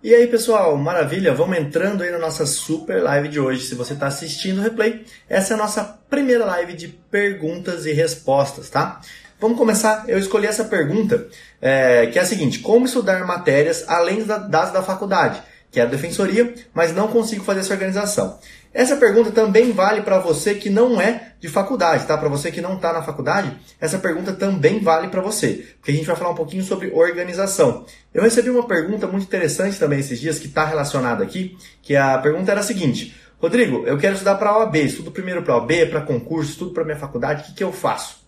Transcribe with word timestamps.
E 0.00 0.14
aí 0.14 0.28
pessoal, 0.28 0.76
maravilha? 0.76 1.34
Vamos 1.34 1.58
entrando 1.58 2.04
aí 2.04 2.10
na 2.12 2.20
nossa 2.20 2.46
super 2.46 3.02
live 3.02 3.26
de 3.26 3.40
hoje. 3.40 3.66
Se 3.66 3.74
você 3.74 3.94
está 3.94 4.06
assistindo 4.06 4.58
o 4.58 4.62
replay, 4.62 5.04
essa 5.28 5.52
é 5.52 5.56
a 5.56 5.58
nossa 5.58 5.82
primeira 6.08 6.44
live 6.44 6.72
de 6.74 6.86
perguntas 6.86 7.84
e 7.84 7.92
respostas, 7.92 8.70
tá? 8.70 9.00
Vamos 9.40 9.58
começar. 9.58 10.04
Eu 10.06 10.16
escolhi 10.16 10.46
essa 10.46 10.64
pergunta, 10.64 11.26
é, 11.60 12.06
que 12.06 12.16
é 12.16 12.22
a 12.22 12.24
seguinte: 12.24 12.60
Como 12.60 12.86
estudar 12.86 13.26
matérias 13.26 13.84
além 13.88 14.22
das 14.22 14.72
da 14.72 14.84
faculdade? 14.84 15.42
Que 15.68 15.80
é 15.80 15.82
a 15.82 15.86
defensoria, 15.86 16.54
mas 16.72 16.94
não 16.94 17.08
consigo 17.08 17.44
fazer 17.44 17.60
essa 17.60 17.74
organização. 17.74 18.38
Essa 18.72 18.96
pergunta 18.96 19.30
também 19.30 19.72
vale 19.72 20.02
para 20.02 20.18
você 20.18 20.54
que 20.54 20.68
não 20.68 21.00
é 21.00 21.32
de 21.40 21.48
faculdade, 21.48 22.06
tá? 22.06 22.16
Para 22.18 22.28
você 22.28 22.50
que 22.50 22.60
não 22.60 22.74
está 22.74 22.92
na 22.92 23.02
faculdade, 23.02 23.56
essa 23.80 23.98
pergunta 23.98 24.32
também 24.32 24.78
vale 24.80 25.08
para 25.08 25.22
você, 25.22 25.66
porque 25.76 25.90
a 25.90 25.94
gente 25.94 26.06
vai 26.06 26.16
falar 26.16 26.30
um 26.30 26.34
pouquinho 26.34 26.62
sobre 26.62 26.90
organização. 26.92 27.86
Eu 28.12 28.22
recebi 28.22 28.50
uma 28.50 28.66
pergunta 28.66 29.06
muito 29.06 29.24
interessante 29.24 29.78
também 29.78 30.00
esses 30.00 30.20
dias 30.20 30.38
que 30.38 30.46
está 30.46 30.64
relacionada 30.64 31.24
aqui, 31.24 31.56
que 31.82 31.96
a 31.96 32.18
pergunta 32.18 32.50
era 32.50 32.60
a 32.60 32.64
seguinte: 32.64 33.14
Rodrigo, 33.40 33.84
eu 33.86 33.96
quero 33.96 34.14
estudar 34.14 34.34
para 34.34 34.50
a 34.50 34.58
OAB, 34.58 34.76
estudo 34.76 35.10
primeiro 35.10 35.42
para 35.42 35.54
a 35.54 35.58
OAB, 35.58 35.86
para 35.90 36.00
concurso, 36.02 36.50
estudo 36.50 36.72
para 36.72 36.84
minha 36.84 36.98
faculdade, 36.98 37.42
o 37.42 37.46
que, 37.46 37.54
que 37.54 37.64
eu 37.64 37.72
faço? 37.72 38.18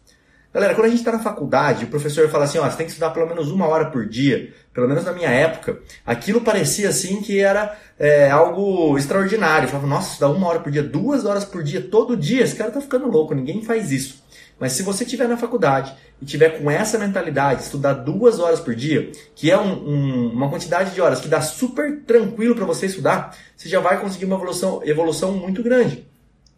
Galera, 0.53 0.75
quando 0.75 0.87
a 0.87 0.89
gente 0.89 0.99
está 0.99 1.13
na 1.13 1.21
faculdade, 1.21 1.85
o 1.85 1.89
professor 1.89 2.29
fala 2.29 2.45
assim, 2.45 2.59
ó, 2.59 2.69
você 2.69 2.77
tem 2.77 2.87
que 2.87 2.91
estudar 2.91 3.11
pelo 3.11 3.27
menos 3.29 3.53
uma 3.53 3.69
hora 3.69 3.87
por 3.87 4.09
dia, 4.09 4.53
pelo 4.73 4.89
menos 4.89 5.05
na 5.05 5.13
minha 5.13 5.29
época, 5.29 5.81
aquilo 6.07 6.41
parecia 6.41 6.89
assim 6.89 7.21
que 7.21 7.41
era 7.41 7.77
é, 7.99 8.31
algo 8.31 8.97
extraordinário. 8.97 9.67
Eu 9.67 9.71
falava, 9.71 9.89
nossa, 9.89 10.13
estudar 10.13 10.31
uma 10.31 10.47
hora 10.47 10.61
por 10.61 10.71
dia, 10.71 10.83
duas 10.83 11.25
horas 11.25 11.45
por 11.45 11.63
dia, 11.63 11.81
todo 11.81 12.17
dia, 12.17 12.43
esse 12.43 12.55
cara 12.55 12.71
tá 12.71 12.81
ficando 12.81 13.09
louco, 13.09 13.35
ninguém 13.35 13.63
faz 13.63 13.91
isso. 13.91 14.23
Mas 14.61 14.73
se 14.73 14.83
você 14.83 15.05
estiver 15.05 15.27
na 15.27 15.39
faculdade 15.39 15.95
e 16.21 16.27
tiver 16.27 16.61
com 16.61 16.71
essa 16.71 16.99
mentalidade, 16.99 17.63
estudar 17.63 17.95
duas 17.95 18.39
horas 18.39 18.61
por 18.61 18.75
dia, 18.75 19.11
que 19.35 19.51
é 19.51 19.59
um, 19.59 19.73
um, 19.73 20.33
uma 20.33 20.51
quantidade 20.51 20.91
de 20.95 21.01
horas 21.01 21.19
que 21.19 21.29
dá 21.29 21.41
super 21.41 22.03
tranquilo 22.03 22.55
para 22.55 22.67
você 22.67 22.87
estudar, 22.87 23.35
você 23.57 23.71
já 23.71 23.81
vai 23.81 23.99
conseguir 23.99 24.27
uma 24.27 24.37
evolução, 24.37 24.83
evolução 24.85 25.33
muito 25.33 25.63
grande. 25.63 26.07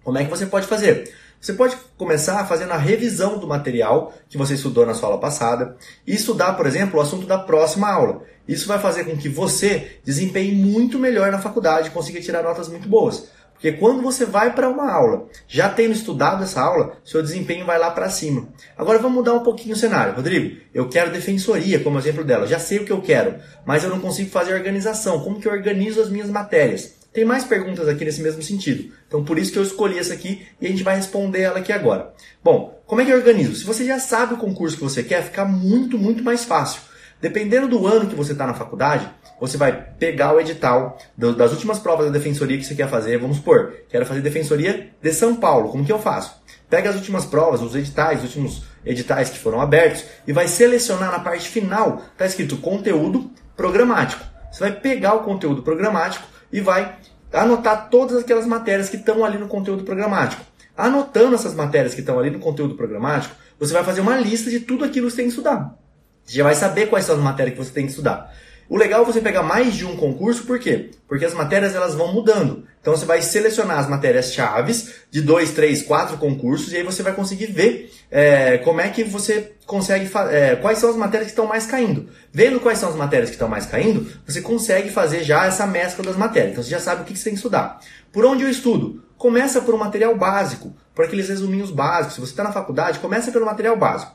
Como 0.02 0.18
é 0.18 0.24
que 0.24 0.30
você 0.30 0.46
pode 0.46 0.66
fazer? 0.66 1.14
Você 1.42 1.54
pode 1.54 1.76
começar 1.98 2.46
fazendo 2.46 2.70
a 2.70 2.76
revisão 2.76 3.36
do 3.36 3.48
material 3.48 4.14
que 4.28 4.38
você 4.38 4.54
estudou 4.54 4.86
na 4.86 4.94
sua 4.94 5.08
aula 5.08 5.20
passada 5.20 5.76
e 6.06 6.14
estudar, 6.14 6.52
por 6.52 6.66
exemplo, 6.68 7.00
o 7.00 7.02
assunto 7.02 7.26
da 7.26 7.36
próxima 7.36 7.90
aula. 7.90 8.22
Isso 8.46 8.68
vai 8.68 8.78
fazer 8.78 9.02
com 9.02 9.16
que 9.16 9.28
você 9.28 9.98
desempenhe 10.04 10.52
muito 10.52 11.00
melhor 11.00 11.32
na 11.32 11.40
faculdade 11.40 11.88
e 11.88 11.90
consiga 11.90 12.20
tirar 12.20 12.44
notas 12.44 12.68
muito 12.68 12.88
boas. 12.88 13.28
Porque 13.54 13.72
quando 13.72 14.02
você 14.02 14.24
vai 14.24 14.54
para 14.54 14.68
uma 14.68 14.88
aula, 14.88 15.26
já 15.48 15.68
tendo 15.68 15.90
estudado 15.90 16.44
essa 16.44 16.60
aula, 16.60 16.96
seu 17.04 17.20
desempenho 17.20 17.66
vai 17.66 17.76
lá 17.76 17.90
para 17.90 18.08
cima. 18.08 18.48
Agora 18.78 19.00
vamos 19.00 19.16
mudar 19.16 19.32
um 19.32 19.42
pouquinho 19.42 19.74
o 19.74 19.78
cenário. 19.78 20.14
Rodrigo, 20.14 20.60
eu 20.72 20.88
quero 20.88 21.10
defensoria 21.10 21.80
como 21.80 21.98
exemplo 21.98 22.22
dela. 22.22 22.46
Já 22.46 22.60
sei 22.60 22.78
o 22.78 22.84
que 22.84 22.92
eu 22.92 23.02
quero, 23.02 23.34
mas 23.66 23.82
eu 23.82 23.90
não 23.90 23.98
consigo 23.98 24.30
fazer 24.30 24.54
organização. 24.54 25.18
Como 25.24 25.40
que 25.40 25.48
eu 25.48 25.52
organizo 25.52 26.00
as 26.00 26.08
minhas 26.08 26.30
matérias? 26.30 27.01
Tem 27.12 27.24
mais 27.26 27.44
perguntas 27.44 27.86
aqui 27.88 28.04
nesse 28.04 28.22
mesmo 28.22 28.42
sentido. 28.42 28.92
Então, 29.06 29.22
por 29.22 29.38
isso 29.38 29.52
que 29.52 29.58
eu 29.58 29.62
escolhi 29.62 29.98
essa 29.98 30.14
aqui 30.14 30.46
e 30.58 30.66
a 30.66 30.70
gente 30.70 30.82
vai 30.82 30.96
responder 30.96 31.42
ela 31.42 31.58
aqui 31.58 31.70
agora. 31.70 32.14
Bom, 32.42 32.82
como 32.86 33.02
é 33.02 33.04
que 33.04 33.10
eu 33.10 33.16
organizo? 33.16 33.54
Se 33.54 33.64
você 33.64 33.84
já 33.84 33.98
sabe 33.98 34.32
o 34.34 34.38
concurso 34.38 34.76
que 34.76 34.82
você 34.82 35.02
quer, 35.02 35.22
fica 35.22 35.44
muito, 35.44 35.98
muito 35.98 36.24
mais 36.24 36.44
fácil. 36.44 36.80
Dependendo 37.20 37.68
do 37.68 37.86
ano 37.86 38.08
que 38.08 38.16
você 38.16 38.32
está 38.32 38.46
na 38.46 38.54
faculdade, 38.54 39.08
você 39.38 39.56
vai 39.58 39.72
pegar 39.98 40.34
o 40.34 40.40
edital 40.40 40.98
das 41.16 41.52
últimas 41.52 41.78
provas 41.78 42.06
da 42.06 42.12
defensoria 42.12 42.56
que 42.56 42.64
você 42.64 42.74
quer 42.74 42.88
fazer. 42.88 43.18
Vamos 43.18 43.36
supor, 43.36 43.74
quero 43.90 44.06
fazer 44.06 44.22
defensoria 44.22 44.90
de 45.00 45.12
São 45.12 45.36
Paulo. 45.36 45.68
Como 45.68 45.84
que 45.84 45.92
eu 45.92 45.98
faço? 45.98 46.34
Pega 46.70 46.88
as 46.88 46.96
últimas 46.96 47.26
provas, 47.26 47.60
os 47.60 47.76
editais, 47.76 48.20
os 48.20 48.24
últimos 48.24 48.62
editais 48.84 49.28
que 49.28 49.38
foram 49.38 49.60
abertos 49.60 50.02
e 50.26 50.32
vai 50.32 50.48
selecionar 50.48 51.12
na 51.12 51.20
parte 51.20 51.48
final, 51.48 52.02
está 52.12 52.24
escrito 52.24 52.56
conteúdo 52.56 53.30
programático. 53.54 54.24
Você 54.50 54.60
vai 54.60 54.72
pegar 54.72 55.14
o 55.14 55.22
conteúdo 55.22 55.62
programático 55.62 56.26
e 56.52 56.60
vai 56.60 56.96
anotar 57.32 57.88
todas 57.88 58.18
aquelas 58.18 58.46
matérias 58.46 58.88
que 58.88 58.96
estão 58.96 59.24
ali 59.24 59.38
no 59.38 59.48
conteúdo 59.48 59.84
programático. 59.84 60.42
Anotando 60.76 61.34
essas 61.34 61.54
matérias 61.54 61.94
que 61.94 62.00
estão 62.00 62.18
ali 62.18 62.30
no 62.30 62.38
conteúdo 62.38 62.74
programático, 62.74 63.34
você 63.58 63.72
vai 63.72 63.84
fazer 63.84 64.00
uma 64.00 64.16
lista 64.16 64.50
de 64.50 64.60
tudo 64.60 64.84
aquilo 64.84 65.06
que 65.06 65.12
você 65.12 65.16
tem 65.16 65.26
que 65.26 65.30
estudar. 65.30 65.76
Você 66.24 66.36
já 66.36 66.44
vai 66.44 66.54
saber 66.54 66.86
quais 66.86 67.04
são 67.04 67.16
as 67.16 67.22
matérias 67.22 67.56
que 67.56 67.64
você 67.64 67.72
tem 67.72 67.84
que 67.84 67.90
estudar. 67.90 68.32
O 68.72 68.78
legal 68.78 69.02
é 69.02 69.04
você 69.04 69.20
pegar 69.20 69.42
mais 69.42 69.74
de 69.74 69.84
um 69.84 69.98
concurso, 69.98 70.44
por 70.44 70.58
quê? 70.58 70.92
Porque 71.06 71.26
as 71.26 71.34
matérias 71.34 71.74
elas 71.74 71.94
vão 71.94 72.10
mudando. 72.10 72.64
Então 72.80 72.96
você 72.96 73.04
vai 73.04 73.20
selecionar 73.20 73.78
as 73.78 73.86
matérias 73.86 74.32
chaves 74.32 74.94
de 75.10 75.20
dois, 75.20 75.50
três, 75.50 75.82
quatro 75.82 76.16
concursos 76.16 76.72
e 76.72 76.78
aí 76.78 76.82
você 76.82 77.02
vai 77.02 77.12
conseguir 77.12 77.48
ver 77.48 77.92
é, 78.10 78.56
como 78.56 78.80
é 78.80 78.88
que 78.88 79.04
você 79.04 79.52
consegue 79.66 80.10
é, 80.30 80.56
quais 80.56 80.78
são 80.78 80.88
as 80.88 80.96
matérias 80.96 81.26
que 81.26 81.32
estão 81.32 81.44
mais 81.44 81.66
caindo. 81.66 82.08
Vendo 82.32 82.60
quais 82.60 82.78
são 82.78 82.88
as 82.88 82.96
matérias 82.96 83.28
que 83.28 83.34
estão 83.34 83.46
mais 83.46 83.66
caindo, 83.66 84.10
você 84.26 84.40
consegue 84.40 84.88
fazer 84.88 85.22
já 85.22 85.44
essa 85.44 85.66
mescla 85.66 86.02
das 86.02 86.16
matérias. 86.16 86.52
Então 86.52 86.64
você 86.64 86.70
já 86.70 86.80
sabe 86.80 87.02
o 87.02 87.04
que 87.04 87.14
você 87.14 87.24
tem 87.24 87.34
que 87.34 87.40
estudar. 87.40 87.78
Por 88.10 88.24
onde 88.24 88.42
eu 88.42 88.48
estudo? 88.48 89.04
Começa 89.18 89.60
por 89.60 89.74
um 89.74 89.78
material 89.78 90.16
básico, 90.16 90.74
por 90.94 91.04
aqueles 91.04 91.28
resuminhos 91.28 91.70
básicos. 91.70 92.14
Se 92.14 92.20
você 92.22 92.32
está 92.32 92.42
na 92.42 92.52
faculdade, 92.52 93.00
começa 93.00 93.30
pelo 93.30 93.44
material 93.44 93.76
básico. 93.76 94.12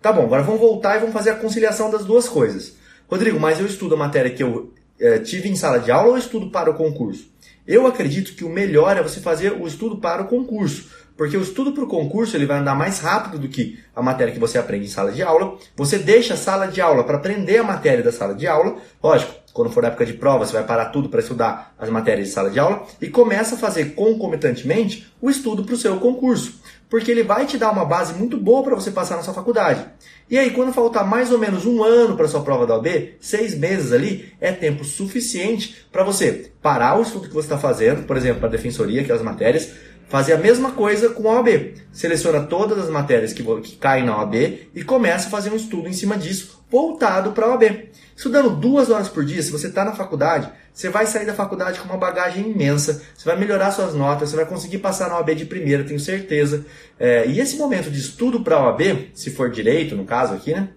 Tá 0.00 0.12
bom, 0.12 0.24
agora 0.24 0.42
vamos 0.42 0.60
voltar 0.60 0.96
e 0.96 0.98
vamos 0.98 1.14
fazer 1.14 1.30
a 1.30 1.36
conciliação 1.36 1.88
das 1.88 2.04
duas 2.04 2.28
coisas. 2.28 2.81
Rodrigo, 3.08 3.38
mas 3.38 3.60
eu 3.60 3.66
estudo 3.66 3.94
a 3.94 3.98
matéria 3.98 4.30
que 4.30 4.42
eu 4.42 4.72
é, 4.98 5.18
tive 5.18 5.48
em 5.48 5.56
sala 5.56 5.78
de 5.78 5.90
aula 5.90 6.10
ou 6.10 6.18
estudo 6.18 6.50
para 6.50 6.70
o 6.70 6.74
concurso? 6.74 7.30
Eu 7.66 7.86
acredito 7.86 8.34
que 8.34 8.44
o 8.44 8.48
melhor 8.48 8.96
é 8.96 9.02
você 9.02 9.20
fazer 9.20 9.52
o 9.52 9.66
estudo 9.66 9.98
para 9.98 10.22
o 10.22 10.26
concurso, 10.26 10.90
porque 11.16 11.36
o 11.36 11.42
estudo 11.42 11.72
para 11.72 11.84
o 11.84 11.86
concurso 11.86 12.36
ele 12.36 12.46
vai 12.46 12.58
andar 12.58 12.74
mais 12.74 12.98
rápido 12.98 13.38
do 13.38 13.48
que 13.48 13.78
a 13.94 14.02
matéria 14.02 14.32
que 14.32 14.40
você 14.40 14.58
aprende 14.58 14.86
em 14.86 14.88
sala 14.88 15.12
de 15.12 15.22
aula. 15.22 15.56
Você 15.76 15.98
deixa 15.98 16.34
a 16.34 16.36
sala 16.36 16.66
de 16.66 16.80
aula 16.80 17.04
para 17.04 17.18
aprender 17.18 17.58
a 17.58 17.62
matéria 17.62 18.02
da 18.02 18.10
sala 18.10 18.34
de 18.34 18.46
aula. 18.46 18.76
Lógico, 19.02 19.32
quando 19.52 19.70
for 19.70 19.84
época 19.84 20.06
de 20.06 20.14
prova, 20.14 20.44
você 20.44 20.52
vai 20.54 20.64
parar 20.64 20.86
tudo 20.86 21.08
para 21.08 21.20
estudar 21.20 21.74
as 21.78 21.90
matérias 21.90 22.28
de 22.28 22.34
sala 22.34 22.50
de 22.50 22.58
aula 22.58 22.84
e 23.00 23.08
começa 23.08 23.54
a 23.54 23.58
fazer 23.58 23.94
concomitantemente 23.94 25.12
o 25.20 25.30
estudo 25.30 25.62
para 25.64 25.74
o 25.74 25.78
seu 25.78 26.00
concurso 26.00 26.61
porque 26.92 27.10
ele 27.10 27.22
vai 27.22 27.46
te 27.46 27.56
dar 27.56 27.70
uma 27.70 27.86
base 27.86 28.12
muito 28.12 28.36
boa 28.36 28.62
para 28.62 28.74
você 28.74 28.90
passar 28.90 29.16
na 29.16 29.22
sua 29.22 29.32
faculdade. 29.32 29.82
E 30.28 30.36
aí, 30.36 30.50
quando 30.50 30.74
faltar 30.74 31.08
mais 31.08 31.32
ou 31.32 31.38
menos 31.38 31.64
um 31.64 31.82
ano 31.82 32.18
para 32.18 32.28
sua 32.28 32.42
prova 32.42 32.66
da 32.66 32.74
OAB, 32.74 33.14
seis 33.18 33.54
meses 33.54 33.92
ali, 33.92 34.30
é 34.38 34.52
tempo 34.52 34.84
suficiente 34.84 35.86
para 35.90 36.04
você 36.04 36.52
parar 36.60 36.98
o 36.98 37.02
estudo 37.02 37.28
que 37.28 37.34
você 37.34 37.46
está 37.46 37.56
fazendo, 37.56 38.02
por 38.06 38.14
exemplo, 38.14 38.40
para 38.40 38.48
a 38.48 38.52
defensoria, 38.52 39.00
aquelas 39.00 39.22
matérias, 39.22 39.72
fazer 40.06 40.34
a 40.34 40.36
mesma 40.36 40.72
coisa 40.72 41.08
com 41.08 41.30
a 41.30 41.36
OAB. 41.36 41.76
Seleciona 41.94 42.42
todas 42.42 42.76
as 42.78 42.90
matérias 42.90 43.32
que, 43.32 43.42
que 43.42 43.76
caem 43.76 44.04
na 44.04 44.18
OAB 44.18 44.34
e 44.74 44.84
começa 44.84 45.28
a 45.28 45.30
fazer 45.30 45.48
um 45.48 45.56
estudo 45.56 45.88
em 45.88 45.94
cima 45.94 46.18
disso, 46.18 46.62
voltado 46.70 47.32
para 47.32 47.46
a 47.46 47.52
OAB. 47.52 47.88
Estudando 48.14 48.50
duas 48.50 48.90
horas 48.90 49.08
por 49.08 49.24
dia, 49.24 49.42
se 49.42 49.50
você 49.50 49.68
está 49.68 49.82
na 49.82 49.92
faculdade, 49.92 50.52
você 50.72 50.88
vai 50.88 51.06
sair 51.06 51.26
da 51.26 51.34
faculdade 51.34 51.78
com 51.78 51.86
uma 51.86 51.98
bagagem 51.98 52.50
imensa, 52.50 53.02
você 53.14 53.24
vai 53.24 53.38
melhorar 53.38 53.70
suas 53.72 53.94
notas, 53.94 54.30
você 54.30 54.36
vai 54.36 54.46
conseguir 54.46 54.78
passar 54.78 55.08
na 55.08 55.16
OAB 55.16 55.34
de 55.34 55.44
primeira, 55.44 55.84
tenho 55.84 56.00
certeza. 56.00 56.64
É, 56.98 57.26
e 57.26 57.38
esse 57.40 57.56
momento 57.56 57.90
de 57.90 58.00
estudo 58.00 58.42
para 58.42 58.56
a 58.56 58.64
OAB, 58.64 59.10
se 59.14 59.30
for 59.30 59.50
direito, 59.50 59.94
no 59.94 60.04
caso 60.04 60.32
aqui, 60.34 60.52
né? 60.52 60.70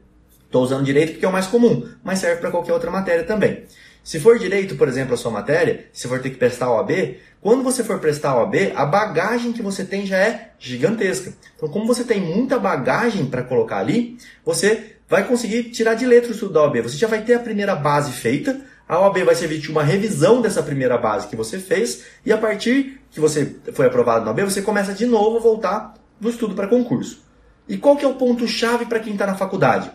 Estou 0.46 0.64
usando 0.64 0.84
direito 0.84 1.14
porque 1.14 1.26
é 1.26 1.30
o 1.30 1.32
mais 1.32 1.48
comum, 1.48 1.88
mas 2.04 2.20
serve 2.20 2.42
para 2.42 2.52
qualquer 2.52 2.74
outra 2.74 2.92
matéria 2.92 3.24
também. 3.24 3.64
Se 4.04 4.20
for 4.20 4.38
direito, 4.38 4.76
por 4.76 4.88
exemplo, 4.88 5.16
a 5.16 5.18
sua 5.18 5.32
matéria, 5.32 5.88
se 5.92 6.08
for 6.08 6.22
ter 6.22 6.30
que 6.30 6.38
prestar 6.38 6.68
a 6.68 6.76
OAB, 6.76 7.18
quando 7.42 7.64
você 7.64 7.84
for 7.84 8.00
prestar 8.00 8.32
a 8.32 8.40
OAB, 8.40 8.56
a 8.76 8.86
bagagem 8.86 9.52
que 9.52 9.64
você 9.64 9.84
tem 9.84 10.06
já 10.06 10.18
é 10.18 10.52
gigantesca. 10.60 11.34
Então, 11.56 11.68
como 11.68 11.88
você 11.88 12.04
tem 12.04 12.22
muita 12.22 12.60
bagagem 12.60 13.26
para 13.26 13.42
colocar 13.44 13.80
ali, 13.80 14.18
você 14.46 14.96
vai 15.10 15.28
conseguir 15.28 15.72
tirar 15.72 15.96
de 15.96 16.06
letra 16.06 16.30
o 16.30 16.34
estudo 16.34 16.54
da 16.54 16.62
OAB. 16.62 16.82
Você 16.82 16.98
já 16.98 17.08
vai 17.08 17.24
ter 17.24 17.34
a 17.34 17.40
primeira 17.40 17.76
base 17.76 18.12
feita, 18.12 18.62
a 18.88 19.00
OAB 19.00 19.24
vai 19.24 19.36
servir 19.36 19.60
de 19.60 19.72
uma 19.72 19.84
revisão 19.84 20.42
dessa 20.42 20.62
primeira 20.62 20.98
base 20.98 21.28
que 21.28 21.36
você 21.36 21.60
fez 21.60 22.06
e 22.26 22.32
a 22.32 22.38
partir 22.38 23.02
que 23.10 23.20
você 23.20 23.56
foi 23.74 23.88
aprovado 23.88 24.24
na 24.24 24.32
OAB, 24.32 24.42
você 24.42 24.62
começa 24.62 24.94
de 24.94 25.06
novo 25.06 25.38
a 25.38 25.42
voltar 25.42 25.94
no 26.20 26.30
estudo 26.30 26.54
para 26.54 26.68
concurso. 26.68 27.24
E 27.68 27.78
qual 27.78 27.98
que 27.98 28.06
é 28.06 28.08
o 28.08 28.14
ponto 28.14 28.48
chave 28.48 28.86
para 28.86 29.00
quem 29.00 29.14
está 29.14 29.26
na 29.26 29.36
faculdade? 29.36 29.92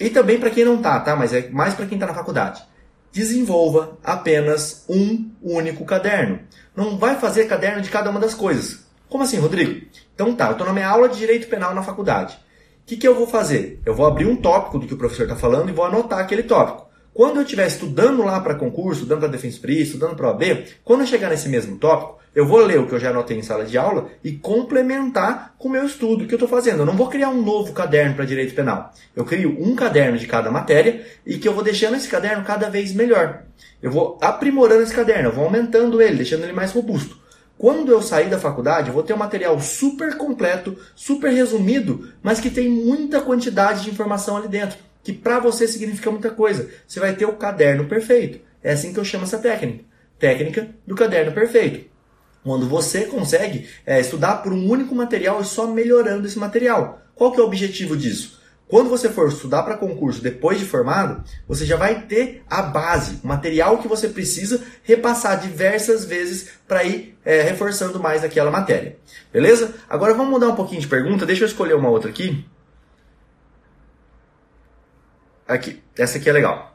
E 0.00 0.08
também 0.08 0.40
para 0.40 0.50
quem 0.50 0.64
não 0.64 0.76
está, 0.76 0.98
tá? 1.00 1.14
Mas 1.14 1.32
é 1.34 1.48
mais 1.50 1.74
para 1.74 1.86
quem 1.86 1.96
está 1.96 2.06
na 2.06 2.14
faculdade. 2.14 2.62
Desenvolva 3.12 3.98
apenas 4.02 4.84
um 4.88 5.30
único 5.42 5.84
caderno. 5.84 6.40
Não 6.74 6.96
vai 6.96 7.16
fazer 7.16 7.44
caderno 7.44 7.82
de 7.82 7.90
cada 7.90 8.08
uma 8.08 8.18
das 8.18 8.32
coisas. 8.32 8.86
Como 9.08 9.22
assim, 9.22 9.38
Rodrigo? 9.38 9.86
Então 10.14 10.34
tá, 10.34 10.46
eu 10.46 10.52
estou 10.52 10.66
na 10.66 10.72
minha 10.72 10.88
aula 10.88 11.08
de 11.08 11.18
Direito 11.18 11.48
Penal 11.48 11.74
na 11.74 11.82
faculdade. 11.82 12.34
O 12.34 12.86
que, 12.86 12.96
que 12.96 13.06
eu 13.06 13.14
vou 13.14 13.26
fazer? 13.26 13.80
Eu 13.84 13.94
vou 13.94 14.06
abrir 14.06 14.26
um 14.26 14.34
tópico 14.34 14.78
do 14.78 14.86
que 14.86 14.94
o 14.94 14.96
professor 14.96 15.24
está 15.24 15.36
falando 15.36 15.68
e 15.68 15.72
vou 15.72 15.84
anotar 15.84 16.18
aquele 16.18 16.42
tópico. 16.42 16.90
Quando 17.14 17.36
eu 17.36 17.42
estiver 17.42 17.66
estudando 17.66 18.22
lá 18.22 18.40
para 18.40 18.54
concurso, 18.54 19.00
estudando 19.00 19.20
para 19.20 19.28
Defensoria, 19.28 19.82
estudando 19.82 20.16
para 20.16 20.28
OAB, 20.28 20.64
quando 20.82 21.00
eu 21.00 21.06
chegar 21.06 21.28
nesse 21.28 21.46
mesmo 21.46 21.76
tópico, 21.76 22.18
eu 22.34 22.46
vou 22.46 22.60
ler 22.60 22.80
o 22.80 22.86
que 22.86 22.94
eu 22.94 22.98
já 22.98 23.10
anotei 23.10 23.36
em 23.36 23.42
sala 23.42 23.66
de 23.66 23.76
aula 23.76 24.08
e 24.24 24.32
complementar 24.32 25.54
com 25.58 25.68
o 25.68 25.70
meu 25.70 25.84
estudo 25.84 26.26
que 26.26 26.32
eu 26.32 26.36
estou 26.36 26.48
fazendo. 26.48 26.78
Eu 26.78 26.86
não 26.86 26.96
vou 26.96 27.08
criar 27.08 27.28
um 27.28 27.42
novo 27.42 27.74
caderno 27.74 28.14
para 28.14 28.24
direito 28.24 28.54
penal. 28.54 28.94
Eu 29.14 29.26
crio 29.26 29.54
um 29.60 29.76
caderno 29.76 30.16
de 30.16 30.26
cada 30.26 30.50
matéria 30.50 31.04
e 31.26 31.36
que 31.36 31.46
eu 31.46 31.52
vou 31.52 31.62
deixando 31.62 31.96
esse 31.96 32.08
caderno 32.08 32.44
cada 32.44 32.70
vez 32.70 32.94
melhor. 32.94 33.42
Eu 33.82 33.90
vou 33.90 34.18
aprimorando 34.22 34.82
esse 34.82 34.94
caderno, 34.94 35.28
eu 35.28 35.32
vou 35.32 35.44
aumentando 35.44 36.00
ele, 36.00 36.16
deixando 36.16 36.44
ele 36.44 36.54
mais 36.54 36.72
robusto. 36.72 37.20
Quando 37.58 37.92
eu 37.92 38.00
sair 38.00 38.30
da 38.30 38.38
faculdade, 38.38 38.88
eu 38.88 38.94
vou 38.94 39.02
ter 39.02 39.12
um 39.12 39.18
material 39.18 39.60
super 39.60 40.16
completo, 40.16 40.78
super 40.96 41.30
resumido, 41.30 42.08
mas 42.22 42.40
que 42.40 42.48
tem 42.48 42.70
muita 42.70 43.20
quantidade 43.20 43.82
de 43.82 43.90
informação 43.90 44.38
ali 44.38 44.48
dentro 44.48 44.78
que 45.02 45.12
para 45.12 45.38
você 45.38 45.66
significa 45.66 46.10
muita 46.10 46.30
coisa. 46.30 46.68
Você 46.86 47.00
vai 47.00 47.14
ter 47.14 47.26
o 47.26 47.34
caderno 47.34 47.86
perfeito. 47.86 48.40
É 48.62 48.72
assim 48.72 48.92
que 48.92 49.00
eu 49.00 49.04
chamo 49.04 49.24
essa 49.24 49.38
técnica. 49.38 49.84
Técnica 50.18 50.70
do 50.86 50.94
caderno 50.94 51.32
perfeito. 51.32 51.90
Quando 52.44 52.68
você 52.68 53.02
consegue 53.02 53.68
é, 53.86 54.00
estudar 54.00 54.36
por 54.36 54.52
um 54.52 54.68
único 54.68 54.94
material 54.94 55.40
e 55.40 55.44
só 55.44 55.66
melhorando 55.66 56.26
esse 56.26 56.38
material. 56.38 57.00
Qual 57.14 57.32
que 57.32 57.40
é 57.40 57.42
o 57.42 57.46
objetivo 57.46 57.96
disso? 57.96 58.40
Quando 58.72 58.88
você 58.88 59.10
for 59.10 59.28
estudar 59.28 59.64
para 59.64 59.76
concurso 59.76 60.22
depois 60.22 60.58
de 60.58 60.64
formado, 60.64 61.22
você 61.46 61.66
já 61.66 61.76
vai 61.76 62.06
ter 62.06 62.42
a 62.48 62.62
base, 62.62 63.20
o 63.22 63.26
material 63.26 63.76
que 63.76 63.86
você 63.86 64.08
precisa 64.08 64.62
repassar 64.82 65.38
diversas 65.38 66.06
vezes 66.06 66.48
para 66.66 66.82
ir 66.82 67.14
é, 67.22 67.42
reforçando 67.42 68.00
mais 68.00 68.24
aquela 68.24 68.50
matéria. 68.50 68.96
Beleza? 69.30 69.74
Agora 69.90 70.14
vamos 70.14 70.30
mudar 70.32 70.48
um 70.48 70.56
pouquinho 70.56 70.80
de 70.80 70.88
pergunta. 70.88 71.26
Deixa 71.26 71.44
eu 71.44 71.48
escolher 71.48 71.74
uma 71.74 71.90
outra 71.90 72.08
aqui. 72.08 72.46
Aqui, 75.52 75.82
essa 75.98 76.16
aqui 76.16 76.30
é 76.30 76.32
legal. 76.32 76.74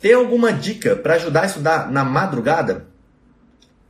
Tem 0.00 0.14
alguma 0.14 0.50
dica 0.50 0.96
para 0.96 1.14
ajudar 1.14 1.42
a 1.42 1.46
estudar 1.46 1.90
na 1.90 2.04
madrugada? 2.04 2.86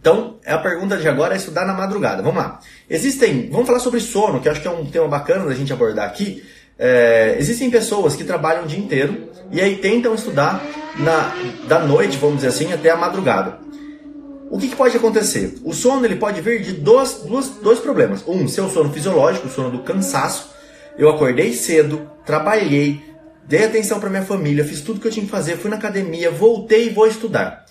Então, 0.01 0.39
a 0.45 0.59
pergunta 0.59 0.97
de 0.97 1.07
agora 1.07 1.35
é 1.35 1.37
estudar 1.37 1.65
na 1.65 1.73
madrugada. 1.73 2.21
Vamos 2.21 2.43
lá. 2.43 2.59
Existem, 2.91 3.49
vamos 3.49 3.67
falar 3.67 3.79
sobre 3.79 4.01
sono, 4.01 4.41
que 4.41 4.49
acho 4.49 4.61
que 4.61 4.67
é 4.67 4.71
um 4.71 4.87
tema 4.87 5.07
bacana 5.07 5.45
da 5.45 5.55
gente 5.55 5.73
abordar 5.73 6.09
aqui. 6.09 6.43
É, 6.77 7.37
existem 7.39 7.71
pessoas 7.71 8.17
que 8.17 8.25
trabalham 8.25 8.65
o 8.65 8.67
dia 8.67 8.79
inteiro 8.79 9.31
e 9.53 9.61
aí 9.61 9.77
tentam 9.77 10.15
estudar 10.15 10.65
na, 10.97 11.33
da 11.69 11.79
noite, 11.79 12.17
vamos 12.17 12.37
dizer 12.37 12.49
assim, 12.49 12.73
até 12.73 12.91
a 12.91 12.97
madrugada. 12.97 13.61
O 14.51 14.59
que, 14.59 14.69
que 14.69 14.77
pode 14.77 14.97
acontecer? 14.97 15.59
O 15.63 15.73
sono 15.73 16.05
ele 16.05 16.17
pode 16.17 16.41
vir 16.41 16.61
de 16.63 16.73
dois, 16.73 17.23
dois, 17.25 17.51
dois 17.63 17.79
problemas. 17.79 18.25
Um, 18.27 18.49
seu 18.49 18.69
sono 18.69 18.93
fisiológico, 18.93 19.47
o 19.47 19.51
sono 19.51 19.71
do 19.71 19.81
cansaço. 19.81 20.51
Eu 20.97 21.09
acordei 21.09 21.53
cedo, 21.53 22.11
trabalhei, 22.25 23.08
dei 23.49 23.65
atenção 23.65 23.99
para 23.99 24.11
minha 24.11 24.25
família, 24.25 24.65
fiz 24.65 24.81
tudo 24.83 25.01
que 25.01 25.09
eu 25.09 25.13
tinha 25.13 25.25
que 25.25 25.31
fazer, 25.31 25.57
fui 25.57 25.71
na 25.71 25.77
academia, 25.77 26.31
voltei 26.31 26.87
e 26.87 26.91
vou 26.91 27.07
estudar 27.07 27.67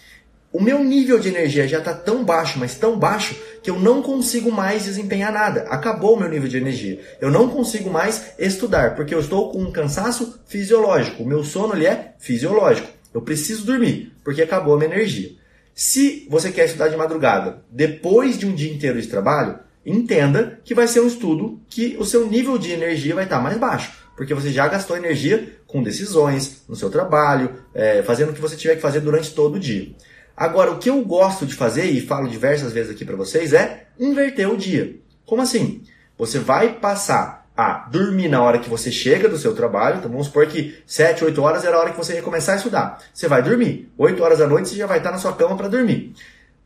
o 0.58 0.62
meu 0.62 0.84
nível 0.84 1.20
de 1.20 1.28
energia 1.28 1.68
já 1.68 1.78
está 1.78 1.94
tão 1.94 2.24
baixo, 2.24 2.58
mas 2.58 2.74
tão 2.74 2.98
baixo, 2.98 3.36
que 3.62 3.70
eu 3.70 3.80
não 3.80 4.02
consigo 4.02 4.52
mais 4.52 4.86
desempenhar 4.86 5.32
nada. 5.32 5.68
Acabou 5.70 6.16
o 6.16 6.20
meu 6.20 6.28
nível 6.28 6.48
de 6.48 6.58
energia. 6.58 7.00
Eu 7.22 7.30
não 7.30 7.50
consigo 7.50 7.92
mais 7.92 8.34
estudar, 8.40 8.96
porque 8.96 9.14
eu 9.14 9.20
estou 9.20 9.52
com 9.52 9.60
um 9.60 9.72
cansaço 9.72 10.40
fisiológico. 10.48 11.22
O 11.22 11.28
meu 11.28 11.44
sono 11.44 11.76
ele 11.76 11.86
é 11.86 12.16
fisiológico. 12.18 12.88
Eu 13.14 13.22
preciso 13.22 13.66
dormir, 13.66 14.14
porque 14.24 14.42
acabou 14.42 14.74
a 14.74 14.78
minha 14.78 14.92
energia. 14.92 15.30
Se 15.76 16.26
você 16.28 16.52
quer 16.52 16.66
estudar 16.66 16.88
de 16.88 16.98
madrugada, 16.98 17.62
depois 17.70 18.36
de 18.36 18.48
um 18.48 18.56
dia 18.56 18.74
inteiro 18.74 19.00
de 19.00 19.08
trabalho, 19.08 19.60
entenda 19.88 20.60
que 20.64 20.76
vai 20.76 20.88
ser 20.88 21.00
um 21.00 21.08
estudo 21.08 21.62
que 21.70 21.96
o 22.00 22.06
seu 22.06 22.28
nível 22.28 22.58
de 22.58 22.72
energia 22.72 23.16
vai 23.16 23.24
estar 23.24 23.40
mais 23.40 23.58
baixo, 23.58 23.92
porque 24.16 24.34
você 24.34 24.52
já 24.52 24.68
gastou 24.68 24.98
energia 24.98 25.58
com 25.66 25.82
decisões, 25.82 26.64
no 26.68 26.76
seu 26.76 26.90
trabalho, 26.90 27.56
é, 27.74 28.04
fazendo 28.04 28.32
o 28.32 28.34
que 28.34 28.42
você 28.42 28.58
tiver 28.58 28.76
que 28.76 28.82
fazer 28.82 29.00
durante 29.00 29.34
todo 29.34 29.56
o 29.56 29.60
dia. 29.60 29.96
Agora, 30.36 30.72
o 30.72 30.78
que 30.78 30.90
eu 30.90 31.02
gosto 31.04 31.46
de 31.46 31.56
fazer, 31.56 31.86
e 31.86 32.02
falo 32.02 32.28
diversas 32.28 32.74
vezes 32.74 32.92
aqui 32.92 33.06
para 33.06 33.16
vocês, 33.16 33.54
é 33.54 33.88
inverter 34.00 34.52
o 34.52 34.58
dia. 34.58 34.98
Como 35.26 35.42
assim? 35.42 35.82
Você 36.18 36.38
vai 36.38 36.74
passar 36.74 37.48
a 37.58 37.88
dormir 37.90 38.28
na 38.28 38.42
hora 38.42 38.60
que 38.60 38.70
você 38.70 38.92
chega 38.92 39.28
do 39.28 39.38
seu 39.38 39.56
trabalho. 39.56 39.98
Então 39.98 40.12
vamos 40.12 40.28
supor 40.28 40.46
que 40.46 40.78
7, 40.86 41.26
8 41.26 41.42
horas 41.42 41.66
era 41.66 41.76
a 41.76 41.80
hora 41.80 41.90
que 41.90 41.98
você 41.98 42.14
ia 42.14 42.22
começar 42.22 42.54
a 42.54 42.58
estudar. 42.58 43.00
Você 43.12 43.28
vai 43.28 43.42
dormir. 43.42 43.92
8 43.98 44.24
horas 44.24 44.38
da 44.38 44.48
noite 44.48 44.70
você 44.70 44.76
já 44.76 44.86
vai 44.86 45.00
estar 45.00 45.12
na 45.12 45.18
sua 45.18 45.34
cama 45.34 45.58
para 45.58 45.68
dormir. 45.68 46.14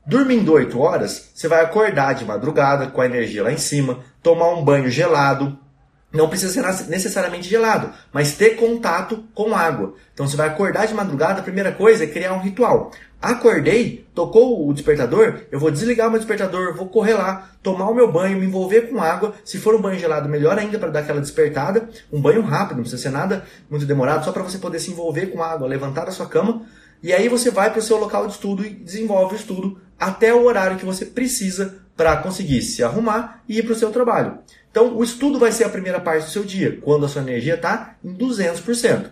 Dormindo 0.05 0.53
8 0.53 0.79
horas, 0.79 1.29
você 1.33 1.47
vai 1.47 1.61
acordar 1.61 2.13
de 2.15 2.25
madrugada 2.25 2.87
com 2.87 3.01
a 3.01 3.05
energia 3.05 3.43
lá 3.43 3.51
em 3.51 3.57
cima, 3.57 3.99
tomar 4.23 4.49
um 4.49 4.63
banho 4.63 4.89
gelado, 4.89 5.57
não 6.11 6.27
precisa 6.27 6.51
ser 6.51 6.89
necessariamente 6.89 7.47
gelado, 7.47 7.91
mas 8.11 8.33
ter 8.33 8.57
contato 8.57 9.23
com 9.33 9.55
água. 9.55 9.93
Então 10.13 10.27
você 10.27 10.35
vai 10.35 10.47
acordar 10.47 10.87
de 10.87 10.93
madrugada, 10.93 11.39
a 11.39 11.43
primeira 11.43 11.71
coisa 11.71 12.03
é 12.03 12.07
criar 12.07 12.33
um 12.33 12.41
ritual. 12.41 12.91
Acordei, 13.21 14.07
tocou 14.15 14.67
o 14.67 14.73
despertador, 14.73 15.41
eu 15.51 15.59
vou 15.59 15.69
desligar 15.69 16.07
o 16.07 16.11
meu 16.11 16.19
despertador, 16.19 16.75
vou 16.75 16.89
correr 16.89 17.13
lá, 17.13 17.51
tomar 17.61 17.87
o 17.87 17.93
meu 17.93 18.11
banho, 18.11 18.39
me 18.39 18.45
envolver 18.47 18.89
com 18.89 19.01
água. 19.01 19.35
Se 19.45 19.59
for 19.59 19.75
um 19.75 19.81
banho 19.81 19.99
gelado, 19.99 20.27
melhor 20.27 20.57
ainda 20.57 20.79
para 20.79 20.89
dar 20.89 20.99
aquela 21.01 21.21
despertada. 21.21 21.87
Um 22.11 22.19
banho 22.19 22.41
rápido, 22.41 22.77
não 22.77 22.83
precisa 22.83 23.03
ser 23.03 23.11
nada 23.11 23.45
muito 23.69 23.85
demorado, 23.85 24.25
só 24.25 24.31
para 24.31 24.43
você 24.43 24.57
poder 24.57 24.79
se 24.79 24.89
envolver 24.89 25.27
com 25.27 25.43
água, 25.43 25.67
levantar 25.67 26.05
da 26.05 26.11
sua 26.11 26.25
cama. 26.25 26.63
E 27.03 27.13
aí 27.13 27.29
você 27.29 27.49
vai 27.49 27.69
para 27.69 27.79
o 27.79 27.81
seu 27.81 27.97
local 27.97 28.27
de 28.27 28.33
estudo 28.33 28.65
e 28.65 28.69
desenvolve 28.69 29.35
o 29.35 29.37
estudo 29.37 29.79
até 30.01 30.33
o 30.33 30.43
horário 30.43 30.77
que 30.77 30.85
você 30.85 31.05
precisa 31.05 31.77
para 31.95 32.17
conseguir 32.17 32.63
se 32.63 32.83
arrumar 32.83 33.43
e 33.47 33.59
ir 33.59 33.63
para 33.63 33.73
o 33.73 33.75
seu 33.75 33.91
trabalho. 33.91 34.39
Então, 34.71 34.97
o 34.97 35.03
estudo 35.03 35.37
vai 35.37 35.51
ser 35.51 35.65
a 35.65 35.69
primeira 35.69 35.99
parte 35.99 36.25
do 36.25 36.31
seu 36.31 36.43
dia, 36.43 36.79
quando 36.81 37.05
a 37.05 37.07
sua 37.07 37.21
energia 37.21 37.53
está 37.53 37.95
em 38.03 38.11
200%. 38.11 39.11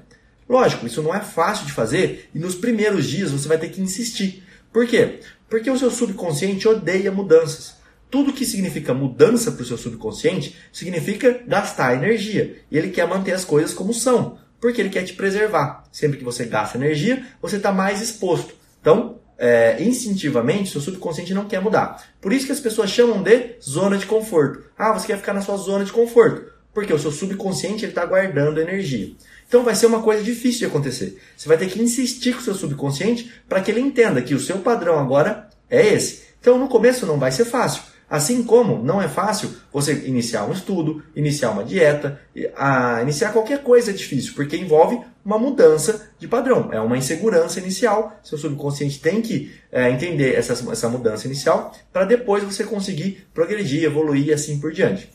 Lógico, 0.50 0.88
isso 0.88 1.03
não 1.03 1.13
é 1.13 1.19
fácil 1.19 1.68
de 1.68 1.74
fazer 1.74 2.27
e 2.33 2.39
nos 2.39 2.56
primeiros 2.56 3.06
dias 3.06 3.30
você 3.30 3.47
vai 3.47 3.59
ter 3.59 3.69
que 3.69 3.81
insistir. 3.81 4.44
Por 4.74 4.88
quê? 4.88 5.19
Porque 5.47 5.69
o 5.69 5.77
seu 5.77 5.91
subconsciente 5.91 6.68
odeia 6.68 7.12
mudanças. 7.12 7.75
Tudo 8.09 8.33
que 8.33 8.44
significa 8.44 8.91
mudança 8.91 9.51
para 9.51 9.62
o 9.62 9.65
seu 9.65 9.77
subconsciente 9.77 10.57
significa 10.74 11.44
gastar 11.45 11.94
energia. 11.94 12.57
E 12.71 12.77
ele 12.77 12.89
quer 12.89 13.07
manter 13.07 13.33
as 13.33 13.45
coisas 13.45 13.75
como 13.75 13.94
são, 13.94 14.39
porque 14.59 14.81
ele 14.81 14.89
quer 14.89 15.03
te 15.03 15.13
preservar. 15.13 15.83
Sempre 15.91 16.18
que 16.18 16.24
você 16.24 16.45
gasta 16.45 16.80
energia, 16.80 17.24
você 17.39 17.57
está 17.57 17.71
mais 17.71 18.01
exposto. 18.01 18.56
Então, 18.81 19.19
é, 19.39 19.81
instintivamente, 19.81 20.69
seu 20.69 20.81
subconsciente 20.81 21.33
não 21.33 21.45
quer 21.45 21.62
mudar. 21.62 22.03
Por 22.19 22.33
isso 22.33 22.45
que 22.45 22.51
as 22.51 22.59
pessoas 22.59 22.91
chamam 22.91 23.24
de 23.24 23.56
zona 23.63 23.97
de 23.97 24.06
conforto. 24.06 24.65
Ah, 24.77 24.91
você 24.91 25.07
quer 25.07 25.18
ficar 25.18 25.33
na 25.33 25.41
sua 25.41 25.56
zona 25.56 25.86
de 25.86 25.94
conforto. 25.94 26.51
Porque 26.74 26.94
o 26.94 27.00
seu 27.00 27.12
subconsciente 27.12 27.86
está 27.86 28.06
guardando 28.06 28.59
energia. 28.59 29.13
Então 29.47 29.63
vai 29.63 29.74
ser 29.74 29.86
uma 29.86 30.03
coisa 30.03 30.21
difícil 30.21 30.59
de 30.59 30.65
acontecer. 30.65 31.18
Você 31.36 31.47
vai 31.47 31.57
ter 31.57 31.68
que 31.68 31.81
insistir 31.81 32.33
com 32.33 32.41
o 32.41 32.44
seu 32.44 32.53
subconsciente 32.53 33.31
para 33.47 33.62
que 33.62 33.71
ele 33.71 33.80
entenda 33.80 34.21
que 34.21 34.36
o 34.36 34.39
seu 34.39 34.59
padrão 34.59 35.00
agora 35.00 35.50
é 35.69 35.88
esse. 35.88 36.24
Então 36.39 36.59
no 36.59 36.68
começo 36.68 37.06
não 37.06 37.18
vai 37.18 37.31
ser 37.31 37.45
fácil. 37.45 37.81
Assim 38.10 38.44
como 38.44 38.84
não 38.84 39.00
é 39.00 39.08
fácil 39.08 39.52
você 39.72 39.94
iniciar 39.94 40.46
um 40.46 40.52
estudo, 40.52 41.04
iniciar 41.16 41.52
uma 41.52 41.64
dieta, 41.64 42.20
a 42.58 43.02
iniciar 43.04 43.32
qualquer 43.32 43.62
coisa 43.62 43.92
é 43.92 43.94
difícil, 43.94 44.34
porque 44.36 44.58
envolve 44.58 45.00
uma 45.24 45.38
mudança 45.38 46.10
de 46.18 46.28
padrão. 46.28 46.70
É 46.72 46.82
uma 46.82 46.98
insegurança 46.98 47.60
inicial. 47.60 48.20
Seu 48.24 48.38
subconsciente 48.38 49.00
tem 49.00 49.22
que 49.22 49.54
é, 49.72 49.92
entender 49.92 50.34
essa, 50.34 50.54
essa 50.72 50.90
mudança 50.90 51.28
inicial 51.28 51.72
para 51.94 52.04
depois 52.04 52.44
você 52.44 52.64
conseguir 52.64 53.28
progredir, 53.32 53.84
evoluir 53.84 54.28
e 54.28 54.34
assim 54.34 54.60
por 54.60 54.72
diante. 54.72 55.12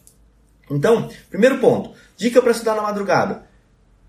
Então, 0.71 1.11
primeiro 1.29 1.59
ponto, 1.59 1.91
dica 2.17 2.41
para 2.41 2.53
estudar 2.53 2.77
na 2.77 2.83
madrugada. 2.83 3.43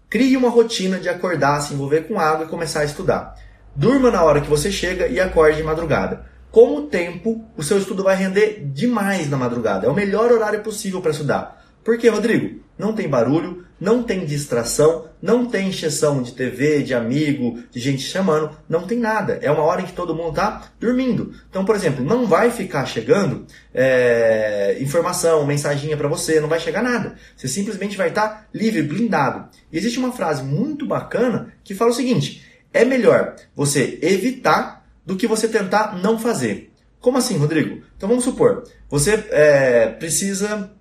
Crie 0.10 0.38
uma 0.38 0.50
rotina 0.50 1.00
de 1.00 1.10
acordar, 1.10 1.60
se 1.62 1.74
envolver 1.74 2.02
com 2.02 2.20
água 2.20 2.46
e 2.46 2.50
começar 2.50 2.82
a 2.82 2.86
estudar. 2.86 3.36
Durma 3.76 4.12
na 4.12 4.24
hora 4.24 4.40
que 4.40 4.50
você 4.50 4.72
chega 4.72 5.08
e 5.08 5.20
acorde 5.20 5.58
de 5.58 5.64
madrugada. 5.64 6.35
Com 6.56 6.78
o 6.78 6.82
tempo, 6.84 7.44
o 7.58 7.62
seu 7.62 7.78
estudo 7.78 8.02
vai 8.02 8.16
render 8.16 8.66
demais 8.72 9.30
na 9.30 9.36
madrugada. 9.36 9.88
É 9.88 9.90
o 9.90 9.94
melhor 9.94 10.32
horário 10.32 10.64
possível 10.64 11.02
para 11.02 11.12
estudar. 11.12 11.62
Por 11.84 11.98
quê, 11.98 12.08
Rodrigo? 12.08 12.62
Não 12.78 12.94
tem 12.94 13.10
barulho, 13.10 13.66
não 13.78 14.02
tem 14.02 14.26
distração, 14.26 15.10
não 15.22 15.48
tem 15.48 15.68
encheção 15.68 16.24
de 16.24 16.32
TV, 16.32 16.82
de 16.82 16.94
amigo, 16.94 17.60
de 17.70 17.82
gente 17.82 18.04
chamando, 18.04 18.52
não 18.70 18.88
tem 18.88 18.98
nada. 18.98 19.38
É 19.42 19.52
uma 19.52 19.64
hora 19.64 19.82
em 19.82 19.86
que 19.86 19.92
todo 19.92 20.16
mundo 20.16 20.30
está 20.30 20.70
dormindo. 20.80 21.34
Então, 21.50 21.66
por 21.66 21.76
exemplo, 21.76 22.06
não 22.06 22.26
vai 22.26 22.50
ficar 22.50 22.86
chegando 22.86 23.46
é, 23.74 24.78
informação, 24.80 25.46
mensaginha 25.46 25.98
para 25.98 26.08
você, 26.08 26.40
não 26.40 26.48
vai 26.48 26.62
chegar 26.62 26.82
nada. 26.82 27.16
Você 27.36 27.50
simplesmente 27.50 27.98
vai 27.98 28.08
estar 28.08 28.30
tá 28.30 28.46
livre, 28.54 28.82
blindado. 28.82 29.50
E 29.74 29.78
existe 29.78 30.00
uma 30.00 30.14
frase 30.14 30.42
muito 30.42 30.88
bacana 30.88 31.52
que 31.66 31.76
fala 31.76 31.92
o 31.92 31.94
seguinte: 31.94 32.46
é 32.72 32.86
melhor 32.86 33.36
você 33.54 34.00
evitar 34.02 34.85
do 35.06 35.16
que 35.16 35.28
você 35.28 35.48
tentar 35.48 35.98
não 36.02 36.18
fazer. 36.18 36.74
Como 37.00 37.18
assim, 37.18 37.38
Rodrigo? 37.38 37.84
Então 37.96 38.10
vamos 38.10 38.24
supor, 38.24 38.64
você 38.90 39.26
é, 39.30 39.88
precisa 39.88 40.72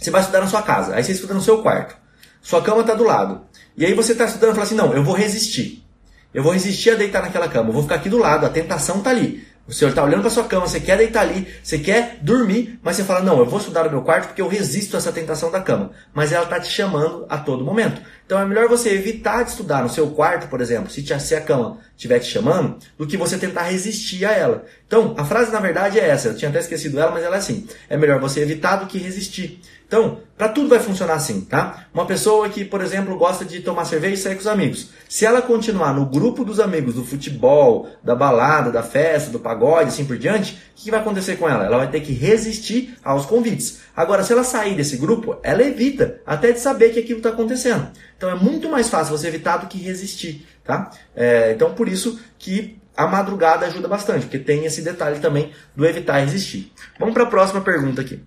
você 0.00 0.10
vai 0.10 0.22
estudar 0.22 0.40
na 0.40 0.46
sua 0.46 0.62
casa, 0.62 0.94
aí 0.94 1.04
você 1.04 1.12
estuda 1.12 1.34
no 1.34 1.42
seu 1.42 1.60
quarto. 1.60 1.94
Sua 2.40 2.62
cama 2.62 2.80
está 2.80 2.94
do 2.94 3.04
lado. 3.04 3.42
E 3.76 3.84
aí 3.84 3.92
você 3.92 4.12
está 4.12 4.24
estudando 4.24 4.52
e 4.52 4.54
fala 4.54 4.64
assim: 4.64 4.74
não, 4.74 4.94
eu 4.94 5.04
vou 5.04 5.14
resistir. 5.14 5.84
Eu 6.32 6.42
vou 6.42 6.52
resistir 6.52 6.90
a 6.90 6.94
deitar 6.94 7.22
naquela 7.22 7.48
cama, 7.48 7.68
eu 7.68 7.72
vou 7.74 7.82
ficar 7.82 7.96
aqui 7.96 8.08
do 8.08 8.16
lado, 8.16 8.46
a 8.46 8.48
tentação 8.48 8.98
está 8.98 9.10
ali. 9.10 9.46
O 9.70 9.72
senhor 9.72 9.90
está 9.90 10.02
olhando 10.02 10.22
para 10.22 10.30
sua 10.30 10.42
cama, 10.42 10.66
você 10.66 10.80
quer 10.80 10.98
deitar 10.98 11.20
ali, 11.20 11.46
você 11.62 11.78
quer 11.78 12.18
dormir, 12.20 12.80
mas 12.82 12.96
você 12.96 13.04
fala: 13.04 13.20
não, 13.20 13.38
eu 13.38 13.46
vou 13.46 13.60
estudar 13.60 13.84
no 13.84 13.90
meu 13.90 14.02
quarto 14.02 14.26
porque 14.26 14.42
eu 14.42 14.48
resisto 14.48 14.96
a 14.96 14.98
essa 14.98 15.12
tentação 15.12 15.48
da 15.48 15.60
cama. 15.60 15.92
Mas 16.12 16.32
ela 16.32 16.42
está 16.42 16.58
te 16.58 16.68
chamando 16.68 17.24
a 17.28 17.38
todo 17.38 17.64
momento. 17.64 18.02
Então 18.26 18.40
é 18.40 18.44
melhor 18.44 18.68
você 18.68 18.90
evitar 18.90 19.44
de 19.44 19.50
estudar 19.50 19.84
no 19.84 19.88
seu 19.88 20.10
quarto, 20.10 20.48
por 20.48 20.60
exemplo, 20.60 20.90
se, 20.90 21.04
se 21.04 21.34
a 21.36 21.40
cama 21.40 21.78
estiver 21.96 22.18
te 22.18 22.26
chamando, 22.26 22.78
do 22.98 23.06
que 23.06 23.16
você 23.16 23.38
tentar 23.38 23.62
resistir 23.62 24.24
a 24.24 24.32
ela. 24.32 24.64
Então, 24.88 25.14
a 25.16 25.24
frase 25.24 25.52
na 25.52 25.60
verdade 25.60 26.00
é 26.00 26.08
essa, 26.08 26.28
eu 26.28 26.36
tinha 26.36 26.48
até 26.48 26.58
esquecido 26.58 26.98
ela, 26.98 27.12
mas 27.12 27.22
ela 27.22 27.36
é 27.36 27.38
assim: 27.38 27.68
é 27.88 27.96
melhor 27.96 28.18
você 28.18 28.40
evitar 28.40 28.74
do 28.74 28.86
que 28.86 28.98
resistir. 28.98 29.60
Então, 29.90 30.20
para 30.38 30.48
tudo 30.48 30.68
vai 30.68 30.78
funcionar 30.78 31.14
assim, 31.14 31.40
tá? 31.40 31.86
Uma 31.92 32.06
pessoa 32.06 32.48
que, 32.48 32.64
por 32.64 32.80
exemplo, 32.80 33.18
gosta 33.18 33.44
de 33.44 33.58
tomar 33.58 33.84
cerveja 33.84 34.14
e 34.14 34.16
sair 34.18 34.34
com 34.36 34.40
os 34.40 34.46
amigos. 34.46 34.90
Se 35.08 35.26
ela 35.26 35.42
continuar 35.42 35.92
no 35.92 36.06
grupo 36.06 36.44
dos 36.44 36.60
amigos 36.60 36.94
do 36.94 37.04
futebol, 37.04 37.88
da 38.00 38.14
balada, 38.14 38.70
da 38.70 38.84
festa, 38.84 39.32
do 39.32 39.40
pagode, 39.40 39.88
assim 39.88 40.04
por 40.04 40.16
diante, 40.16 40.52
o 40.52 40.80
que 40.80 40.92
vai 40.92 41.00
acontecer 41.00 41.34
com 41.38 41.48
ela? 41.48 41.64
Ela 41.64 41.78
vai 41.78 41.90
ter 41.90 42.02
que 42.02 42.12
resistir 42.12 42.96
aos 43.02 43.26
convites. 43.26 43.80
Agora, 43.96 44.22
se 44.22 44.32
ela 44.32 44.44
sair 44.44 44.76
desse 44.76 44.96
grupo, 44.96 45.36
ela 45.42 45.60
evita 45.60 46.20
até 46.24 46.52
de 46.52 46.60
saber 46.60 46.90
que 46.90 47.00
aquilo 47.00 47.18
está 47.18 47.30
acontecendo. 47.30 47.88
Então, 48.16 48.30
é 48.30 48.36
muito 48.36 48.70
mais 48.70 48.88
fácil 48.88 49.18
você 49.18 49.26
evitar 49.26 49.56
do 49.56 49.66
que 49.66 49.76
resistir, 49.76 50.46
tá? 50.62 50.92
É, 51.16 51.50
então, 51.50 51.74
por 51.74 51.88
isso 51.88 52.16
que 52.38 52.78
a 52.96 53.08
madrugada 53.08 53.66
ajuda 53.66 53.88
bastante, 53.88 54.26
porque 54.26 54.38
tem 54.38 54.64
esse 54.64 54.82
detalhe 54.82 55.18
também 55.18 55.50
do 55.74 55.84
evitar 55.84 56.20
resistir. 56.20 56.72
Vamos 56.96 57.12
para 57.12 57.24
a 57.24 57.26
próxima 57.26 57.60
pergunta 57.60 58.00
aqui. 58.02 58.22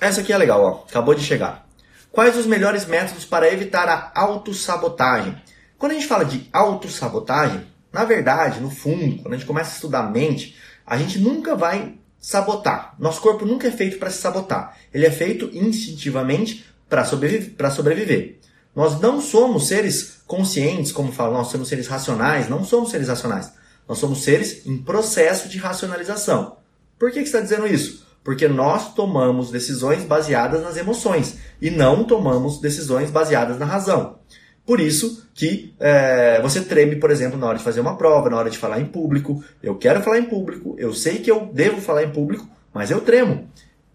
Essa 0.00 0.20
aqui 0.20 0.32
é 0.32 0.38
legal, 0.38 0.62
ó. 0.62 0.84
acabou 0.88 1.14
de 1.14 1.24
chegar. 1.24 1.66
Quais 2.12 2.36
os 2.36 2.46
melhores 2.46 2.86
métodos 2.86 3.24
para 3.24 3.52
evitar 3.52 3.88
a 3.88 4.12
autossabotagem? 4.14 5.36
Quando 5.76 5.92
a 5.92 5.94
gente 5.94 6.06
fala 6.06 6.24
de 6.24 6.48
autossabotagem, 6.52 7.66
na 7.92 8.04
verdade, 8.04 8.60
no 8.60 8.70
fundo, 8.70 9.22
quando 9.22 9.34
a 9.34 9.36
gente 9.36 9.46
começa 9.46 9.70
a 9.70 9.74
estudar 9.74 10.00
a 10.00 10.10
mente, 10.10 10.56
a 10.86 10.96
gente 10.96 11.18
nunca 11.18 11.54
vai 11.54 11.94
sabotar. 12.18 12.94
Nosso 12.98 13.20
corpo 13.20 13.44
nunca 13.44 13.68
é 13.68 13.70
feito 13.70 13.98
para 13.98 14.10
se 14.10 14.18
sabotar. 14.18 14.76
Ele 14.92 15.06
é 15.06 15.10
feito 15.10 15.50
instintivamente 15.52 16.64
para 16.88 17.04
sobreviver, 17.04 17.70
sobreviver. 17.72 18.38
Nós 18.74 19.00
não 19.00 19.20
somos 19.20 19.68
seres 19.68 20.22
conscientes, 20.26 20.92
como 20.92 21.12
falam, 21.12 21.34
nós 21.34 21.48
somos 21.48 21.68
seres 21.68 21.86
racionais, 21.88 22.48
não 22.48 22.64
somos 22.64 22.90
seres 22.90 23.08
racionais. 23.08 23.52
Nós 23.88 23.98
somos 23.98 24.22
seres 24.22 24.66
em 24.66 24.78
processo 24.78 25.48
de 25.48 25.58
racionalização. 25.58 26.56
Por 26.98 27.10
que, 27.10 27.22
que 27.22 27.28
você 27.28 27.38
está 27.38 27.40
dizendo 27.40 27.66
isso? 27.66 28.07
Porque 28.28 28.46
nós 28.46 28.92
tomamos 28.92 29.50
decisões 29.50 30.04
baseadas 30.04 30.62
nas 30.62 30.76
emoções 30.76 31.38
e 31.62 31.70
não 31.70 32.04
tomamos 32.04 32.60
decisões 32.60 33.10
baseadas 33.10 33.58
na 33.58 33.64
razão. 33.64 34.18
Por 34.66 34.80
isso 34.80 35.26
que 35.32 35.74
é, 35.80 36.38
você 36.42 36.60
treme, 36.60 36.96
por 36.96 37.10
exemplo, 37.10 37.38
na 37.38 37.46
hora 37.46 37.56
de 37.56 37.64
fazer 37.64 37.80
uma 37.80 37.96
prova, 37.96 38.28
na 38.28 38.36
hora 38.36 38.50
de 38.50 38.58
falar 38.58 38.80
em 38.80 38.84
público. 38.84 39.42
Eu 39.62 39.76
quero 39.76 40.02
falar 40.02 40.18
em 40.18 40.24
público, 40.24 40.76
eu 40.78 40.92
sei 40.92 41.20
que 41.20 41.30
eu 41.30 41.48
devo 41.54 41.80
falar 41.80 42.02
em 42.02 42.10
público, 42.10 42.46
mas 42.70 42.90
eu 42.90 43.00
tremo. 43.00 43.48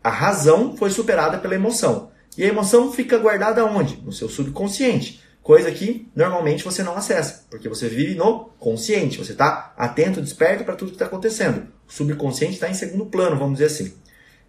A 0.03 0.09
razão 0.09 0.75
foi 0.75 0.89
superada 0.89 1.37
pela 1.37 1.53
emoção. 1.53 2.09
E 2.35 2.43
a 2.43 2.47
emoção 2.47 2.91
fica 2.91 3.19
guardada 3.19 3.63
onde? 3.63 3.97
No 3.97 4.11
seu 4.11 4.27
subconsciente. 4.27 5.21
Coisa 5.43 5.71
que 5.71 6.09
normalmente 6.15 6.63
você 6.63 6.81
não 6.81 6.95
acessa, 6.95 7.45
porque 7.51 7.69
você 7.69 7.87
vive 7.87 8.15
no 8.15 8.45
consciente. 8.57 9.19
Você 9.19 9.33
está 9.33 9.75
atento, 9.77 10.23
desperto 10.23 10.63
para 10.63 10.75
tudo 10.75 10.89
que 10.89 10.95
está 10.95 11.05
acontecendo. 11.05 11.67
O 11.87 11.93
subconsciente 11.93 12.55
está 12.55 12.67
em 12.67 12.73
segundo 12.73 13.05
plano, 13.05 13.37
vamos 13.37 13.59
dizer 13.59 13.65
assim. 13.65 13.93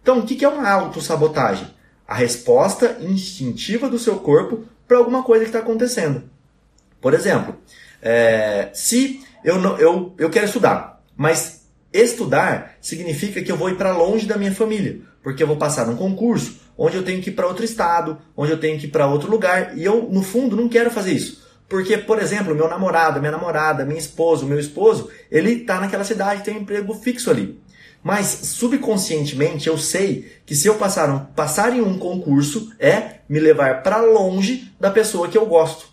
Então, 0.05 0.19
o 0.19 0.23
que 0.23 0.45
é 0.45 0.47
uma 0.47 0.69
autossabotagem? 0.69 1.65
A 2.07 2.13
resposta 2.13 2.95
instintiva 3.01 3.89
do 3.89 3.97
seu 3.97 4.17
corpo 4.17 4.63
para 4.87 4.99
alguma 4.99 5.23
coisa 5.23 5.43
que 5.43 5.49
está 5.49 5.57
acontecendo. 5.57 6.25
Por 7.01 7.15
exemplo, 7.15 7.55
é, 8.03 8.69
se 8.71 9.25
eu, 9.43 9.57
não, 9.57 9.75
eu, 9.79 10.13
eu 10.19 10.29
quero 10.29 10.45
estudar, 10.45 11.01
mas 11.17 11.65
estudar 11.91 12.77
significa 12.79 13.41
que 13.41 13.51
eu 13.51 13.57
vou 13.57 13.67
ir 13.67 13.77
para 13.77 13.97
longe 13.97 14.27
da 14.27 14.37
minha 14.37 14.53
família, 14.53 15.01
porque 15.23 15.41
eu 15.41 15.47
vou 15.47 15.57
passar 15.57 15.87
num 15.87 15.95
concurso 15.95 16.59
onde 16.77 16.97
eu 16.97 17.03
tenho 17.03 17.19
que 17.19 17.31
ir 17.31 17.33
para 17.33 17.47
outro 17.47 17.65
estado, 17.65 18.19
onde 18.37 18.51
eu 18.51 18.59
tenho 18.59 18.77
que 18.79 18.85
ir 18.85 18.91
para 18.91 19.07
outro 19.07 19.31
lugar, 19.31 19.75
e 19.75 19.83
eu, 19.83 20.07
no 20.11 20.21
fundo, 20.21 20.55
não 20.55 20.69
quero 20.69 20.91
fazer 20.91 21.13
isso. 21.13 21.43
Porque, 21.67 21.97
por 21.97 22.21
exemplo, 22.21 22.53
meu 22.53 22.69
namorado, 22.69 23.19
minha 23.19 23.31
namorada, 23.31 23.83
minha 23.83 23.97
esposa, 23.97 24.45
meu 24.45 24.59
esposo, 24.59 25.09
ele 25.31 25.61
está 25.61 25.79
naquela 25.79 26.03
cidade, 26.03 26.43
tem 26.43 26.55
um 26.55 26.61
emprego 26.61 26.93
fixo 26.93 27.31
ali. 27.31 27.59
Mas 28.05 28.27
subconscientemente 28.27 29.67
eu 29.67 29.79
sei 29.79 30.31
que 30.45 30.53
se 30.53 30.67
eu 30.67 30.75
passar, 30.75 31.09
um, 31.09 31.17
passar 31.17 31.75
em 31.75 31.81
um 31.81 31.97
concurso 31.97 32.71
é 32.77 33.15
me 33.27 33.39
levar 33.39 33.81
para 33.81 33.97
longe 33.99 34.71
da 34.79 34.91
pessoa 34.91 35.27
que 35.27 35.35
eu 35.35 35.47
gosto. 35.47 35.87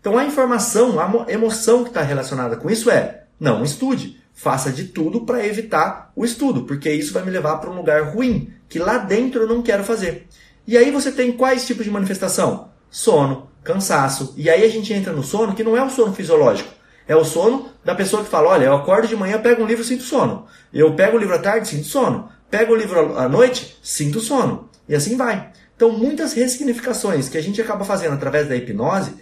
Então 0.00 0.18
a 0.18 0.24
informação, 0.24 0.98
a 0.98 1.30
emoção 1.30 1.84
que 1.84 1.90
está 1.90 2.02
relacionada 2.02 2.56
com 2.56 2.68
isso 2.68 2.90
é 2.90 3.22
não 3.38 3.62
estude, 3.62 4.20
faça 4.34 4.72
de 4.72 4.86
tudo 4.86 5.20
para 5.20 5.46
evitar 5.46 6.10
o 6.16 6.24
estudo, 6.24 6.64
porque 6.64 6.90
isso 6.90 7.12
vai 7.12 7.24
me 7.24 7.30
levar 7.30 7.58
para 7.58 7.70
um 7.70 7.76
lugar 7.76 8.02
ruim, 8.12 8.52
que 8.68 8.80
lá 8.80 8.98
dentro 8.98 9.42
eu 9.42 9.46
não 9.46 9.62
quero 9.62 9.84
fazer. 9.84 10.26
E 10.66 10.76
aí 10.76 10.90
você 10.90 11.12
tem 11.12 11.30
quais 11.30 11.64
tipos 11.64 11.84
de 11.84 11.90
manifestação? 11.92 12.70
Sono, 12.90 13.48
cansaço. 13.62 14.34
E 14.36 14.50
aí 14.50 14.64
a 14.64 14.68
gente 14.68 14.92
entra 14.92 15.12
no 15.12 15.22
sono 15.22 15.54
que 15.54 15.62
não 15.62 15.76
é 15.76 15.84
o 15.84 15.90
sono 15.90 16.12
fisiológico. 16.12 16.70
É 17.06 17.14
o 17.14 17.24
sono 17.24 17.70
da 17.84 17.94
pessoa 17.94 18.24
que 18.24 18.30
fala: 18.30 18.50
olha, 18.50 18.64
eu 18.64 18.74
acordo 18.74 19.08
de 19.08 19.16
manhã, 19.16 19.40
pego 19.40 19.62
um 19.62 19.66
livro, 19.66 19.84
sinto 19.84 20.02
sono. 20.02 20.46
Eu 20.72 20.94
pego 20.94 21.16
o 21.16 21.20
livro 21.20 21.34
à 21.34 21.38
tarde, 21.38 21.68
sinto 21.68 21.86
sono. 21.86 22.28
Pego 22.50 22.72
o 22.72 22.76
livro 22.76 23.18
à 23.18 23.28
noite, 23.28 23.78
sinto 23.82 24.20
sono. 24.20 24.68
E 24.88 24.94
assim 24.94 25.16
vai. 25.16 25.50
Então, 25.76 25.90
muitas 25.90 26.32
ressignificações 26.32 27.28
que 27.28 27.36
a 27.36 27.42
gente 27.42 27.60
acaba 27.60 27.84
fazendo 27.84 28.14
através 28.14 28.48
da 28.48 28.56
hipnose 28.56 29.12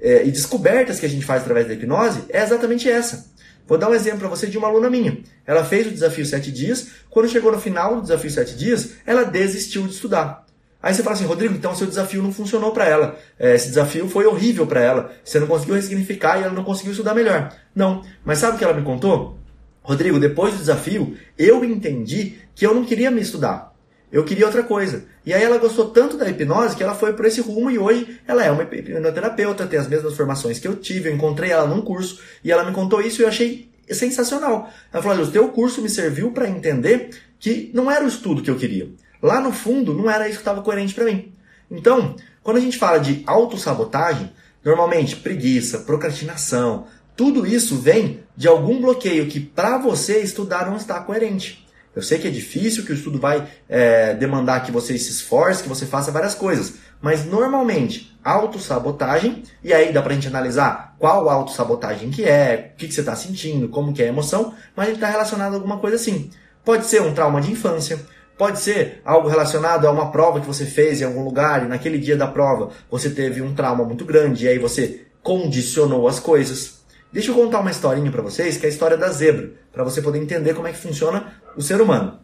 é, 0.00 0.24
e 0.26 0.30
descobertas 0.30 1.00
que 1.00 1.06
a 1.06 1.08
gente 1.08 1.24
faz 1.24 1.42
através 1.42 1.66
da 1.66 1.74
hipnose 1.74 2.24
é 2.28 2.42
exatamente 2.42 2.88
essa. 2.88 3.32
Vou 3.66 3.78
dar 3.78 3.88
um 3.88 3.94
exemplo 3.94 4.20
para 4.20 4.28
você 4.28 4.46
de 4.46 4.58
uma 4.58 4.68
aluna 4.68 4.90
minha. 4.90 5.18
Ela 5.46 5.64
fez 5.64 5.86
o 5.86 5.90
desafio 5.90 6.26
7 6.26 6.52
dias. 6.52 6.88
Quando 7.08 7.28
chegou 7.28 7.50
no 7.50 7.58
final 7.58 7.96
do 7.96 8.02
desafio 8.02 8.30
7 8.30 8.54
dias, 8.56 8.90
ela 9.06 9.24
desistiu 9.24 9.86
de 9.86 9.94
estudar. 9.94 10.43
Aí 10.84 10.92
você 10.92 11.02
fala 11.02 11.16
assim, 11.16 11.24
Rodrigo, 11.24 11.54
então 11.54 11.74
seu 11.74 11.86
desafio 11.86 12.22
não 12.22 12.30
funcionou 12.30 12.70
para 12.70 12.84
ela. 12.86 13.18
É, 13.38 13.54
esse 13.54 13.68
desafio 13.68 14.06
foi 14.06 14.26
horrível 14.26 14.66
para 14.66 14.82
ela. 14.82 15.12
Você 15.24 15.40
não 15.40 15.46
conseguiu 15.46 15.76
ressignificar 15.76 16.38
e 16.38 16.42
ela 16.42 16.52
não 16.52 16.62
conseguiu 16.62 16.90
estudar 16.92 17.14
melhor. 17.14 17.56
Não. 17.74 18.04
Mas 18.22 18.36
sabe 18.36 18.56
o 18.56 18.58
que 18.58 18.64
ela 18.64 18.74
me 18.74 18.82
contou? 18.82 19.38
Rodrigo, 19.80 20.20
depois 20.20 20.52
do 20.52 20.58
desafio, 20.58 21.16
eu 21.38 21.64
entendi 21.64 22.34
que 22.54 22.66
eu 22.66 22.74
não 22.74 22.84
queria 22.84 23.10
me 23.10 23.22
estudar. 23.22 23.74
Eu 24.12 24.24
queria 24.24 24.44
outra 24.44 24.62
coisa. 24.62 25.06
E 25.24 25.32
aí 25.32 25.42
ela 25.42 25.56
gostou 25.56 25.88
tanto 25.88 26.18
da 26.18 26.28
hipnose 26.28 26.76
que 26.76 26.82
ela 26.82 26.94
foi 26.94 27.14
por 27.14 27.24
esse 27.24 27.40
rumo 27.40 27.70
e 27.70 27.78
hoje 27.78 28.20
ela 28.28 28.44
é 28.44 28.50
uma 28.50 28.64
hipnoterapeuta, 28.64 29.66
tem 29.66 29.78
as 29.78 29.88
mesmas 29.88 30.14
formações 30.14 30.58
que 30.58 30.68
eu 30.68 30.76
tive, 30.76 31.08
eu 31.08 31.14
encontrei 31.14 31.50
ela 31.50 31.66
num 31.66 31.80
curso 31.80 32.20
e 32.44 32.52
ela 32.52 32.62
me 32.62 32.72
contou 32.72 33.00
isso 33.00 33.22
e 33.22 33.24
eu 33.24 33.28
achei 33.28 33.70
sensacional. 33.88 34.70
Ela 34.92 35.02
falou: 35.02 35.16
olha, 35.16 35.26
o 35.26 35.32
teu 35.32 35.48
curso 35.48 35.80
me 35.80 35.88
serviu 35.88 36.30
para 36.30 36.46
entender 36.46 37.08
que 37.38 37.70
não 37.72 37.90
era 37.90 38.04
o 38.04 38.08
estudo 38.08 38.42
que 38.42 38.50
eu 38.50 38.56
queria. 38.56 38.86
Lá 39.24 39.40
no 39.40 39.52
fundo, 39.52 39.94
não 39.94 40.10
era 40.10 40.28
isso 40.28 40.36
que 40.36 40.42
estava 40.42 40.60
coerente 40.60 40.92
para 40.92 41.06
mim. 41.06 41.32
Então, 41.70 42.14
quando 42.42 42.58
a 42.58 42.60
gente 42.60 42.76
fala 42.76 42.98
de 42.98 43.22
autossabotagem, 43.26 44.30
normalmente 44.62 45.16
preguiça, 45.16 45.78
procrastinação, 45.78 46.86
tudo 47.16 47.46
isso 47.46 47.76
vem 47.76 48.20
de 48.36 48.46
algum 48.46 48.82
bloqueio 48.82 49.26
que 49.26 49.40
para 49.40 49.78
você 49.78 50.18
estudar 50.18 50.66
não 50.66 50.76
está 50.76 51.00
coerente. 51.00 51.66
Eu 51.96 52.02
sei 52.02 52.18
que 52.18 52.28
é 52.28 52.30
difícil, 52.30 52.84
que 52.84 52.92
o 52.92 52.94
estudo 52.94 53.18
vai 53.18 53.48
é, 53.66 54.12
demandar 54.12 54.62
que 54.62 54.70
você 54.70 54.98
se 54.98 55.12
esforce, 55.12 55.62
que 55.62 55.70
você 55.70 55.86
faça 55.86 56.12
várias 56.12 56.34
coisas. 56.34 56.74
Mas 57.00 57.24
normalmente, 57.24 58.14
autossabotagem, 58.22 59.42
e 59.62 59.72
aí 59.72 59.90
dá 59.90 60.02
pra 60.02 60.12
gente 60.12 60.28
analisar 60.28 60.96
qual 60.98 61.30
autossabotagem 61.30 62.10
que 62.10 62.24
é, 62.24 62.72
o 62.74 62.76
que, 62.76 62.88
que 62.88 62.92
você 62.92 63.00
está 63.00 63.16
sentindo, 63.16 63.70
como 63.70 63.94
que 63.94 64.02
é 64.02 64.04
a 64.04 64.08
emoção, 64.08 64.52
mas 64.76 64.88
ele 64.88 64.96
está 64.96 65.08
relacionado 65.08 65.52
a 65.52 65.56
alguma 65.56 65.78
coisa 65.78 65.96
assim. 65.96 66.28
Pode 66.62 66.84
ser 66.84 67.00
um 67.00 67.14
trauma 67.14 67.40
de 67.40 67.52
infância, 67.52 67.98
Pode 68.36 68.58
ser 68.58 69.00
algo 69.04 69.28
relacionado 69.28 69.86
a 69.86 69.90
uma 69.90 70.10
prova 70.10 70.40
que 70.40 70.46
você 70.46 70.66
fez 70.66 71.00
em 71.00 71.04
algum 71.04 71.22
lugar 71.22 71.64
e 71.64 71.68
naquele 71.68 71.98
dia 71.98 72.16
da 72.16 72.26
prova 72.26 72.70
você 72.90 73.08
teve 73.08 73.40
um 73.40 73.54
trauma 73.54 73.84
muito 73.84 74.04
grande 74.04 74.44
e 74.44 74.48
aí 74.48 74.58
você 74.58 75.06
condicionou 75.22 76.08
as 76.08 76.18
coisas. 76.18 76.84
Deixa 77.12 77.30
eu 77.30 77.34
contar 77.36 77.60
uma 77.60 77.70
historinha 77.70 78.10
para 78.10 78.22
vocês, 78.22 78.56
que 78.56 78.66
é 78.66 78.68
a 78.68 78.72
história 78.72 78.96
da 78.96 79.08
zebra, 79.08 79.52
para 79.72 79.84
você 79.84 80.02
poder 80.02 80.18
entender 80.18 80.52
como 80.52 80.66
é 80.66 80.72
que 80.72 80.78
funciona 80.78 81.32
o 81.56 81.62
ser 81.62 81.80
humano. 81.80 82.18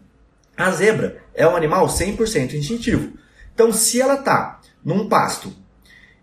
A 0.57 0.73
zebra 0.73 1.19
é 1.33 1.47
um 1.47 1.55
animal 1.55 1.87
100% 1.87 2.55
instintivo. 2.55 3.12
Então, 3.55 3.73
se 3.73 4.00
ela 4.00 4.17
tá 4.17 4.61
num 4.85 5.09
pasto 5.09 5.52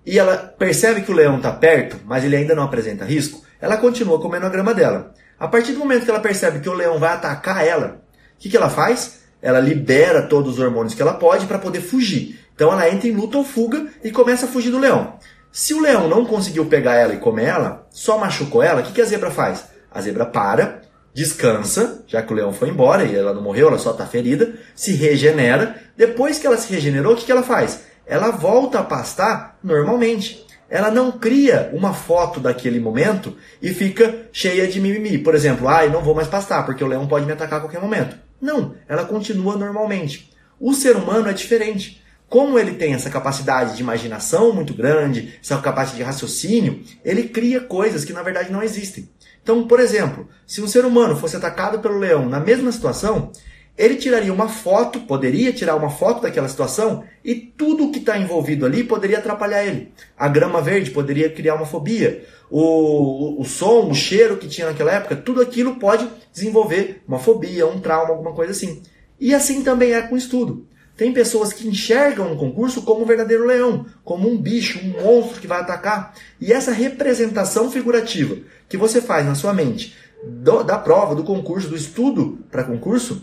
e 0.06 0.20
ela 0.20 0.36
percebe 0.36 1.02
que 1.02 1.12
o 1.12 1.16
leão 1.16 1.38
está 1.38 1.52
perto, 1.52 1.98
mas 2.06 2.26
ele 2.26 2.36
ainda 2.36 2.54
não 2.54 2.64
apresenta 2.64 3.06
risco, 3.06 3.42
ela 3.62 3.78
continua 3.78 4.20
comendo 4.20 4.46
a 4.46 4.50
grama 4.50 4.74
dela. 4.74 5.14
A 5.40 5.48
partir 5.48 5.72
do 5.72 5.80
momento 5.80 6.04
que 6.04 6.12
ela 6.12 6.20
percebe 6.20 6.60
que 6.60 6.70
o 6.70 6.74
leão 6.74 7.00
vai 7.00 7.14
atacar 7.14 7.66
ela, 7.66 8.02
o 8.36 8.40
que, 8.40 8.50
que 8.50 8.58
ela 8.58 8.70
faz? 8.70 9.22
Ela 9.48 9.62
libera 9.62 10.24
todos 10.24 10.56
os 10.56 10.60
hormônios 10.60 10.94
que 10.94 11.02
ela 11.02 11.14
pode 11.14 11.46
para 11.46 11.58
poder 11.58 11.80
fugir. 11.80 12.38
Então 12.54 12.70
ela 12.70 12.90
entra 12.90 13.08
em 13.08 13.14
luta 13.14 13.38
ou 13.38 13.46
fuga 13.46 13.88
e 14.04 14.12
começa 14.12 14.46
a 14.46 14.50
fugir 14.50 14.72
do 14.72 14.78
leão. 14.78 15.14
Se 15.50 15.74
o 15.74 15.80
leão 15.80 16.10
não 16.10 16.26
conseguiu 16.26 16.66
pegar 16.66 16.96
ela 16.96 17.14
e 17.14 17.18
comer 17.18 17.46
ela, 17.46 17.88
só 17.90 18.18
machucou 18.18 18.62
ela, 18.62 18.82
o 18.82 18.84
que, 18.84 18.92
que 18.92 19.02
a 19.02 19.06
zebra 19.06 19.32
faz? 19.32 19.64
A 19.90 20.02
zebra 20.02 20.26
para, 20.26 20.82
descansa, 21.14 22.04
já 22.06 22.22
que 22.22 22.34
o 22.34 22.36
leão 22.36 22.52
foi 22.52 22.68
embora 22.68 23.06
e 23.06 23.16
ela 23.16 23.34
não 23.34 23.42
morreu, 23.42 23.70
ela 23.70 23.78
só 23.78 23.92
está 23.92 24.06
ferida, 24.06 24.54
se 24.76 24.92
regenera. 24.92 25.78
Depois 25.96 26.38
que 26.38 26.46
ela 26.46 26.58
se 26.58 26.70
regenerou, 26.74 27.14
o 27.14 27.16
que, 27.16 27.24
que 27.24 27.32
ela 27.32 27.42
faz? 27.42 27.84
Ela 28.06 28.32
volta 28.32 28.80
a 28.80 28.84
pastar 28.84 29.58
normalmente. 29.64 30.46
Ela 30.70 30.92
não 30.92 31.10
cria 31.10 31.70
uma 31.72 31.94
foto 31.94 32.42
daquele 32.42 32.82
momento 32.82 33.38
e 33.62 33.74
fica 33.74 34.28
cheia 34.34 34.68
de 34.68 34.82
mimimi. 34.82 35.18
Por 35.18 35.34
exemplo, 35.34 35.70
ai, 35.70 35.88
ah, 35.88 35.90
não 35.90 36.02
vou 36.02 36.14
mais 36.14 36.28
pastar 36.28 36.66
porque 36.66 36.84
o 36.84 36.88
leão 36.88 37.08
pode 37.08 37.26
me 37.26 37.32
atacar 37.32 37.60
a 37.60 37.62
qualquer 37.62 37.80
momento. 37.80 38.27
Não, 38.40 38.76
ela 38.88 39.06
continua 39.06 39.56
normalmente. 39.56 40.32
O 40.60 40.74
ser 40.74 40.96
humano 40.96 41.30
é 41.30 41.34
diferente. 41.34 42.02
Como 42.30 42.60
ele 42.60 42.74
tem 42.74 42.94
essa 42.94 43.10
capacidade 43.10 43.76
de 43.76 43.82
imaginação 43.82 44.52
muito 44.52 44.74
grande, 44.74 45.40
essa 45.42 45.58
capacidade 45.58 45.98
de 45.98 46.04
raciocínio, 46.04 46.84
ele 47.04 47.30
cria 47.30 47.62
coisas 47.62 48.04
que 48.04 48.12
na 48.12 48.22
verdade 48.22 48.52
não 48.52 48.62
existem. 48.62 49.10
Então, 49.42 49.66
por 49.66 49.80
exemplo, 49.80 50.28
se 50.46 50.62
um 50.62 50.68
ser 50.68 50.84
humano 50.84 51.16
fosse 51.16 51.38
atacado 51.38 51.80
pelo 51.80 51.98
leão 51.98 52.28
na 52.28 52.40
mesma 52.40 52.70
situação, 52.72 53.32
ele 53.78 53.96
tiraria 53.96 54.34
uma 54.34 54.50
foto, 54.50 55.02
poderia 55.02 55.54
tirar 55.54 55.76
uma 55.76 55.90
foto 55.90 56.22
daquela 56.22 56.50
situação 56.50 57.04
e 57.24 57.36
tudo 57.36 57.86
o 57.86 57.92
que 57.92 58.00
está 58.00 58.18
envolvido 58.18 58.66
ali 58.66 58.84
poderia 58.84 59.20
atrapalhar 59.20 59.64
ele. 59.64 59.92
A 60.18 60.28
grama 60.28 60.62
verde 60.62 60.90
poderia 60.90 61.30
criar 61.30 61.54
uma 61.54 61.66
fobia, 61.66 62.26
o, 62.50 62.60
o, 62.60 63.42
o 63.42 63.46
som, 63.46 63.88
o 63.90 63.94
cheiro 63.94 64.38
que 64.38 64.48
tinha 64.48 64.68
naquela 64.68 64.92
época, 64.92 65.16
tudo 65.16 65.42
aquilo 65.42 65.76
pode 65.76 66.10
desenvolver 66.34 67.04
uma 67.08 67.20
fobia, 67.20 67.68
um 67.68 67.80
trauma, 67.80 68.10
alguma 68.10 68.34
coisa 68.34 68.52
assim. 68.52 68.82
E 69.20 69.34
assim 69.34 69.62
também 69.62 69.94
é 69.94 70.02
com 70.02 70.16
o 70.16 70.18
estudo. 70.18 70.66
Tem 70.96 71.14
pessoas 71.14 71.54
que 71.54 71.68
enxergam 71.68 72.34
o 72.34 72.38
concurso 72.38 72.82
como 72.82 73.04
um 73.04 73.06
verdadeiro 73.06 73.46
leão, 73.46 73.86
como 74.04 74.28
um 74.28 74.36
bicho, 74.36 74.80
um 74.80 75.04
monstro 75.04 75.40
que 75.40 75.46
vai 75.46 75.60
atacar. 75.60 76.16
E 76.42 76.52
essa 76.52 76.72
representação 76.72 77.70
figurativa 77.70 78.38
que 78.68 78.78
você 78.78 79.00
faz 79.00 79.24
na 79.24 79.36
sua 79.36 79.54
mente 79.54 79.96
do, 80.24 80.64
da 80.64 80.80
prova, 80.80 81.14
do 81.14 81.24
concurso, 81.24 81.70
do 81.70 81.76
estudo 81.76 82.40
para 82.50 82.64
concurso, 82.64 83.22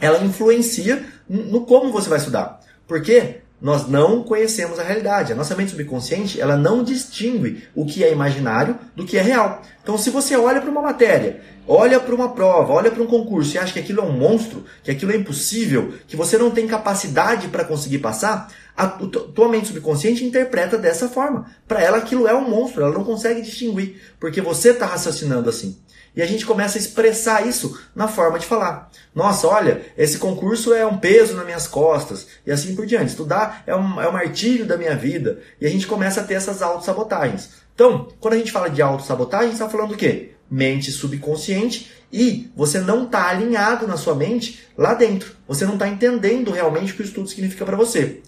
ela 0.00 0.24
influencia 0.24 1.04
no 1.28 1.64
como 1.66 1.92
você 1.92 2.08
vai 2.08 2.18
estudar. 2.18 2.60
Porque 2.86 3.40
nós 3.60 3.88
não 3.88 4.22
conhecemos 4.22 4.78
a 4.78 4.82
realidade. 4.82 5.32
A 5.32 5.36
nossa 5.36 5.54
mente 5.54 5.70
subconsciente, 5.70 6.38
ela 6.38 6.54
não 6.56 6.84
distingue 6.84 7.64
o 7.74 7.86
que 7.86 8.04
é 8.04 8.12
imaginário 8.12 8.78
do 8.94 9.06
que 9.06 9.16
é 9.16 9.22
real. 9.22 9.62
Então, 9.82 9.96
se 9.96 10.10
você 10.10 10.36
olha 10.36 10.60
para 10.60 10.70
uma 10.70 10.82
matéria, 10.82 11.40
olha 11.66 11.98
para 11.98 12.14
uma 12.14 12.34
prova, 12.34 12.74
olha 12.74 12.90
para 12.90 13.02
um 13.02 13.06
concurso 13.06 13.54
e 13.54 13.58
acha 13.58 13.72
que 13.72 13.78
aquilo 13.78 14.00
é 14.00 14.04
um 14.04 14.12
monstro, 14.12 14.64
que 14.82 14.90
aquilo 14.90 15.12
é 15.12 15.16
impossível, 15.16 15.94
que 16.06 16.14
você 16.14 16.36
não 16.36 16.50
tem 16.50 16.66
capacidade 16.66 17.48
para 17.48 17.64
conseguir 17.64 18.00
passar, 18.00 18.52
a 18.76 18.86
tua 18.86 19.48
mente 19.48 19.68
subconsciente 19.68 20.24
interpreta 20.24 20.76
dessa 20.76 21.08
forma. 21.08 21.46
Para 21.66 21.80
ela, 21.80 21.98
aquilo 21.98 22.26
é 22.28 22.34
um 22.34 22.48
monstro, 22.48 22.82
ela 22.82 22.92
não 22.92 23.04
consegue 23.04 23.40
distinguir, 23.40 23.98
porque 24.20 24.40
você 24.40 24.70
está 24.70 24.84
raciocinando 24.84 25.48
assim. 25.48 25.78
E 26.16 26.22
a 26.22 26.26
gente 26.26 26.46
começa 26.46 26.78
a 26.78 26.80
expressar 26.80 27.46
isso 27.46 27.78
na 27.94 28.06
forma 28.06 28.38
de 28.38 28.46
falar. 28.46 28.90
Nossa, 29.14 29.48
olha, 29.48 29.82
esse 29.96 30.18
concurso 30.18 30.72
é 30.72 30.86
um 30.86 30.98
peso 30.98 31.34
nas 31.34 31.44
minhas 31.44 31.66
costas. 31.66 32.26
E 32.46 32.52
assim 32.52 32.76
por 32.76 32.86
diante. 32.86 33.10
Estudar 33.10 33.64
é 33.66 33.74
um, 33.74 34.00
é 34.00 34.08
um 34.08 34.12
martírio 34.12 34.64
da 34.64 34.76
minha 34.76 34.94
vida. 34.94 35.40
E 35.60 35.66
a 35.66 35.70
gente 35.70 35.86
começa 35.86 36.20
a 36.20 36.24
ter 36.24 36.34
essas 36.34 36.62
autossabotagens. 36.62 37.50
Então, 37.74 38.08
quando 38.20 38.34
a 38.34 38.38
gente 38.38 38.52
fala 38.52 38.70
de 38.70 38.80
autossabotagem, 38.80 39.52
está 39.52 39.68
falando 39.68 39.92
o 39.92 39.96
quê? 39.96 40.30
Mente 40.48 40.92
subconsciente 40.92 41.90
e 42.12 42.48
você 42.54 42.78
não 42.78 43.04
está 43.04 43.28
alinhado 43.28 43.88
na 43.88 43.96
sua 43.96 44.14
mente 44.14 44.64
lá 44.78 44.94
dentro. 44.94 45.34
Você 45.48 45.66
não 45.66 45.72
está 45.72 45.88
entendendo 45.88 46.52
realmente 46.52 46.92
o 46.92 46.96
que 46.96 47.02
o 47.02 47.04
estudo 47.04 47.28
significa 47.28 47.64
para 47.64 47.76
você. 47.76 48.22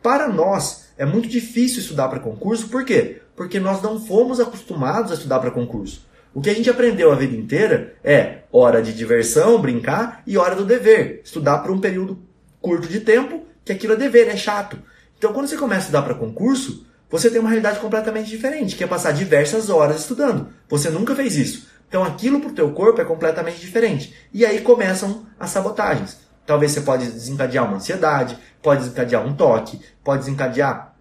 Para 0.00 0.28
nós, 0.28 0.84
é 0.96 1.04
muito 1.04 1.28
difícil 1.28 1.80
estudar 1.80 2.08
para 2.08 2.20
concurso, 2.20 2.68
por 2.68 2.84
quê? 2.84 3.20
Porque 3.34 3.58
nós 3.58 3.82
não 3.82 3.98
fomos 4.04 4.38
acostumados 4.38 5.10
a 5.10 5.14
estudar 5.14 5.40
para 5.40 5.50
concurso. 5.50 6.06
O 6.34 6.40
que 6.40 6.48
a 6.48 6.54
gente 6.54 6.70
aprendeu 6.70 7.12
a 7.12 7.14
vida 7.14 7.36
inteira 7.36 7.94
é 8.02 8.38
hora 8.50 8.80
de 8.80 8.92
diversão, 8.92 9.60
brincar, 9.60 10.22
e 10.26 10.38
hora 10.38 10.56
do 10.56 10.64
dever. 10.64 11.20
Estudar 11.24 11.58
por 11.58 11.70
um 11.70 11.78
período 11.78 12.18
curto 12.60 12.88
de 12.88 13.00
tempo, 13.00 13.44
que 13.64 13.72
aquilo 13.72 13.92
é 13.92 13.96
dever, 13.96 14.28
é 14.28 14.36
chato. 14.36 14.78
Então, 15.18 15.32
quando 15.32 15.46
você 15.46 15.56
começa 15.56 15.80
a 15.80 15.84
estudar 15.84 16.02
para 16.02 16.14
concurso, 16.14 16.86
você 17.10 17.28
tem 17.28 17.38
uma 17.38 17.50
realidade 17.50 17.78
completamente 17.80 18.30
diferente, 18.30 18.76
que 18.76 18.82
é 18.82 18.86
passar 18.86 19.12
diversas 19.12 19.68
horas 19.68 20.00
estudando. 20.00 20.48
Você 20.68 20.88
nunca 20.88 21.14
fez 21.14 21.36
isso. 21.36 21.68
Então, 21.86 22.02
aquilo 22.02 22.40
para 22.40 22.50
o 22.50 22.54
teu 22.54 22.72
corpo 22.72 23.02
é 23.02 23.04
completamente 23.04 23.60
diferente. 23.60 24.14
E 24.32 24.46
aí 24.46 24.62
começam 24.62 25.26
as 25.38 25.50
sabotagens. 25.50 26.16
Talvez 26.46 26.72
você 26.72 26.80
pode 26.80 27.04
desencadear 27.04 27.66
uma 27.66 27.76
ansiedade, 27.76 28.38
pode 28.62 28.80
desencadear 28.80 29.26
um 29.26 29.34
toque, 29.34 29.78
pode 30.02 30.24
desencadear 30.24 30.91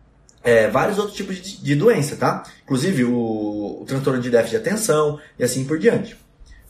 é, 0.44 0.68
vários 0.68 0.98
outros 0.98 1.16
tipos 1.16 1.36
de, 1.36 1.62
de, 1.62 1.76
doença, 1.76 2.16
tá? 2.16 2.44
Inclusive 2.64 3.04
o, 3.04 3.82
o, 3.82 3.86
transtorno 3.86 4.22
de 4.22 4.30
déficit 4.30 4.52
de 4.52 4.70
atenção 4.70 5.20
e 5.38 5.44
assim 5.44 5.66
por 5.66 5.78
diante. 5.78 6.18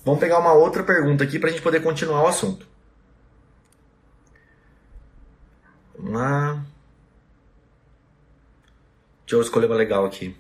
Vamos 0.04 0.20
pegar 0.20 0.40
uma 0.40 0.54
outra 0.54 0.84
pergunta 0.84 1.24
aqui 1.24 1.40
para 1.40 1.50
a 1.50 1.51
gente 1.51 1.62
poder 1.62 1.82
continuar 1.82 2.24
o 2.24 2.28
assunto. 2.28 2.68
Vamos 5.98 6.13
lá. 6.13 6.66
Deixa 9.25 9.36
eu 9.36 9.42
escolher 9.42 9.68
uma 9.68 9.75
legal 9.75 10.06
aqui. 10.06 10.36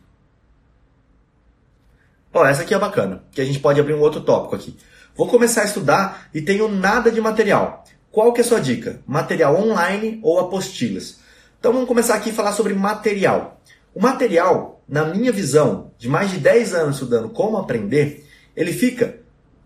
Ó, 2.33 2.45
essa 2.45 2.63
aqui 2.63 2.73
é 2.73 2.79
bacana, 2.79 3.23
que 3.31 3.41
a 3.41 3.45
gente 3.45 3.59
pode 3.59 3.79
abrir 3.79 3.93
um 3.93 3.99
outro 3.99 4.21
tópico 4.21 4.55
aqui. 4.55 4.77
Vou 5.15 5.27
começar 5.27 5.61
a 5.61 5.65
estudar 5.65 6.29
e 6.33 6.41
tenho 6.41 6.67
nada 6.67 7.11
de 7.11 7.21
material. 7.21 7.85
Qual 8.09 8.33
que 8.33 8.41
é 8.41 8.43
a 8.43 8.47
sua 8.47 8.59
dica? 8.59 9.01
Material 9.05 9.55
online 9.55 10.19
ou 10.23 10.39
apostilas? 10.39 11.20
Então 11.61 11.71
vamos 11.71 11.87
começar 11.87 12.15
aqui 12.15 12.31
a 12.31 12.33
falar 12.33 12.53
sobre 12.53 12.73
material. 12.73 13.61
O 13.93 14.01
material, 14.01 14.81
na 14.89 15.05
minha 15.05 15.31
visão, 15.31 15.91
de 15.95 16.09
mais 16.09 16.31
de 16.31 16.39
10 16.39 16.73
anos 16.73 16.95
estudando 16.95 17.29
como 17.29 17.55
aprender, 17.55 18.25
ele 18.57 18.73
fica 18.73 19.19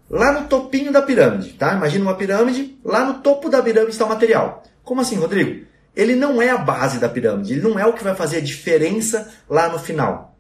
lá 0.10 0.34
no 0.34 0.50
topinho 0.50 0.92
da 0.92 1.02
pirâmide, 1.02 1.54
tá? 1.54 1.74
Imagina 1.74 2.04
uma 2.04 2.16
pirâmide, 2.16 2.77
lá 2.84 3.05
no 3.05 3.22
topo 3.22 3.48
da 3.48 3.64
pirâmide 3.64 3.94
está 3.94 4.03
o 4.03 4.10
material. 4.10 4.62
Como 4.84 5.00
assim, 5.00 5.16
Rodrigo? 5.16 5.66
Ele 5.96 6.18
não 6.18 6.42
é 6.42 6.50
a 6.50 6.58
base 6.58 7.00
da 7.00 7.08
pirâmide, 7.08 7.53
ele 7.53 7.62
não 7.62 7.79
é 7.79 7.86
o 7.86 7.94
que 7.94 8.03
vai 8.03 8.14
fazer 8.14 8.38
a 8.38 8.42
diferença 8.42 9.34
lá 9.50 9.70
no 9.70 9.79
final. 9.79 10.35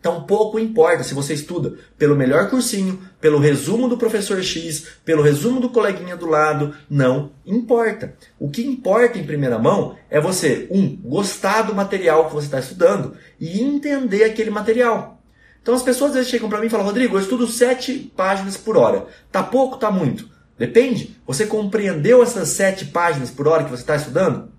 Então 0.00 0.22
pouco 0.22 0.58
importa 0.58 1.04
se 1.04 1.12
você 1.12 1.34
estuda 1.34 1.74
pelo 1.98 2.16
melhor 2.16 2.48
cursinho, 2.48 2.98
pelo 3.20 3.38
resumo 3.38 3.86
do 3.86 3.98
professor 3.98 4.42
X, 4.42 4.86
pelo 5.04 5.22
resumo 5.22 5.60
do 5.60 5.68
coleguinha 5.68 6.16
do 6.16 6.26
lado, 6.26 6.74
não 6.88 7.32
importa. 7.44 8.14
O 8.38 8.48
que 8.48 8.66
importa 8.66 9.18
em 9.18 9.26
primeira 9.26 9.58
mão 9.58 9.94
é 10.08 10.18
você, 10.18 10.66
um, 10.70 10.96
gostar 10.96 11.62
do 11.62 11.74
material 11.74 12.26
que 12.26 12.34
você 12.34 12.46
está 12.46 12.58
estudando 12.58 13.14
e 13.38 13.60
entender 13.60 14.24
aquele 14.24 14.50
material. 14.50 15.20
Então 15.60 15.74
as 15.74 15.82
pessoas 15.82 16.12
às 16.12 16.16
vezes 16.16 16.30
chegam 16.30 16.48
para 16.48 16.60
mim 16.60 16.68
e 16.68 16.70
falam, 16.70 16.86
Rodrigo, 16.86 17.16
eu 17.16 17.20
estudo 17.20 17.46
sete 17.46 18.10
páginas 18.16 18.56
por 18.56 18.78
hora. 18.78 19.06
Tá 19.30 19.42
pouco, 19.42 19.76
tá 19.76 19.90
muito? 19.90 20.30
Depende. 20.58 21.14
Você 21.26 21.46
compreendeu 21.46 22.22
essas 22.22 22.48
sete 22.48 22.86
páginas 22.86 23.30
por 23.30 23.46
hora 23.46 23.64
que 23.64 23.70
você 23.70 23.82
está 23.82 23.96
estudando? 23.96 24.50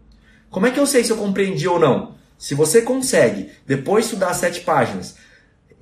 Como 0.51 0.67
é 0.67 0.71
que 0.71 0.79
eu 0.79 0.85
sei 0.85 1.03
se 1.03 1.11
eu 1.11 1.17
compreendi 1.17 1.67
ou 1.67 1.79
não? 1.79 2.13
Se 2.37 2.53
você 2.53 2.81
consegue, 2.81 3.51
depois 3.65 4.05
de 4.05 4.13
estudar 4.13 4.33
sete 4.33 4.61
páginas, 4.61 5.15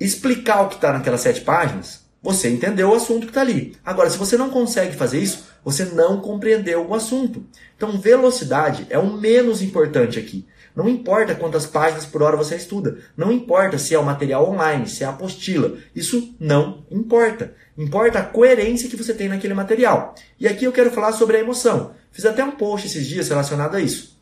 explicar 0.00 0.62
o 0.62 0.68
que 0.68 0.76
está 0.76 0.92
naquelas 0.92 1.20
sete 1.20 1.42
páginas, 1.42 2.00
você 2.22 2.48
entendeu 2.48 2.90
o 2.90 2.94
assunto 2.94 3.22
que 3.22 3.30
está 3.30 3.42
ali. 3.42 3.76
Agora, 3.84 4.10
se 4.10 4.18
você 4.18 4.36
não 4.36 4.50
consegue 4.50 4.96
fazer 4.96 5.20
isso, 5.20 5.46
você 5.64 5.84
não 5.84 6.20
compreendeu 6.20 6.86
o 6.86 6.94
assunto. 6.94 7.44
Então, 7.76 8.00
velocidade 8.00 8.86
é 8.90 8.98
o 8.98 9.12
menos 9.12 9.62
importante 9.62 10.18
aqui. 10.18 10.46
Não 10.74 10.88
importa 10.88 11.34
quantas 11.34 11.66
páginas 11.66 12.06
por 12.06 12.22
hora 12.22 12.36
você 12.36 12.54
estuda. 12.56 12.98
Não 13.16 13.32
importa 13.32 13.76
se 13.76 13.94
é 13.94 13.98
o 13.98 14.04
material 14.04 14.48
online, 14.48 14.86
se 14.86 15.02
é 15.02 15.06
apostila. 15.06 15.76
Isso 15.94 16.34
não 16.38 16.84
importa. 16.90 17.54
Importa 17.76 18.20
a 18.20 18.24
coerência 18.24 18.88
que 18.88 18.96
você 18.96 19.12
tem 19.12 19.28
naquele 19.28 19.54
material. 19.54 20.14
E 20.38 20.46
aqui 20.46 20.64
eu 20.64 20.72
quero 20.72 20.90
falar 20.90 21.12
sobre 21.12 21.36
a 21.36 21.40
emoção. 21.40 21.92
Fiz 22.12 22.24
até 22.24 22.44
um 22.44 22.52
post 22.52 22.86
esses 22.86 23.06
dias 23.06 23.28
relacionado 23.28 23.76
a 23.76 23.80
isso. 23.80 24.19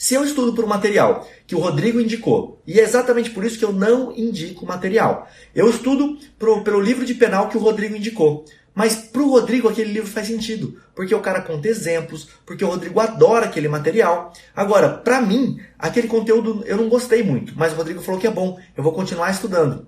Se 0.00 0.14
eu 0.14 0.24
estudo 0.24 0.54
por 0.54 0.64
um 0.64 0.66
material 0.66 1.28
que 1.46 1.54
o 1.54 1.58
Rodrigo 1.58 2.00
indicou, 2.00 2.62
e 2.66 2.80
é 2.80 2.82
exatamente 2.82 3.28
por 3.28 3.44
isso 3.44 3.58
que 3.58 3.64
eu 3.66 3.70
não 3.70 4.10
indico 4.16 4.64
material, 4.64 5.28
eu 5.54 5.68
estudo 5.68 6.16
pro, 6.38 6.64
pelo 6.64 6.80
livro 6.80 7.04
de 7.04 7.12
penal 7.12 7.50
que 7.50 7.58
o 7.58 7.60
Rodrigo 7.60 7.94
indicou. 7.94 8.46
Mas 8.74 8.94
para 8.94 9.20
o 9.20 9.28
Rodrigo 9.28 9.68
aquele 9.68 9.92
livro 9.92 10.08
faz 10.08 10.26
sentido, 10.26 10.80
porque 10.94 11.14
o 11.14 11.20
cara 11.20 11.42
conta 11.42 11.68
exemplos, 11.68 12.26
porque 12.46 12.64
o 12.64 12.68
Rodrigo 12.68 12.98
adora 12.98 13.44
aquele 13.44 13.68
material. 13.68 14.32
Agora, 14.56 14.88
para 14.88 15.20
mim, 15.20 15.60
aquele 15.78 16.08
conteúdo 16.08 16.64
eu 16.64 16.78
não 16.78 16.88
gostei 16.88 17.22
muito, 17.22 17.52
mas 17.54 17.74
o 17.74 17.76
Rodrigo 17.76 18.00
falou 18.00 18.18
que 18.18 18.26
é 18.26 18.30
bom, 18.30 18.58
eu 18.74 18.82
vou 18.82 18.94
continuar 18.94 19.30
estudando. 19.30 19.86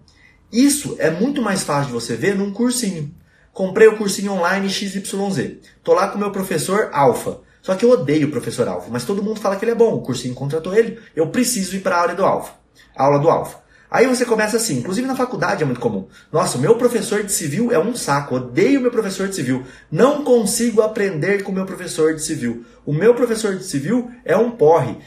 Isso 0.52 0.94
é 0.98 1.10
muito 1.10 1.40
mais 1.40 1.62
fácil 1.62 1.86
de 1.86 1.92
você 1.92 2.16
ver 2.16 2.34
num 2.34 2.52
cursinho. 2.52 3.14
Comprei 3.50 3.88
o 3.88 3.96
cursinho 3.96 4.32
online 4.32 4.68
XYZ. 4.68 5.56
Tô 5.82 5.94
lá 5.94 6.08
com 6.08 6.16
o 6.16 6.20
meu 6.20 6.30
professor 6.30 6.90
Alfa. 6.92 7.40
Só 7.62 7.76
que 7.76 7.84
eu 7.84 7.90
odeio 7.90 8.26
o 8.26 8.30
professor 8.30 8.66
Alfa, 8.66 8.90
mas 8.90 9.04
todo 9.04 9.22
mundo 9.22 9.40
fala 9.40 9.56
que 9.56 9.64
ele 9.64 9.72
é 9.72 9.74
bom, 9.74 9.94
o 9.94 10.02
cursinho 10.02 10.34
contratou 10.34 10.74
ele, 10.74 10.98
eu 11.14 11.28
preciso 11.28 11.76
ir 11.76 11.80
para 11.80 11.96
a 11.96 12.00
aula 12.00 12.14
do 12.14 12.24
Alfa. 12.24 12.54
Aula 12.94 13.18
do 13.20 13.30
Alfa. 13.30 13.62
Aí 13.88 14.06
você 14.06 14.24
começa 14.24 14.56
assim, 14.56 14.78
inclusive 14.78 15.06
na 15.06 15.14
faculdade 15.14 15.62
é 15.62 15.66
muito 15.66 15.80
comum. 15.80 16.08
Nossa, 16.32 16.56
meu 16.58 16.76
professor 16.76 17.22
de 17.22 17.30
civil 17.30 17.70
é 17.70 17.78
um 17.78 17.94
saco, 17.94 18.36
odeio 18.36 18.80
meu 18.80 18.90
professor 18.90 19.28
de 19.28 19.36
civil. 19.36 19.64
Não 19.90 20.24
consigo 20.24 20.80
aprender 20.80 21.42
com 21.42 21.52
meu 21.52 21.66
professor 21.66 22.14
de 22.14 22.22
civil. 22.22 22.64
O 22.86 22.92
meu 22.92 23.14
professor 23.14 23.54
de 23.54 23.64
civil 23.64 24.10
é 24.24 24.34
um 24.34 24.50
porre. 24.50 24.92
O 24.92 24.98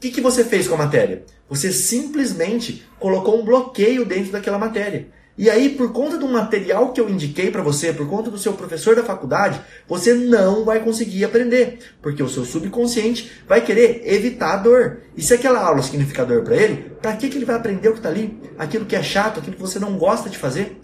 que, 0.00 0.10
que 0.10 0.20
você 0.20 0.44
fez 0.44 0.68
com 0.68 0.74
a 0.74 0.78
matéria? 0.78 1.24
Você 1.48 1.72
simplesmente 1.72 2.86
colocou 2.98 3.40
um 3.40 3.44
bloqueio 3.44 4.04
dentro 4.04 4.32
daquela 4.32 4.58
matéria. 4.58 5.08
E 5.38 5.48
aí, 5.48 5.70
por 5.70 5.92
conta 5.92 6.18
do 6.18 6.28
material 6.28 6.92
que 6.92 7.00
eu 7.00 7.08
indiquei 7.08 7.50
para 7.50 7.62
você, 7.62 7.92
por 7.92 8.06
conta 8.08 8.30
do 8.30 8.38
seu 8.38 8.52
professor 8.52 8.94
da 8.94 9.02
faculdade, 9.02 9.60
você 9.88 10.12
não 10.12 10.64
vai 10.64 10.80
conseguir 10.80 11.24
aprender, 11.24 11.78
porque 12.02 12.22
o 12.22 12.28
seu 12.28 12.44
subconsciente 12.44 13.30
vai 13.48 13.60
querer 13.60 14.02
evitar 14.04 14.54
a 14.54 14.56
dor. 14.56 14.98
E 15.16 15.22
se 15.22 15.32
aquela 15.32 15.60
aula 15.60 15.82
significa 15.82 16.26
dor 16.26 16.42
para 16.42 16.56
ele, 16.56 16.90
para 17.00 17.16
que, 17.16 17.28
que 17.28 17.38
ele 17.38 17.46
vai 17.46 17.56
aprender 17.56 17.88
o 17.88 17.92
que 17.92 17.98
está 17.98 18.10
ali? 18.10 18.38
Aquilo 18.58 18.84
que 18.84 18.96
é 18.96 19.02
chato, 19.02 19.40
aquilo 19.40 19.56
que 19.56 19.62
você 19.62 19.78
não 19.78 19.96
gosta 19.96 20.28
de 20.28 20.36
fazer? 20.36 20.78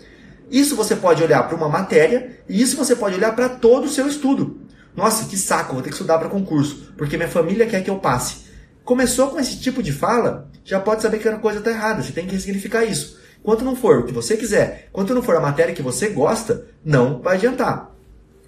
Isso 0.51 0.77
você 0.77 0.95
pode 0.95 1.23
olhar 1.23 1.43
para 1.43 1.57
uma 1.57 1.69
matéria 1.69 2.39
e 2.49 2.61
isso 2.61 2.77
você 2.77 2.95
pode 2.95 3.17
olhar 3.17 3.35
para 3.35 3.49
todo 3.49 3.85
o 3.85 3.91
seu 3.91 4.07
estudo. 4.07 4.61
Nossa, 4.97 5.27
que 5.27 5.37
saco, 5.37 5.75
vou 5.75 5.83
ter 5.83 5.91
que 5.91 5.95
estudar 5.95 6.19
para 6.19 6.29
concurso, 6.29 6.95
porque 6.97 7.19
minha 7.19 7.29
família 7.29 7.67
quer 7.67 7.83
que 7.83 7.91
eu 7.91 7.99
passe. 7.99 8.47
Começou 8.83 9.29
com 9.29 9.39
esse 9.39 9.61
tipo 9.61 9.83
de 9.83 9.93
fala, 9.93 10.49
já 10.65 10.81
pode 10.81 11.03
saber 11.03 11.19
que 11.19 11.29
a 11.29 11.37
coisa 11.37 11.59
está 11.59 11.71
errada, 11.71 12.03
você 12.03 12.13
tem 12.13 12.27
que 12.27 12.35
ressignificar 12.35 12.85
isso. 12.85 13.19
Quanto 13.43 13.65
não 13.65 13.77
for 13.77 13.99
o 13.99 14.05
que 14.05 14.13
você 14.13 14.37
quiser, 14.37 14.89
quanto 14.93 15.15
não 15.15 15.23
for 15.23 15.37
a 15.37 15.41
matéria 15.41 15.75
que 15.75 15.83
você 15.83 16.09
gosta, 16.09 16.67
não 16.85 17.21
vai 17.21 17.37
adiantar. 17.37 17.95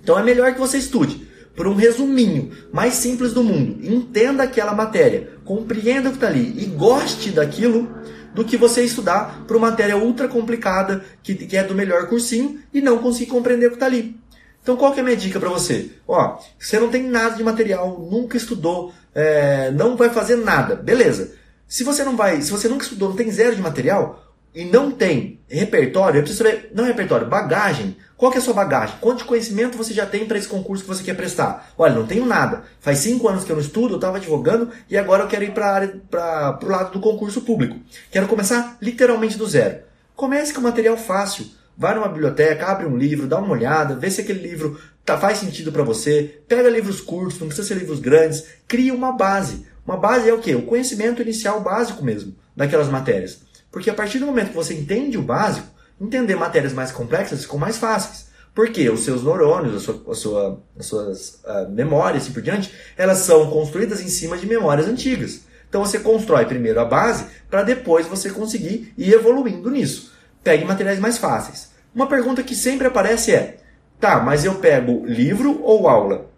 Então 0.03 0.19
é 0.19 0.23
melhor 0.23 0.53
que 0.53 0.61
você 0.61 0.79
estude 0.79 1.29
por 1.55 1.67
um 1.67 1.75
resuminho 1.75 2.53
mais 2.73 2.95
simples 2.95 3.33
do 3.33 3.43
mundo. 3.43 3.79
Entenda 3.83 4.45
aquela 4.45 4.75
matéria, 4.75 5.31
compreenda 5.45 6.09
o 6.09 6.13
que 6.13 6.17
está 6.19 6.29
ali 6.29 6.55
e 6.57 6.67
goste 6.67 7.31
daquilo 7.31 7.89
do 8.33 8.45
que 8.45 8.57
você 8.57 8.85
estudar 8.85 9.45
por 9.47 9.57
uma 9.57 9.71
matéria 9.71 9.97
ultra 9.97 10.29
complicada 10.29 11.05
que, 11.23 11.35
que 11.35 11.57
é 11.57 11.65
do 11.65 11.75
melhor 11.75 12.07
cursinho 12.09 12.61
e 12.73 12.81
não 12.81 12.99
conseguir 12.99 13.31
compreender 13.31 13.67
o 13.67 13.71
que 13.71 13.77
está 13.77 13.87
ali. 13.87 14.17
Então 14.63 14.77
qual 14.77 14.93
que 14.93 15.01
é 15.01 15.03
a 15.03 15.05
minha 15.05 15.17
dica 15.17 15.41
para 15.41 15.49
você? 15.49 15.91
Ó, 16.07 16.39
você 16.59 16.79
não 16.79 16.89
tem 16.89 17.03
nada 17.03 17.37
de 17.37 17.43
material, 17.43 17.99
nunca 18.11 18.37
estudou, 18.37 18.93
é, 19.15 19.71
não 19.73 19.97
vai 19.97 20.11
fazer 20.11 20.37
nada, 20.37 20.77
beleza? 20.77 21.33
Se 21.67 21.83
você 21.83 22.05
não 22.05 22.17
vai, 22.17 22.41
se 22.41 22.51
você 22.51 22.69
nunca 22.69 22.85
estudou, 22.85 23.09
não 23.09 23.17
tem 23.17 23.31
zero 23.31 23.57
de 23.57 23.63
material 23.63 24.28
e 24.55 24.65
não 24.65 24.91
tem 24.91 25.39
repertório, 25.49 26.19
eu 26.19 26.23
preciso 26.23 26.45
saber, 26.45 26.71
não 26.75 26.85
repertório, 26.85 27.27
bagagem. 27.27 27.97
Qual 28.17 28.33
que 28.33 28.39
é 28.39 28.41
a 28.41 28.45
sua 28.45 28.55
bagagem? 28.55 28.97
Quanto 29.01 29.19
de 29.19 29.25
conhecimento 29.25 29.79
você 29.79 29.95
já 29.95 30.05
tem 30.05 30.27
para 30.27 30.37
esse 30.37 30.49
concurso 30.49 30.83
que 30.83 30.89
você 30.89 31.05
quer 31.05 31.15
prestar? 31.15 31.73
Olha, 31.79 31.95
não 31.95 32.07
tenho 32.07 32.27
nada. 32.27 32.65
Faz 32.81 32.99
cinco 32.99 33.29
anos 33.29 33.45
que 33.45 33.53
eu 33.53 33.57
não 33.57 33.63
estudo, 33.63 33.95
eu 33.95 33.99
estava 33.99 34.17
advogando 34.17 34.71
e 34.91 34.97
agora 34.97 35.23
eu 35.23 35.29
quero 35.29 35.45
ir 35.45 35.53
para 35.53 36.59
o 36.63 36.67
lado 36.67 36.93
do 36.93 37.01
concurso 37.01 37.43
público. 37.43 37.79
Quero 38.11 38.27
começar 38.27 38.77
literalmente 38.83 39.39
do 39.39 39.47
zero. 39.47 39.79
Comece 40.17 40.53
com 40.53 40.61
material 40.61 40.97
fácil. 40.97 41.47
Vai 41.77 41.95
numa 41.95 42.09
biblioteca, 42.09 42.67
abre 42.67 42.87
um 42.87 42.97
livro, 42.97 43.29
dá 43.29 43.39
uma 43.39 43.53
olhada, 43.53 43.95
vê 43.95 44.11
se 44.11 44.21
aquele 44.21 44.41
livro 44.41 44.81
tá, 45.05 45.17
faz 45.17 45.39
sentido 45.39 45.71
para 45.71 45.85
você. 45.85 46.41
Pega 46.49 46.69
livros 46.69 47.01
curtos, 47.01 47.39
não 47.39 47.47
precisa 47.47 47.69
ser 47.69 47.75
livros 47.75 48.01
grandes. 48.01 48.45
Cria 48.67 48.93
uma 48.93 49.13
base. 49.13 49.65
Uma 49.87 49.97
base 49.97 50.29
é 50.29 50.35
o 50.35 50.41
quê? 50.41 50.57
O 50.57 50.63
conhecimento 50.63 51.23
inicial 51.23 51.61
básico 51.61 52.05
mesmo 52.05 52.35
daquelas 52.57 52.89
matérias. 52.89 53.48
Porque 53.71 53.91
a 53.91 53.95
partir 53.95 54.19
do 54.19 54.27
momento 54.27 54.51
que 54.51 54.57
você 54.57 54.75
entende 54.75 55.19
o 55.19 55.23
básico, 55.23 55.67
entender 56.01 56.37
matérias 56.37 56.73
mais 56.73 56.91
complexas 56.91 57.43
ficam 57.43 57.59
mais 57.59 57.77
fáceis. 57.77 58.29
Porque 58.55 58.89
os 58.91 59.01
seus 59.01 59.23
neurônios, 59.23 59.77
a 59.77 59.81
sua, 59.81 60.03
a 60.11 60.15
sua, 60.15 60.63
as 60.79 60.87
suas 60.87 61.41
uh, 61.45 61.71
memórias 61.71 62.23
e 62.23 62.27
assim 62.27 62.33
por 62.33 62.43
diante, 62.43 62.73
elas 62.97 63.19
são 63.19 63.51
construídas 63.51 64.01
em 64.01 64.09
cima 64.09 64.37
de 64.37 64.47
memórias 64.47 64.89
antigas. 64.89 65.43
Então 65.69 65.85
você 65.85 65.99
constrói 65.99 66.47
primeiro 66.47 66.81
a 66.81 66.85
base 66.85 67.27
para 67.51 67.63
depois 67.63 68.07
você 68.07 68.31
conseguir 68.31 68.93
ir 68.97 69.13
evoluindo 69.13 69.71
nisso. 69.71 70.13
Pegue 70.43 70.65
materiais 70.65 70.99
mais 70.99 71.19
fáceis. 71.19 71.71
Uma 71.95 72.07
pergunta 72.07 72.43
que 72.43 72.55
sempre 72.55 72.87
aparece 72.87 73.33
é: 73.33 73.59
tá, 74.01 74.21
mas 74.21 74.45
eu 74.45 74.55
pego 74.57 75.05
livro 75.07 75.61
ou 75.63 75.89
aula? 75.89 76.31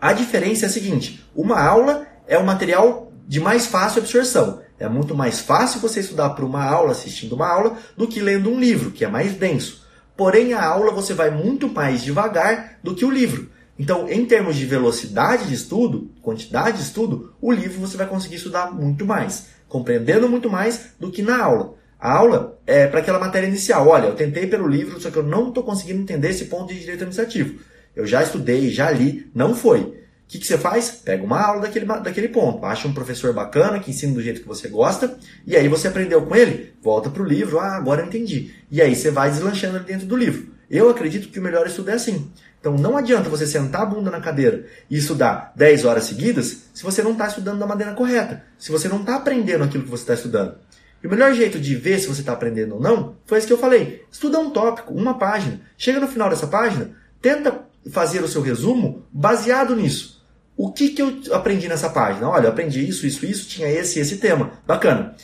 A 0.00 0.12
diferença 0.12 0.66
é 0.66 0.68
a 0.68 0.72
seguinte: 0.72 1.24
uma 1.34 1.60
aula 1.60 2.06
é 2.26 2.38
um 2.38 2.44
material 2.44 3.12
de 3.26 3.40
mais 3.40 3.66
fácil 3.66 4.00
absorção. 4.00 4.60
É 4.82 4.88
muito 4.88 5.14
mais 5.14 5.38
fácil 5.38 5.78
você 5.78 6.00
estudar 6.00 6.30
para 6.30 6.44
uma 6.44 6.64
aula, 6.64 6.90
assistindo 6.90 7.36
uma 7.36 7.46
aula, 7.46 7.78
do 7.96 8.08
que 8.08 8.20
lendo 8.20 8.50
um 8.50 8.58
livro, 8.58 8.90
que 8.90 9.04
é 9.04 9.08
mais 9.08 9.34
denso. 9.34 9.86
Porém, 10.16 10.54
a 10.54 10.64
aula 10.64 10.90
você 10.90 11.14
vai 11.14 11.30
muito 11.30 11.68
mais 11.68 12.02
devagar 12.02 12.80
do 12.82 12.92
que 12.92 13.04
o 13.04 13.10
livro. 13.10 13.48
Então, 13.78 14.08
em 14.08 14.26
termos 14.26 14.56
de 14.56 14.66
velocidade 14.66 15.46
de 15.46 15.54
estudo, 15.54 16.10
quantidade 16.20 16.78
de 16.78 16.82
estudo, 16.82 17.32
o 17.40 17.52
livro 17.52 17.78
você 17.78 17.96
vai 17.96 18.08
conseguir 18.08 18.34
estudar 18.34 18.72
muito 18.72 19.06
mais, 19.06 19.50
compreendendo 19.68 20.28
muito 20.28 20.50
mais 20.50 20.88
do 20.98 21.12
que 21.12 21.22
na 21.22 21.40
aula. 21.40 21.74
A 21.96 22.12
aula 22.16 22.58
é 22.66 22.88
para 22.88 22.98
aquela 22.98 23.20
matéria 23.20 23.46
inicial. 23.46 23.86
Olha, 23.86 24.06
eu 24.06 24.16
tentei 24.16 24.48
pelo 24.48 24.66
livro, 24.66 25.00
só 25.00 25.12
que 25.12 25.16
eu 25.16 25.22
não 25.22 25.50
estou 25.50 25.62
conseguindo 25.62 26.02
entender 26.02 26.30
esse 26.30 26.46
ponto 26.46 26.74
de 26.74 26.80
direito 26.80 27.04
administrativo. 27.04 27.60
Eu 27.94 28.04
já 28.04 28.20
estudei, 28.20 28.68
já 28.68 28.90
li, 28.90 29.30
não 29.32 29.54
foi 29.54 30.01
que, 30.32 30.38
que 30.38 30.46
você 30.46 30.56
faz? 30.56 30.90
Pega 30.90 31.22
uma 31.22 31.38
aula 31.38 31.60
daquele, 31.60 31.84
daquele 31.84 32.28
ponto, 32.28 32.64
acha 32.64 32.88
um 32.88 32.94
professor 32.94 33.34
bacana 33.34 33.78
que 33.78 33.90
ensina 33.90 34.14
do 34.14 34.22
jeito 34.22 34.40
que 34.40 34.48
você 34.48 34.66
gosta, 34.66 35.18
e 35.46 35.54
aí 35.54 35.68
você 35.68 35.88
aprendeu 35.88 36.22
com 36.22 36.34
ele, 36.34 36.72
volta 36.80 37.10
para 37.10 37.22
o 37.22 37.26
livro, 37.26 37.58
ah, 37.58 37.76
agora 37.76 38.00
eu 38.00 38.06
entendi. 38.06 38.54
E 38.70 38.80
aí 38.80 38.96
você 38.96 39.10
vai 39.10 39.30
deslanchando 39.30 39.80
dentro 39.80 40.06
do 40.06 40.16
livro. 40.16 40.50
Eu 40.70 40.88
acredito 40.88 41.28
que 41.28 41.38
o 41.38 41.42
melhor 41.42 41.66
estudo 41.66 41.90
é 41.90 41.94
assim. 41.94 42.30
Então 42.58 42.78
não 42.78 42.96
adianta 42.96 43.28
você 43.28 43.46
sentar 43.46 43.82
a 43.82 43.86
bunda 43.86 44.10
na 44.10 44.20
cadeira 44.20 44.64
e 44.88 44.96
estudar 44.96 45.52
10 45.54 45.84
horas 45.84 46.04
seguidas 46.04 46.62
se 46.72 46.82
você 46.82 47.02
não 47.02 47.12
está 47.12 47.26
estudando 47.26 47.58
da 47.58 47.66
maneira 47.66 47.92
correta, 47.92 48.42
se 48.56 48.72
você 48.72 48.88
não 48.88 49.00
está 49.00 49.16
aprendendo 49.16 49.64
aquilo 49.64 49.84
que 49.84 49.90
você 49.90 50.04
está 50.04 50.14
estudando. 50.14 50.54
E 51.02 51.06
o 51.06 51.10
melhor 51.10 51.34
jeito 51.34 51.58
de 51.58 51.74
ver 51.74 51.98
se 51.98 52.06
você 52.06 52.20
está 52.20 52.32
aprendendo 52.32 52.76
ou 52.76 52.80
não 52.80 53.16
foi 53.26 53.36
isso 53.36 53.46
que 53.46 53.52
eu 53.52 53.58
falei. 53.58 54.06
Estuda 54.10 54.38
um 54.38 54.48
tópico, 54.48 54.94
uma 54.94 55.18
página. 55.18 55.60
Chega 55.76 56.00
no 56.00 56.08
final 56.08 56.30
dessa 56.30 56.46
página, 56.46 56.92
tenta 57.20 57.66
fazer 57.90 58.22
o 58.22 58.28
seu 58.28 58.40
resumo 58.40 59.04
baseado 59.12 59.76
nisso. 59.76 60.21
O 60.62 60.70
que, 60.70 60.90
que 60.90 61.02
eu 61.02 61.20
aprendi 61.32 61.66
nessa 61.66 61.90
página? 61.90 62.30
Olha, 62.30 62.44
eu 62.44 62.50
aprendi 62.50 62.88
isso, 62.88 63.04
isso, 63.04 63.26
isso, 63.26 63.48
tinha 63.48 63.68
esse 63.68 63.98
esse 63.98 64.18
tema. 64.18 64.52
Bacana. 64.64 65.16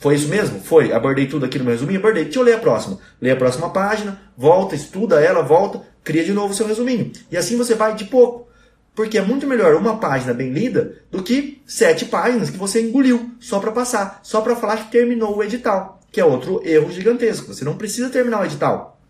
Foi 0.00 0.16
isso 0.16 0.26
mesmo? 0.26 0.58
Foi. 0.58 0.92
Abordei 0.92 1.28
tudo 1.28 1.46
aqui 1.46 1.58
no 1.58 1.64
meu 1.64 1.74
resuminho? 1.74 2.00
Abordei. 2.00 2.24
Deixa 2.24 2.40
eu 2.40 2.42
ler 2.42 2.54
a 2.54 2.58
próxima. 2.58 2.98
Lê 3.20 3.30
a 3.30 3.36
próxima 3.36 3.70
página, 3.70 4.20
volta, 4.36 4.74
estuda 4.74 5.20
ela, 5.20 5.42
volta, 5.42 5.80
cria 6.02 6.24
de 6.24 6.32
novo 6.32 6.52
o 6.52 6.56
seu 6.56 6.66
resuminho. 6.66 7.12
E 7.30 7.36
assim 7.36 7.56
você 7.56 7.76
vai 7.76 7.94
de 7.94 8.06
pouco. 8.06 8.48
Porque 8.96 9.16
é 9.16 9.22
muito 9.22 9.46
melhor 9.46 9.76
uma 9.76 9.98
página 9.98 10.34
bem 10.34 10.50
lida 10.50 10.96
do 11.08 11.22
que 11.22 11.62
sete 11.64 12.06
páginas 12.06 12.50
que 12.50 12.58
você 12.58 12.82
engoliu 12.82 13.30
só 13.38 13.60
para 13.60 13.70
passar, 13.70 14.18
só 14.24 14.40
para 14.40 14.56
falar 14.56 14.78
que 14.78 14.90
terminou 14.90 15.36
o 15.36 15.44
edital, 15.44 16.00
que 16.10 16.20
é 16.20 16.24
outro 16.24 16.60
erro 16.64 16.90
gigantesco. 16.90 17.54
Você 17.54 17.64
não 17.64 17.76
precisa 17.76 18.10
terminar 18.10 18.40
o 18.40 18.44
edital. 18.44 19.00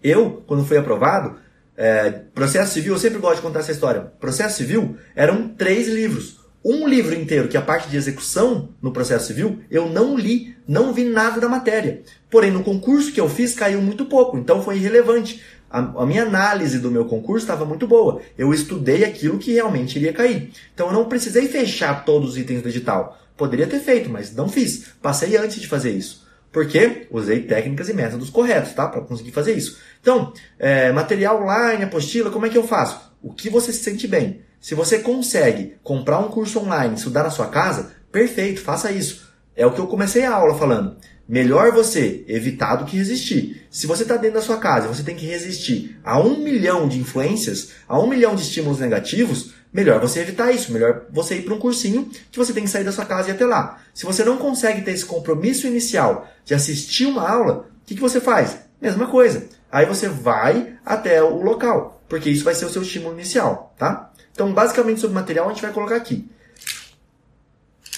Eu, 0.00 0.44
quando 0.46 0.64
fui 0.64 0.78
aprovado, 0.78 1.42
é, 1.76 2.10
processo 2.10 2.72
civil, 2.74 2.94
eu 2.94 2.98
sempre 2.98 3.18
gosto 3.18 3.36
de 3.36 3.42
contar 3.42 3.60
essa 3.60 3.72
história. 3.72 4.12
Processo 4.20 4.56
civil 4.56 4.96
eram 5.14 5.48
três 5.48 5.88
livros. 5.88 6.40
Um 6.64 6.88
livro 6.88 7.14
inteiro, 7.14 7.48
que 7.48 7.58
é 7.58 7.60
a 7.60 7.64
parte 7.64 7.90
de 7.90 7.96
execução 7.96 8.70
no 8.80 8.90
processo 8.90 9.26
civil, 9.26 9.58
eu 9.70 9.86
não 9.86 10.16
li, 10.16 10.56
não 10.66 10.94
vi 10.94 11.04
nada 11.04 11.38
da 11.38 11.48
matéria. 11.48 12.02
Porém, 12.30 12.50
no 12.50 12.64
concurso 12.64 13.12
que 13.12 13.20
eu 13.20 13.28
fiz 13.28 13.54
caiu 13.54 13.82
muito 13.82 14.06
pouco, 14.06 14.38
então 14.38 14.62
foi 14.62 14.78
irrelevante. 14.78 15.42
A, 15.70 15.80
a 15.80 16.06
minha 16.06 16.22
análise 16.22 16.78
do 16.78 16.90
meu 16.90 17.04
concurso 17.04 17.44
estava 17.44 17.66
muito 17.66 17.86
boa. 17.86 18.22
Eu 18.38 18.54
estudei 18.54 19.04
aquilo 19.04 19.38
que 19.38 19.52
realmente 19.52 19.98
iria 19.98 20.12
cair. 20.12 20.52
Então 20.72 20.86
eu 20.86 20.92
não 20.94 21.04
precisei 21.04 21.48
fechar 21.48 22.04
todos 22.04 22.30
os 22.30 22.38
itens 22.38 22.62
do 22.62 22.68
edital. 22.68 23.18
Poderia 23.36 23.66
ter 23.66 23.80
feito, 23.80 24.08
mas 24.08 24.34
não 24.34 24.48
fiz. 24.48 24.86
Passei 25.02 25.36
antes 25.36 25.60
de 25.60 25.68
fazer 25.68 25.90
isso. 25.90 26.23
Porque 26.54 27.08
usei 27.10 27.40
técnicas 27.42 27.88
e 27.88 27.92
métodos 27.92 28.30
corretos, 28.30 28.72
tá? 28.74 28.86
Para 28.86 29.00
conseguir 29.00 29.32
fazer 29.32 29.54
isso. 29.54 29.76
Então, 30.00 30.32
é, 30.56 30.92
material 30.92 31.42
online, 31.42 31.82
apostila, 31.82 32.30
como 32.30 32.46
é 32.46 32.48
que 32.48 32.56
eu 32.56 32.64
faço? 32.64 33.12
O 33.20 33.32
que 33.32 33.50
você 33.50 33.72
se 33.72 33.82
sente 33.82 34.06
bem. 34.06 34.42
Se 34.60 34.72
você 34.72 35.00
consegue 35.00 35.74
comprar 35.82 36.20
um 36.20 36.28
curso 36.28 36.60
online, 36.60 36.94
estudar 36.94 37.24
na 37.24 37.30
sua 37.30 37.48
casa, 37.48 37.90
perfeito, 38.12 38.60
faça 38.60 38.92
isso. 38.92 39.28
É 39.56 39.66
o 39.66 39.72
que 39.72 39.80
eu 39.80 39.88
comecei 39.88 40.24
a 40.24 40.32
aula 40.32 40.54
falando. 40.56 40.96
Melhor 41.28 41.72
você 41.72 42.24
evitar 42.28 42.76
do 42.76 42.84
que 42.84 42.98
resistir. 42.98 43.66
Se 43.68 43.88
você 43.88 44.04
está 44.04 44.16
dentro 44.16 44.36
da 44.36 44.46
sua 44.46 44.58
casa 44.58 44.86
e 44.86 44.94
você 44.94 45.02
tem 45.02 45.16
que 45.16 45.26
resistir 45.26 45.98
a 46.04 46.20
um 46.20 46.38
milhão 46.38 46.86
de 46.86 47.00
influências, 47.00 47.72
a 47.88 47.98
um 47.98 48.06
milhão 48.06 48.36
de 48.36 48.42
estímulos 48.42 48.78
negativos, 48.78 49.54
melhor 49.74 50.00
você 50.00 50.20
evitar 50.20 50.52
isso, 50.52 50.72
melhor 50.72 51.02
você 51.10 51.38
ir 51.38 51.42
para 51.42 51.52
um 51.52 51.58
cursinho 51.58 52.08
que 52.30 52.38
você 52.38 52.52
tem 52.52 52.62
que 52.62 52.70
sair 52.70 52.84
da 52.84 52.92
sua 52.92 53.04
casa 53.04 53.28
e 53.28 53.32
ir 53.32 53.34
até 53.34 53.44
lá. 53.44 53.82
Se 53.92 54.06
você 54.06 54.22
não 54.22 54.38
consegue 54.38 54.82
ter 54.82 54.92
esse 54.92 55.04
compromisso 55.04 55.66
inicial 55.66 56.28
de 56.44 56.54
assistir 56.54 57.06
uma 57.06 57.28
aula, 57.28 57.66
o 57.82 57.84
que, 57.84 57.96
que 57.96 58.00
você 58.00 58.20
faz? 58.20 58.56
Mesma 58.80 59.08
coisa. 59.08 59.46
Aí 59.70 59.84
você 59.84 60.08
vai 60.08 60.74
até 60.86 61.20
o 61.20 61.42
local, 61.42 62.00
porque 62.08 62.30
isso 62.30 62.44
vai 62.44 62.54
ser 62.54 62.66
o 62.66 62.70
seu 62.70 62.82
estímulo 62.82 63.14
inicial, 63.14 63.74
tá? 63.76 64.12
Então, 64.32 64.52
basicamente 64.54 65.00
sobre 65.00 65.16
o 65.16 65.20
material 65.20 65.46
a 65.46 65.52
gente 65.52 65.62
vai 65.62 65.72
colocar 65.72 65.96
aqui. 65.96 66.30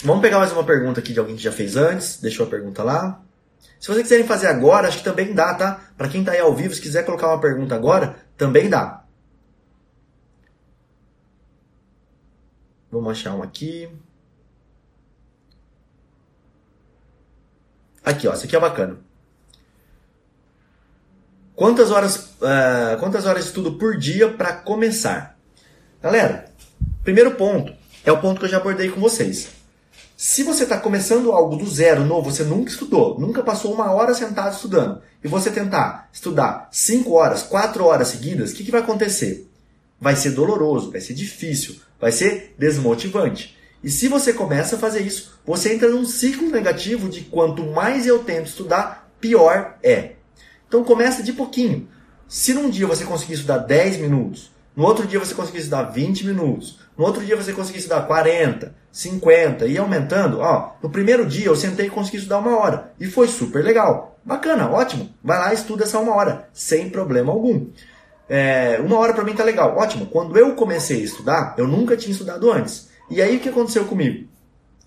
Vamos 0.02 0.22
pegar 0.22 0.38
mais 0.38 0.52
uma 0.52 0.64
pergunta 0.64 1.00
aqui 1.00 1.12
de 1.12 1.18
alguém 1.18 1.36
que 1.36 1.42
já 1.42 1.52
fez 1.52 1.76
antes. 1.76 2.20
Deixou 2.20 2.46
a 2.46 2.48
pergunta 2.48 2.82
lá. 2.82 3.20
Se 3.80 3.88
vocês 3.88 4.02
quiserem 4.02 4.26
fazer 4.26 4.46
agora, 4.46 4.88
acho 4.88 4.98
que 4.98 5.04
também 5.04 5.34
dá, 5.34 5.54
tá? 5.54 5.80
Para 5.96 6.08
quem 6.08 6.20
está 6.20 6.32
aí 6.32 6.40
ao 6.40 6.54
vivo, 6.54 6.74
se 6.74 6.80
quiser 6.80 7.04
colocar 7.04 7.28
uma 7.28 7.40
pergunta 7.40 7.74
agora, 7.74 8.16
também 8.36 8.68
dá. 8.68 9.05
Vamos 12.90 13.10
achar 13.10 13.34
um 13.34 13.42
aqui. 13.42 13.88
Aqui, 18.04 18.28
ó, 18.28 18.34
esse 18.34 18.46
aqui 18.46 18.54
é 18.54 18.60
bacana. 18.60 18.98
Quantas 21.54 21.90
horas, 21.90 22.16
uh, 22.16 22.98
quantas 23.00 23.26
horas 23.26 23.42
de 23.42 23.48
estudo 23.48 23.72
por 23.74 23.96
dia 23.96 24.30
para 24.30 24.52
começar? 24.52 25.38
Galera, 26.02 26.52
primeiro 27.02 27.34
ponto 27.34 27.72
é 28.04 28.12
o 28.12 28.20
ponto 28.20 28.38
que 28.38 28.44
eu 28.44 28.50
já 28.50 28.58
abordei 28.58 28.90
com 28.90 29.00
vocês. 29.00 29.48
Se 30.16 30.42
você 30.42 30.62
está 30.62 30.78
começando 30.78 31.32
algo 31.32 31.56
do 31.56 31.68
zero, 31.68 32.04
novo, 32.04 32.30
você 32.30 32.42
nunca 32.42 32.70
estudou, 32.70 33.18
nunca 33.18 33.42
passou 33.42 33.74
uma 33.74 33.92
hora 33.92 34.14
sentado 34.14 34.54
estudando, 34.54 35.02
e 35.22 35.28
você 35.28 35.50
tentar 35.50 36.08
estudar 36.10 36.68
5 36.72 37.12
horas, 37.12 37.42
4 37.42 37.84
horas 37.84 38.08
seguidas, 38.08 38.52
o 38.52 38.54
que, 38.54 38.64
que 38.64 38.70
vai 38.70 38.80
acontecer? 38.80 39.46
Vai 40.00 40.16
ser 40.16 40.30
doloroso, 40.30 40.90
vai 40.90 41.00
ser 41.00 41.14
difícil, 41.14 41.76
vai 42.00 42.12
ser 42.12 42.54
desmotivante. 42.58 43.56
E 43.82 43.90
se 43.90 44.08
você 44.08 44.32
começa 44.32 44.76
a 44.76 44.78
fazer 44.78 45.00
isso, 45.00 45.38
você 45.44 45.72
entra 45.72 45.88
num 45.88 46.04
ciclo 46.04 46.50
negativo 46.50 47.08
de 47.08 47.22
quanto 47.22 47.62
mais 47.62 48.06
eu 48.06 48.18
tento 48.20 48.46
estudar, 48.46 49.10
pior 49.20 49.76
é. 49.82 50.12
Então 50.66 50.82
começa 50.82 51.22
de 51.22 51.32
pouquinho. 51.32 51.88
Se 52.28 52.52
num 52.52 52.68
dia 52.68 52.86
você 52.86 53.04
conseguir 53.04 53.34
estudar 53.34 53.58
10 53.58 53.98
minutos, 53.98 54.50
no 54.74 54.84
outro 54.84 55.06
dia 55.06 55.18
você 55.18 55.34
conseguir 55.34 55.58
estudar 55.58 55.84
20 55.84 56.26
minutos, 56.26 56.80
no 56.98 57.04
outro 57.04 57.24
dia 57.24 57.36
você 57.36 57.52
conseguir 57.52 57.78
estudar 57.78 58.02
40, 58.02 58.74
50 58.90 59.66
e 59.66 59.78
aumentando, 59.78 60.40
ó, 60.40 60.72
no 60.82 60.90
primeiro 60.90 61.24
dia 61.24 61.46
eu 61.46 61.56
sentei 61.56 61.86
e 61.86 61.90
consegui 61.90 62.16
estudar 62.16 62.38
uma 62.38 62.58
hora 62.58 62.92
e 62.98 63.06
foi 63.06 63.28
super 63.28 63.62
legal. 63.62 64.18
Bacana, 64.24 64.68
ótimo. 64.68 65.14
Vai 65.22 65.38
lá 65.38 65.52
e 65.52 65.54
estuda 65.54 65.84
essa 65.84 66.00
uma 66.00 66.14
hora, 66.14 66.48
sem 66.52 66.90
problema 66.90 67.32
algum. 67.32 67.68
É, 68.28 68.80
uma 68.84 68.98
hora 68.98 69.12
para 69.12 69.24
mim 69.24 69.34
tá 69.34 69.44
legal, 69.44 69.76
ótimo. 69.76 70.06
Quando 70.06 70.36
eu 70.36 70.54
comecei 70.54 71.00
a 71.00 71.04
estudar, 71.04 71.54
eu 71.56 71.66
nunca 71.66 71.96
tinha 71.96 72.12
estudado 72.12 72.50
antes. 72.50 72.88
E 73.10 73.22
aí 73.22 73.36
o 73.36 73.40
que 73.40 73.48
aconteceu 73.48 73.84
comigo? 73.84 74.28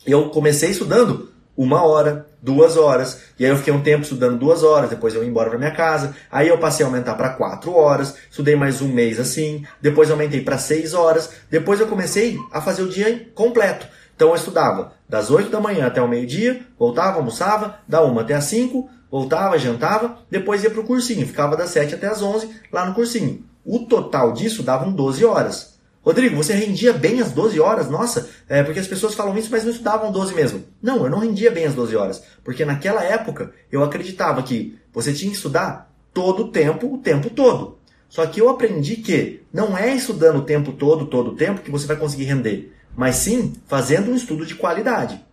Eu 0.05 0.29
comecei 0.29 0.71
estudando 0.71 1.29
uma 1.55 1.83
hora, 1.83 2.27
duas 2.41 2.77
horas. 2.77 3.21
E 3.37 3.45
aí 3.45 3.51
eu 3.51 3.57
fiquei 3.57 3.73
um 3.73 3.81
tempo 3.81 4.03
estudando 4.03 4.39
duas 4.39 4.63
horas, 4.63 4.89
depois 4.89 5.13
eu 5.13 5.23
ia 5.23 5.29
embora 5.29 5.49
para 5.49 5.59
minha 5.59 5.71
casa. 5.71 6.15
Aí 6.31 6.47
eu 6.47 6.57
passei 6.57 6.85
a 6.85 6.89
aumentar 6.89 7.15
para 7.15 7.29
quatro 7.29 7.73
horas, 7.75 8.15
estudei 8.29 8.55
mais 8.55 8.81
um 8.81 8.87
mês 8.87 9.19
assim, 9.19 9.65
depois 9.81 10.09
aumentei 10.09 10.41
para 10.41 10.57
seis 10.57 10.93
horas. 10.93 11.29
Depois 11.49 11.79
eu 11.79 11.87
comecei 11.87 12.37
a 12.51 12.61
fazer 12.61 12.83
o 12.83 12.89
dia 12.89 13.29
completo. 13.35 13.87
Então 14.15 14.29
eu 14.29 14.35
estudava 14.35 14.93
das 15.07 15.31
8 15.31 15.49
da 15.49 15.61
manhã 15.61 15.87
até 15.87 16.01
o 16.01 16.07
meio-dia, 16.07 16.61
voltava, 16.77 17.17
almoçava, 17.17 17.79
da 17.87 18.03
1 18.03 18.19
até 18.19 18.33
as 18.33 18.45
5, 18.45 18.89
voltava, 19.11 19.57
jantava, 19.57 20.19
depois 20.29 20.63
ia 20.63 20.69
para 20.69 20.81
o 20.81 20.85
cursinho, 20.85 21.27
ficava 21.27 21.57
das 21.57 21.69
7 21.69 21.95
até 21.95 22.07
as 22.07 22.21
11 22.21 22.49
lá 22.71 22.85
no 22.85 22.93
cursinho. 22.93 23.43
O 23.65 23.79
total 23.79 24.31
disso 24.33 24.63
davam 24.63 24.91
12 24.91 25.23
horas. 25.25 25.79
Rodrigo, 26.01 26.35
você 26.35 26.53
rendia 26.53 26.93
bem 26.93 27.19
as 27.21 27.31
12 27.31 27.59
horas? 27.59 27.89
Nossa, 27.89 28.29
é 28.47 28.63
porque 28.63 28.79
as 28.79 28.87
pessoas 28.87 29.13
falam 29.13 29.37
isso, 29.37 29.51
mas 29.51 29.63
não 29.63 29.71
estudavam 29.71 30.11
12 30.11 30.33
mesmo. 30.33 30.63
Não, 30.81 31.03
eu 31.03 31.09
não 31.09 31.19
rendia 31.19 31.51
bem 31.51 31.65
as 31.65 31.75
12 31.75 31.95
horas. 31.95 32.23
Porque 32.43 32.63
naquela 32.63 33.03
época 33.03 33.51
eu 33.71 33.83
acreditava 33.83 34.41
que 34.41 34.79
você 34.93 35.13
tinha 35.13 35.29
que 35.29 35.35
estudar 35.35 35.93
todo 36.13 36.43
o 36.43 36.47
tempo, 36.51 36.93
o 36.93 36.97
tempo 36.97 37.29
todo. 37.29 37.77
Só 38.07 38.25
que 38.25 38.41
eu 38.41 38.49
aprendi 38.49 38.95
que 38.95 39.43
não 39.53 39.77
é 39.77 39.93
estudando 39.93 40.37
o 40.37 40.45
tempo 40.45 40.71
todo, 40.71 41.05
todo 41.05 41.31
o 41.31 41.35
tempo, 41.35 41.61
que 41.61 41.69
você 41.69 41.85
vai 41.85 41.97
conseguir 41.97 42.23
render. 42.23 42.73
Mas 42.95 43.17
sim 43.17 43.53
fazendo 43.67 44.09
um 44.09 44.15
estudo 44.15 44.45
de 44.45 44.55
qualidade. 44.55 45.23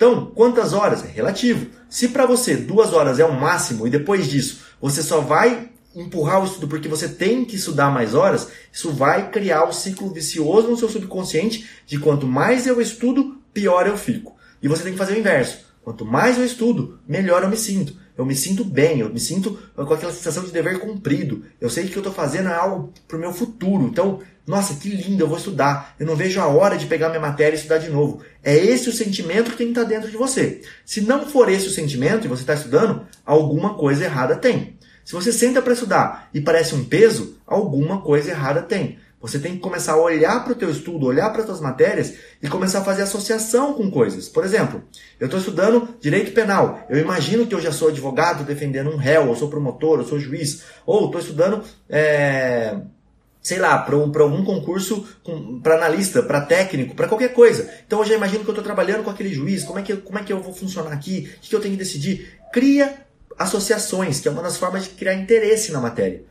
Então, 0.00 0.32
quantas 0.34 0.72
horas? 0.72 1.04
É 1.04 1.08
relativo. 1.08 1.66
Se 1.86 2.08
para 2.08 2.24
você 2.24 2.56
duas 2.56 2.94
horas 2.94 3.18
é 3.18 3.24
o 3.26 3.38
máximo 3.38 3.86
e 3.86 3.90
depois 3.90 4.26
disso 4.26 4.62
você 4.80 5.02
só 5.02 5.20
vai 5.20 5.68
empurrar 5.94 6.40
o 6.40 6.46
estudo 6.46 6.68
porque 6.68 6.88
você 6.88 7.06
tem 7.06 7.44
que 7.44 7.56
estudar 7.56 7.90
mais 7.90 8.14
horas, 8.14 8.48
isso 8.72 8.90
vai 8.92 9.30
criar 9.30 9.68
um 9.68 9.72
ciclo 9.72 10.10
vicioso 10.10 10.68
no 10.68 10.76
seu 10.78 10.88
subconsciente 10.88 11.68
de 11.84 11.98
quanto 11.98 12.26
mais 12.26 12.66
eu 12.66 12.80
estudo, 12.80 13.42
pior 13.52 13.86
eu 13.86 13.98
fico. 13.98 14.34
E 14.62 14.68
você 14.68 14.84
tem 14.84 14.92
que 14.92 14.98
fazer 14.98 15.12
o 15.12 15.18
inverso. 15.18 15.66
Quanto 15.82 16.06
mais 16.06 16.38
eu 16.38 16.46
estudo, 16.46 16.98
melhor 17.06 17.42
eu 17.42 17.50
me 17.50 17.56
sinto. 17.58 17.94
Eu 18.16 18.24
me 18.24 18.34
sinto 18.34 18.64
bem, 18.64 19.00
eu 19.00 19.10
me 19.10 19.20
sinto 19.20 19.58
com 19.74 19.82
aquela 19.82 20.12
sensação 20.12 20.44
de 20.44 20.50
dever 20.50 20.78
cumprido. 20.78 21.42
Eu 21.60 21.68
sei 21.68 21.84
que 21.84 21.90
o 21.90 21.92
que 21.92 21.98
eu 21.98 22.02
estou 22.02 22.14
fazendo 22.14 22.48
é 22.48 22.54
algo 22.54 22.92
para 23.06 23.18
o 23.18 23.20
meu 23.20 23.34
futuro. 23.34 23.84
Então, 23.84 24.20
nossa, 24.50 24.74
que 24.74 24.88
lindo, 24.88 25.22
eu 25.22 25.28
vou 25.28 25.38
estudar. 25.38 25.94
Eu 25.98 26.04
não 26.04 26.16
vejo 26.16 26.40
a 26.40 26.46
hora 26.48 26.76
de 26.76 26.86
pegar 26.86 27.08
minha 27.08 27.20
matéria 27.20 27.54
e 27.54 27.56
estudar 27.56 27.78
de 27.78 27.88
novo. 27.88 28.20
É 28.42 28.56
esse 28.56 28.88
o 28.88 28.92
sentimento 28.92 29.52
que 29.52 29.56
tem 29.56 29.68
que 29.68 29.78
estar 29.78 29.84
dentro 29.84 30.10
de 30.10 30.16
você. 30.16 30.62
Se 30.84 31.00
não 31.00 31.24
for 31.24 31.48
esse 31.48 31.68
o 31.68 31.70
sentimento 31.70 32.24
e 32.24 32.28
você 32.28 32.42
está 32.42 32.54
estudando, 32.54 33.06
alguma 33.24 33.74
coisa 33.74 34.04
errada 34.04 34.34
tem. 34.34 34.76
Se 35.04 35.12
você 35.12 35.32
senta 35.32 35.62
para 35.62 35.72
estudar 35.72 36.28
e 36.34 36.40
parece 36.40 36.74
um 36.74 36.84
peso, 36.84 37.38
alguma 37.46 38.00
coisa 38.00 38.30
errada 38.30 38.60
tem. 38.60 38.98
Você 39.20 39.38
tem 39.38 39.52
que 39.52 39.60
começar 39.60 39.92
a 39.92 40.00
olhar 40.00 40.42
para 40.42 40.52
o 40.52 40.56
teu 40.56 40.70
estudo, 40.70 41.06
olhar 41.06 41.30
para 41.30 41.40
as 41.40 41.46
tuas 41.46 41.60
matérias 41.60 42.14
e 42.42 42.48
começar 42.48 42.78
a 42.78 42.84
fazer 42.84 43.02
associação 43.02 43.74
com 43.74 43.90
coisas. 43.90 44.28
Por 44.28 44.44
exemplo, 44.44 44.82
eu 45.20 45.26
estou 45.26 45.38
estudando 45.38 45.94
direito 46.00 46.32
penal. 46.32 46.86
Eu 46.88 46.98
imagino 46.98 47.46
que 47.46 47.54
eu 47.54 47.60
já 47.60 47.70
sou 47.70 47.88
advogado 47.88 48.44
defendendo 48.44 48.90
um 48.90 48.96
réu, 48.96 49.28
ou 49.28 49.36
sou 49.36 49.50
promotor, 49.50 49.98
ou 49.98 50.06
sou 50.06 50.18
juiz. 50.18 50.62
Ou 50.86 51.06
estou 51.06 51.20
estudando, 51.20 51.62
é, 51.88 52.80
sei 53.42 53.58
lá, 53.58 53.78
para 53.78 53.96
um, 53.96 54.12
algum 54.20 54.44
concurso 54.44 55.06
para 55.62 55.76
analista, 55.76 56.22
para 56.22 56.42
técnico, 56.42 56.94
para 56.94 57.08
qualquer 57.08 57.32
coisa. 57.32 57.70
Então 57.86 58.00
eu 58.00 58.04
já 58.04 58.14
imagino 58.14 58.44
que 58.44 58.50
eu 58.50 58.52
estou 58.52 58.64
trabalhando 58.64 59.02
com 59.02 59.10
aquele 59.10 59.32
juiz. 59.32 59.64
Como 59.64 59.78
é, 59.78 59.82
que, 59.82 59.96
como 59.96 60.18
é 60.18 60.22
que 60.22 60.32
eu 60.32 60.40
vou 60.40 60.52
funcionar 60.52 60.92
aqui? 60.92 61.32
O 61.38 61.40
que 61.40 61.54
eu 61.54 61.60
tenho 61.60 61.74
que 61.74 61.82
decidir? 61.82 62.38
Cria 62.52 63.06
associações, 63.38 64.20
que 64.20 64.28
é 64.28 64.30
uma 64.30 64.42
das 64.42 64.58
formas 64.58 64.84
de 64.84 64.90
criar 64.90 65.14
interesse 65.14 65.72
na 65.72 65.80
matéria. 65.80 66.22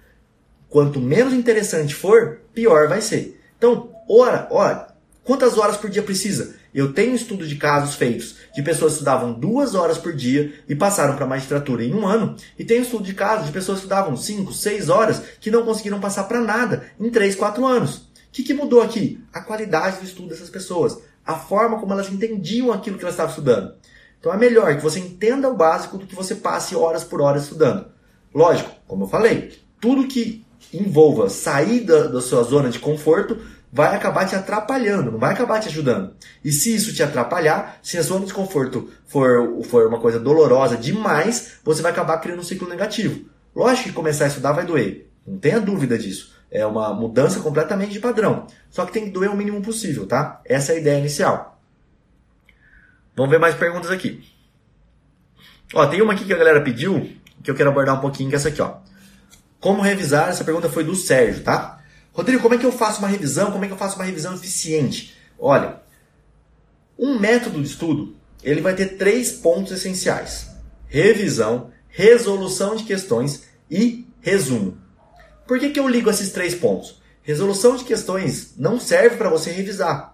Quanto 0.70 1.00
menos 1.00 1.34
interessante 1.34 1.96
for, 1.96 2.42
pior 2.54 2.88
vai 2.88 3.02
ser. 3.02 3.42
Então, 3.58 3.90
ora, 4.08 4.48
ora, 4.52 4.94
quantas 5.24 5.58
horas 5.58 5.78
por 5.78 5.90
dia 5.90 6.04
precisa? 6.04 6.59
Eu 6.74 6.94
tenho 6.94 7.16
estudo 7.16 7.48
de 7.48 7.56
casos 7.56 7.96
feitos 7.96 8.36
de 8.56 8.62
pessoas 8.62 8.94
que 8.94 9.00
estudavam 9.00 9.34
duas 9.34 9.76
horas 9.76 9.98
por 9.98 10.14
dia 10.14 10.54
e 10.68 10.76
passaram 10.76 11.16
para 11.16 11.26
magistratura 11.26 11.84
em 11.84 11.94
um 11.94 12.08
ano, 12.08 12.36
e 12.58 12.64
tenho 12.64 12.84
estudo 12.84 13.04
de 13.04 13.14
casos 13.14 13.48
de 13.48 13.52
pessoas 13.52 13.80
que 13.80 13.86
estudavam 13.86 14.16
cinco, 14.16 14.54
seis 14.54 14.90
horas 14.90 15.22
que 15.40 15.52
não 15.52 15.66
conseguiram 15.66 16.00
passar 16.00 16.26
para 16.26 16.42
nada 16.42 16.84
em 17.00 17.10
três, 17.10 17.36
quatro 17.36 17.66
anos. 17.66 17.98
O 17.98 18.32
que, 18.32 18.44
que 18.44 18.54
mudou 18.54 18.82
aqui? 18.82 19.24
A 19.34 19.42
qualidade 19.42 19.98
do 19.98 20.06
estudo 20.06 20.30
dessas 20.30 20.50
pessoas, 20.50 21.00
a 21.26 21.36
forma 21.36 21.80
como 21.80 21.94
elas 21.94 22.12
entendiam 22.12 22.72
aquilo 22.72 22.98
que 22.98 23.04
elas 23.04 23.16
estavam 23.16 23.32
estudando. 23.32 23.74
Então 24.20 24.34
é 24.34 24.38
melhor 24.38 24.76
que 24.76 24.84
você 24.84 25.00
entenda 25.00 25.50
o 25.50 25.56
básico 25.56 25.98
do 25.98 26.06
que 26.06 26.16
você 26.16 26.36
passe 26.36 26.76
horas 26.76 27.04
por 27.04 27.22
horas 27.22 27.44
estudando. 27.44 27.88
Lógico, 28.34 28.70
como 28.88 29.06
eu 29.06 29.08
falei, 29.08 29.58
tudo 29.80 30.08
que 30.08 30.46
envolva 30.74 31.30
sair 31.30 31.82
da, 31.82 32.08
da 32.08 32.22
sua 32.22 32.44
zona 32.44 32.70
de 32.70 32.80
conforto 32.80 33.40
vai 33.72 33.96
acabar 33.96 34.26
te 34.26 34.36
atrapalhando, 34.36 35.12
não 35.12 35.20
vai 35.20 35.34
acabar 35.34 35.60
te 35.60 35.68
ajudando. 35.68 36.14
E 36.44 36.52
se 36.52 36.74
isso 36.76 36.94
te 36.94 37.04
atrapalhar, 37.04 37.78
se 37.84 37.98
a 37.98 38.02
zona 38.02 38.26
de 38.26 38.34
conforto 38.34 38.90
for, 39.06 39.64
for 39.64 39.88
uma 39.88 40.00
coisa 40.00 40.20
dolorosa 40.20 40.76
demais, 40.76 41.60
você 41.64 41.82
vai 41.82 41.92
acabar 41.92 42.18
criando 42.18 42.40
um 42.40 42.44
ciclo 42.44 42.68
negativo. 42.68 43.26
Lógico 43.56 43.90
que 43.90 43.96
começar 43.96 44.26
a 44.26 44.28
estudar 44.28 44.54
vai 44.54 44.66
doer, 44.66 45.10
não 45.26 45.38
tenha 45.38 45.60
dúvida 45.60 45.98
disso. 45.98 46.38
É 46.52 46.66
uma 46.66 46.94
mudança 46.94 47.40
completamente 47.42 47.92
de 47.92 48.00
padrão. 48.00 48.48
Só 48.72 48.86
que 48.86 48.92
tem 48.92 49.06
que 49.06 49.12
doer 49.12 49.30
o 49.30 49.36
mínimo 49.36 49.62
possível, 49.62 50.08
tá? 50.08 50.42
Essa 50.44 50.74
é 50.74 50.76
a 50.76 50.80
ideia 50.80 51.00
inicial. 51.00 51.62
Vamos 53.16 53.30
ver 53.30 53.40
mais 53.40 53.54
perguntas 53.54 53.92
aqui. 53.92 54.24
Ó, 55.76 55.86
tem 55.86 56.02
uma 56.02 56.14
aqui 56.14 56.26
que 56.26 56.34
a 56.34 56.38
galera 56.38 56.62
pediu, 56.62 57.12
que 57.44 57.52
eu 57.52 57.56
quero 57.56 57.70
abordar 57.70 57.96
um 57.96 58.02
pouquinho, 58.02 58.30
que 58.30 58.36
é 58.36 58.38
essa 58.38 58.50
aqui, 58.50 58.62
ó. 58.62 58.78
Como 59.60 59.82
revisar? 59.82 60.30
Essa 60.30 60.44
pergunta 60.44 60.70
foi 60.70 60.84
do 60.84 60.96
Sérgio, 60.96 61.44
tá? 61.44 61.79
Rodrigo, 62.20 62.42
como 62.42 62.54
é 62.54 62.58
que 62.58 62.66
eu 62.66 62.72
faço 62.74 63.00
uma 63.00 63.08
revisão? 63.08 63.50
Como 63.50 63.64
é 63.64 63.68
que 63.68 63.74
eu 63.74 63.78
faço 63.78 63.96
uma 63.96 64.04
revisão 64.04 64.36
eficiente? 64.36 65.16
Olha, 65.40 65.80
um 66.98 67.18
método 67.18 67.62
de 67.62 67.70
estudo, 67.70 68.14
ele 68.44 68.60
vai 68.60 68.76
ter 68.76 68.98
três 68.98 69.32
pontos 69.32 69.72
essenciais: 69.72 70.50
revisão, 70.86 71.72
resolução 71.88 72.76
de 72.76 72.84
questões 72.84 73.44
e 73.72 74.06
resumo. 74.20 74.78
Por 75.48 75.60
que, 75.60 75.70
que 75.70 75.80
eu 75.80 75.88
ligo 75.88 76.10
esses 76.10 76.34
três 76.34 76.54
pontos? 76.54 77.02
Resolução 77.24 77.78
de 77.78 77.86
questões 77.86 78.52
não 78.58 78.82
serve 78.82 79.16
para 79.16 79.30
você 79.30 79.52
revisar. 79.52 80.14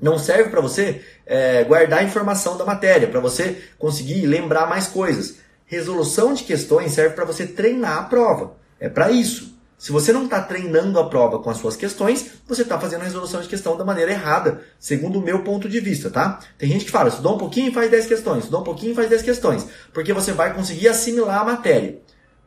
Não 0.00 0.18
serve 0.18 0.48
para 0.48 0.62
você 0.62 1.02
é, 1.26 1.62
guardar 1.64 1.98
a 1.98 2.04
informação 2.04 2.56
da 2.56 2.64
matéria, 2.64 3.06
para 3.06 3.20
você 3.20 3.62
conseguir 3.78 4.24
lembrar 4.24 4.66
mais 4.66 4.86
coisas. 4.86 5.36
Resolução 5.66 6.32
de 6.32 6.44
questões 6.44 6.92
serve 6.92 7.14
para 7.14 7.26
você 7.26 7.46
treinar 7.46 7.98
a 7.98 8.02
prova. 8.04 8.56
É 8.80 8.88
para 8.88 9.10
isso. 9.10 9.53
Se 9.76 9.92
você 9.92 10.12
não 10.12 10.24
está 10.24 10.40
treinando 10.40 10.98
a 10.98 11.08
prova 11.08 11.38
com 11.38 11.50
as 11.50 11.58
suas 11.58 11.76
questões, 11.76 12.32
você 12.46 12.62
está 12.62 12.78
fazendo 12.78 13.02
a 13.02 13.04
resolução 13.04 13.40
de 13.40 13.48
questão 13.48 13.76
da 13.76 13.84
maneira 13.84 14.12
errada, 14.12 14.62
segundo 14.78 15.18
o 15.18 15.22
meu 15.22 15.42
ponto 15.42 15.68
de 15.68 15.80
vista, 15.80 16.10
tá? 16.10 16.38
Tem 16.56 16.68
gente 16.68 16.84
que 16.84 16.90
fala, 16.90 17.08
estudou 17.08 17.34
um 17.34 17.38
pouquinho 17.38 17.68
e 17.68 17.74
faz 17.74 17.90
10 17.90 18.06
questões, 18.06 18.38
estudou 18.38 18.60
um 18.60 18.64
pouquinho 18.64 18.92
e 18.92 18.94
faz 18.94 19.10
10 19.10 19.22
questões, 19.22 19.66
porque 19.92 20.12
você 20.12 20.32
vai 20.32 20.54
conseguir 20.54 20.88
assimilar 20.88 21.40
a 21.40 21.44
matéria. 21.44 21.98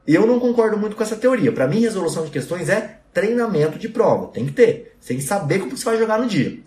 Eu 0.07 0.25
não 0.25 0.39
concordo 0.39 0.77
muito 0.77 0.95
com 0.95 1.03
essa 1.03 1.17
teoria. 1.17 1.51
Para 1.51 1.67
mim, 1.67 1.81
resolução 1.81 2.23
de 2.23 2.31
questões 2.31 2.69
é 2.69 3.01
treinamento 3.13 3.77
de 3.77 3.89
prova. 3.89 4.27
Tem 4.27 4.45
que 4.45 4.53
ter. 4.53 4.95
Você 4.99 5.09
tem 5.09 5.17
que 5.17 5.23
saber 5.23 5.59
como 5.59 5.75
você 5.75 5.83
vai 5.83 5.97
jogar 5.97 6.17
no 6.17 6.27
dia. 6.27 6.59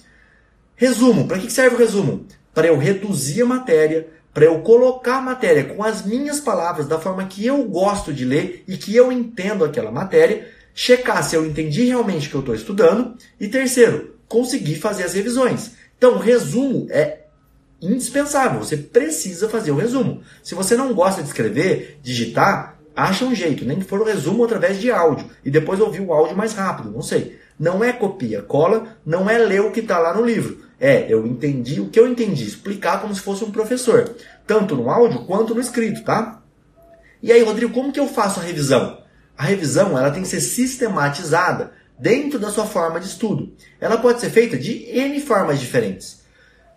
Resumo. 0.77 1.27
Para 1.27 1.39
que 1.39 1.51
serve 1.51 1.77
o 1.77 1.79
resumo? 1.79 2.27
Para 2.53 2.67
eu 2.67 2.77
reduzir 2.77 3.41
a 3.41 3.47
matéria, 3.47 4.09
para 4.33 4.45
eu 4.45 4.61
colocar 4.61 5.17
a 5.17 5.23
matéria 5.23 5.65
com 5.65 5.83
as 5.83 6.05
minhas 6.05 6.41
palavras, 6.41 6.87
da 6.87 6.99
forma 6.99 7.27
que 7.27 7.45
eu 7.45 7.65
gosto 7.65 8.13
de 8.13 8.25
ler 8.25 8.65
e 8.67 8.77
que 8.77 8.95
eu 8.95 9.11
entendo 9.11 9.65
aquela 9.65 9.91
matéria, 9.91 10.49
checar 10.75 11.23
se 11.23 11.35
eu 11.35 11.45
entendi 11.45 11.85
realmente 11.85 12.29
o 12.29 12.31
que 12.31 12.37
eu 12.37 12.41
estou 12.41 12.55
estudando 12.55 13.17
e 13.39 13.49
terceiro, 13.49 14.15
conseguir 14.29 14.77
fazer 14.77 15.05
as 15.05 15.15
revisões. 15.15 15.73
Então, 15.99 16.19
resumo 16.19 16.87
é 16.91 17.21
indispensável, 17.83 18.61
você 18.61 18.77
precisa 18.77 19.49
fazer 19.49 19.71
o 19.71 19.77
resumo. 19.77 20.23
Se 20.43 20.55
você 20.55 20.77
não 20.77 20.95
gosta 20.95 21.23
de 21.23 21.29
escrever, 21.29 21.99
digitar, 22.03 22.79
acha 22.95 23.25
um 23.25 23.35
jeito, 23.35 23.65
nem 23.65 23.79
que 23.79 23.85
for 23.85 24.01
o 24.01 24.05
resumo 24.05 24.45
através 24.45 24.81
de 24.81 24.91
áudio 24.91 25.29
e 25.45 25.51
depois 25.51 25.81
ouvir 25.81 26.01
o 26.01 26.13
áudio 26.13 26.37
mais 26.37 26.53
rápido, 26.53 26.91
não 26.91 27.03
sei. 27.03 27.39
Não 27.59 27.85
é 27.85 27.93
copia, 27.93 28.41
cola, 28.41 28.97
não 29.05 29.29
é 29.29 29.39
ler 29.39 29.61
o 29.61 29.71
que 29.71 29.81
está 29.81 29.99
lá 29.99 30.15
no 30.15 30.25
livro. 30.25 30.59
É, 30.81 31.13
eu 31.13 31.27
entendi 31.27 31.79
o 31.79 31.91
que 31.91 32.01
eu 32.01 32.09
entendi, 32.09 32.45
explicar 32.45 33.03
como 33.03 33.15
se 33.15 33.21
fosse 33.21 33.45
um 33.45 33.51
professor, 33.51 34.17
tanto 34.47 34.75
no 34.75 34.89
áudio 34.89 35.27
quanto 35.27 35.55
no 35.55 35.61
escrito, 35.61 36.03
tá? 36.03 36.43
E 37.23 37.31
aí, 37.31 37.43
Rodrigo, 37.43 37.75
como 37.75 37.93
que 37.93 38.01
eu 38.01 38.09
faço 38.09 38.41
a 38.41 38.43
revisão? 38.43 38.99
A 39.37 39.45
revisão 39.45 39.99
ela 39.99 40.11
tem 40.11 40.23
que 40.23 40.29
ser 40.29 40.41
sistematizada 40.41 41.73
dentro 41.99 42.39
da 42.39 42.51
sua 42.51 42.65
forma 42.65 42.99
de 42.99 43.07
estudo. 43.07 43.53
Ela 43.79 43.99
pode 43.99 44.21
ser 44.21 44.31
feita 44.31 44.57
de 44.57 44.87
N 44.89 45.21
formas 45.21 45.61
diferentes. 45.61 46.21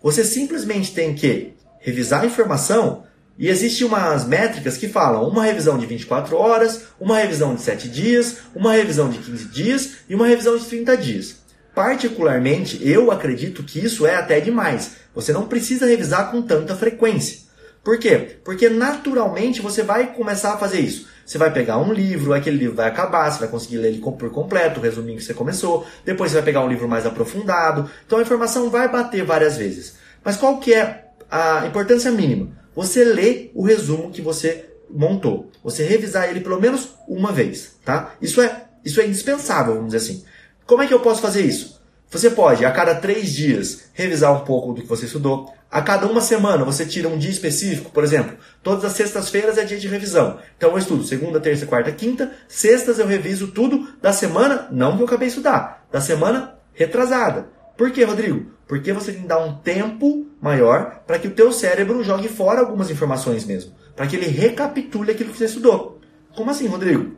Você 0.02 0.26
simplesmente 0.26 0.94
tem 0.94 1.16
que 1.16 1.54
revisar 1.80 2.24
a 2.24 2.26
informação 2.26 3.06
e 3.38 3.48
existem 3.48 3.88
umas 3.88 4.28
métricas 4.28 4.78
que 4.78 4.90
falam 4.90 5.28
uma 5.28 5.46
revisão 5.46 5.78
de 5.78 5.86
24 5.86 6.36
horas, 6.36 6.84
uma 7.00 7.18
revisão 7.20 7.56
de 7.56 7.62
7 7.62 7.88
dias, 7.88 8.38
uma 8.54 8.74
revisão 8.74 9.10
de 9.10 9.18
15 9.20 9.46
dias 9.46 9.92
e 10.10 10.14
uma 10.14 10.28
revisão 10.28 10.58
de 10.58 10.66
30 10.66 10.98
dias. 10.98 11.43
Particularmente, 11.74 12.80
eu 12.88 13.12
acredito 13.12 13.64
que 13.64 13.84
isso 13.84 14.06
é 14.06 14.16
até 14.16 14.40
demais. 14.40 14.98
Você 15.16 15.32
não 15.34 15.48
precisa 15.48 15.86
revisar 15.86 16.32
com 16.32 16.42
tanta 16.42 16.76
frequência. 16.76 17.40
Por 17.84 17.98
quê? 17.98 18.38
Porque 18.44 18.70
naturalmente 18.70 19.62
você 19.62 19.84
vai 19.84 20.14
começar 20.14 20.54
a 20.54 20.58
fazer 20.58 20.80
isso. 20.80 21.08
Você 21.26 21.38
vai 21.38 21.52
pegar 21.52 21.78
um 21.78 21.92
livro, 21.92 22.34
aquele 22.34 22.58
livro 22.58 22.76
vai 22.76 22.88
acabar, 22.88 23.30
você 23.30 23.40
vai 23.40 23.50
conseguir 23.50 23.78
ler 23.78 23.90
ele 23.90 24.00
por 24.00 24.30
completo, 24.30 24.80
o 24.80 24.84
resuminho 24.84 25.18
que 25.18 25.24
você 25.24 25.34
começou. 25.34 25.86
Depois 26.06 26.32
você 26.32 26.38
vai 26.38 26.46
pegar 26.46 26.64
um 26.64 26.70
livro 26.70 26.88
mais 26.88 27.06
aprofundado. 27.06 27.90
Então 28.06 28.20
a 28.20 28.22
informação 28.22 28.70
vai 28.70 28.90
bater 28.90 29.24
várias 29.24 29.58
vezes. 29.58 29.96
Mas 30.24 30.38
qual 30.38 30.60
que 30.60 30.74
é 30.74 31.06
a 31.30 31.66
importância 31.66 32.12
mínima? 32.12 32.64
você 32.76 33.04
ler 33.04 33.52
o 33.54 33.64
resumo 33.64 34.12
que 34.12 34.22
você 34.22 34.66
montou. 34.90 35.52
Você 35.64 35.84
revisar 35.84 36.30
ele 36.30 36.42
pelo 36.42 36.60
menos 36.60 36.90
uma 37.08 37.32
vez, 37.32 37.76
tá? 37.86 38.16
Isso 38.22 38.42
é, 38.42 38.66
isso 38.84 39.00
é 39.00 39.08
indispensável, 39.08 39.76
vamos 39.76 39.94
dizer 39.94 40.06
assim. 40.06 40.24
Como 40.66 40.82
é 40.82 40.88
que 40.88 40.94
eu 40.94 41.00
posso 41.00 41.22
fazer 41.22 41.42
isso? 41.42 41.82
Você 42.10 42.30
pode, 42.30 42.64
a 42.64 42.72
cada 42.72 42.96
três 42.96 43.34
dias, 43.34 43.86
revisar 43.94 44.32
um 44.32 44.46
pouco 44.46 44.72
do 44.72 44.82
que 44.82 44.88
você 44.88 45.06
estudou. 45.06 45.52
A 45.70 45.82
cada 45.82 46.06
uma 46.06 46.22
semana, 46.22 46.64
você 46.64 46.86
tira 46.86 47.10
um 47.10 47.18
dia 47.18 47.32
específico. 47.32 47.90
Por 47.90 48.04
exemplo, 48.04 48.38
todas 48.62 48.86
as 48.86 48.94
sextas-feiras 48.94 49.58
é 49.58 49.66
dia 49.66 49.80
de 49.80 49.88
revisão. 49.88 50.38
Então 50.56 50.72
eu 50.72 50.78
estudo 50.78 51.04
segunda, 51.04 51.40
terça, 51.40 51.66
quarta, 51.66 51.92
quinta. 51.92 52.32
Sextas 52.48 53.00
eu 53.00 53.08
reviso 53.08 53.48
tudo 53.48 53.90
da 54.00 54.14
semana, 54.14 54.68
não 54.72 54.96
que 54.96 55.02
eu 55.02 55.08
acabei 55.08 55.28
de 55.28 55.34
estudar, 55.34 55.88
da 55.92 56.00
semana 56.00 56.54
retrasada. 56.74 57.48
Por 57.76 57.92
quê, 57.92 58.04
Rodrigo? 58.04 58.46
Porque 58.68 58.94
você 58.94 59.12
tem 59.12 59.22
que 59.24 59.28
dar 59.28 59.40
um 59.40 59.56
tempo 59.56 60.28
maior 60.40 61.02
para 61.08 61.18
que 61.18 61.28
o 61.28 61.32
teu 61.32 61.52
cérebro 61.52 62.04
jogue 62.04 62.30
fora 62.30 62.62
algumas 62.62 62.92
informações 62.92 63.44
mesmo. 63.44 63.74
Para 63.96 64.06
que 64.06 64.16
ele 64.16 64.28
recapitule 64.28 65.12
aquilo 65.12 65.32
que 65.32 65.38
você 65.40 65.46
estudou. 65.46 66.00
Como 66.36 66.52
assim, 66.52 66.68
Rodrigo? 66.68 67.16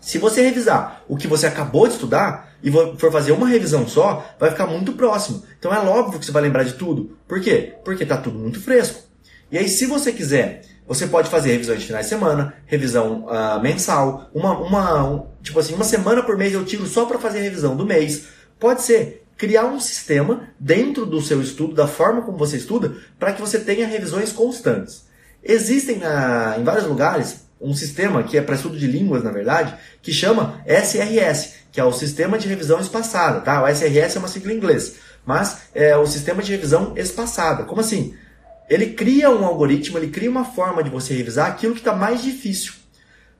Se 0.00 0.18
você 0.18 0.42
revisar 0.42 1.02
o 1.08 1.16
que 1.16 1.26
você 1.26 1.46
acabou 1.46 1.88
de 1.88 1.94
estudar 1.94 2.53
e 2.64 2.72
for 2.72 3.12
fazer 3.12 3.32
uma 3.32 3.46
revisão 3.46 3.86
só, 3.86 4.26
vai 4.40 4.50
ficar 4.50 4.66
muito 4.66 4.94
próximo. 4.94 5.42
Então 5.58 5.72
é 5.72 5.78
óbvio 5.78 6.18
que 6.18 6.24
você 6.24 6.32
vai 6.32 6.42
lembrar 6.42 6.64
de 6.64 6.72
tudo. 6.72 7.14
Por 7.28 7.38
quê? 7.42 7.74
Porque 7.84 8.04
está 8.04 8.16
tudo 8.16 8.38
muito 8.38 8.58
fresco. 8.58 9.02
E 9.52 9.58
aí, 9.58 9.68
se 9.68 9.84
você 9.84 10.10
quiser, 10.10 10.62
você 10.88 11.06
pode 11.06 11.28
fazer 11.28 11.52
revisões 11.52 11.80
de 11.80 11.86
finais 11.86 12.06
de 12.06 12.10
semana, 12.10 12.54
revisão 12.64 13.26
uh, 13.26 13.60
mensal, 13.60 14.30
uma, 14.34 14.58
uma 14.58 15.04
um, 15.04 15.26
tipo 15.42 15.60
assim, 15.60 15.74
uma 15.74 15.84
semana 15.84 16.22
por 16.22 16.38
mês 16.38 16.54
eu 16.54 16.64
tiro 16.64 16.86
só 16.86 17.04
para 17.04 17.18
fazer 17.18 17.40
a 17.40 17.42
revisão 17.42 17.76
do 17.76 17.84
mês. 17.84 18.28
Pode 18.58 18.80
ser 18.80 19.26
criar 19.36 19.66
um 19.66 19.78
sistema 19.78 20.48
dentro 20.58 21.04
do 21.04 21.20
seu 21.20 21.42
estudo, 21.42 21.74
da 21.74 21.86
forma 21.86 22.22
como 22.22 22.38
você 22.38 22.56
estuda, 22.56 22.96
para 23.18 23.34
que 23.34 23.42
você 23.42 23.58
tenha 23.58 23.86
revisões 23.86 24.32
constantes. 24.32 25.04
Existem 25.42 25.98
uh, 25.98 26.58
em 26.58 26.64
vários 26.64 26.86
lugares 26.86 27.44
um 27.60 27.74
sistema 27.74 28.22
que 28.22 28.36
é 28.36 28.42
para 28.42 28.54
estudo 28.54 28.78
de 28.78 28.86
línguas, 28.86 29.22
na 29.22 29.30
verdade, 29.30 29.74
que 30.02 30.12
chama 30.12 30.60
SRS, 30.66 31.63
que 31.74 31.80
é 31.80 31.84
o 31.84 31.92
Sistema 31.92 32.38
de 32.38 32.46
Revisão 32.46 32.78
Espaçada. 32.78 33.40
Tá? 33.40 33.60
O 33.60 33.66
SRS 33.66 34.14
é 34.14 34.18
uma 34.20 34.28
sigla 34.28 34.52
em 34.52 34.56
inglês, 34.56 34.94
mas 35.26 35.62
é 35.74 35.96
o 35.96 36.06
Sistema 36.06 36.40
de 36.40 36.52
Revisão 36.52 36.92
Espaçada. 36.96 37.64
Como 37.64 37.80
assim? 37.80 38.14
Ele 38.70 38.90
cria 38.90 39.28
um 39.28 39.44
algoritmo, 39.44 39.98
ele 39.98 40.06
cria 40.06 40.30
uma 40.30 40.44
forma 40.44 40.84
de 40.84 40.88
você 40.88 41.12
revisar 41.12 41.48
aquilo 41.48 41.74
que 41.74 41.80
está 41.80 41.92
mais 41.92 42.22
difícil. 42.22 42.74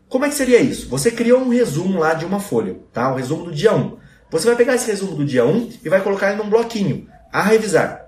Como 0.09 0.25
é 0.25 0.29
que 0.29 0.35
seria 0.35 0.59
isso? 0.61 0.89
Você 0.89 1.13
criou 1.13 1.43
um 1.43 1.49
resumo 1.49 2.01
lá 2.01 2.13
de 2.13 2.25
uma 2.25 2.41
folha, 2.41 2.77
tá? 2.93 3.13
o 3.13 3.17
resumo 3.17 3.45
do 3.45 3.53
dia 3.53 3.73
1. 3.73 3.99
Você 4.33 4.49
vai 4.49 4.57
pegar 4.57 4.75
esse 4.75 4.91
resumo 4.91 5.15
do 5.15 5.25
dia 5.25 5.47
1 5.47 5.71
e 5.85 5.89
vai 5.89 6.01
colocar 6.01 6.33
ele 6.33 6.43
num 6.43 6.51
bloquinho, 6.51 7.09
a 7.33 7.41
revisar. 7.41 8.04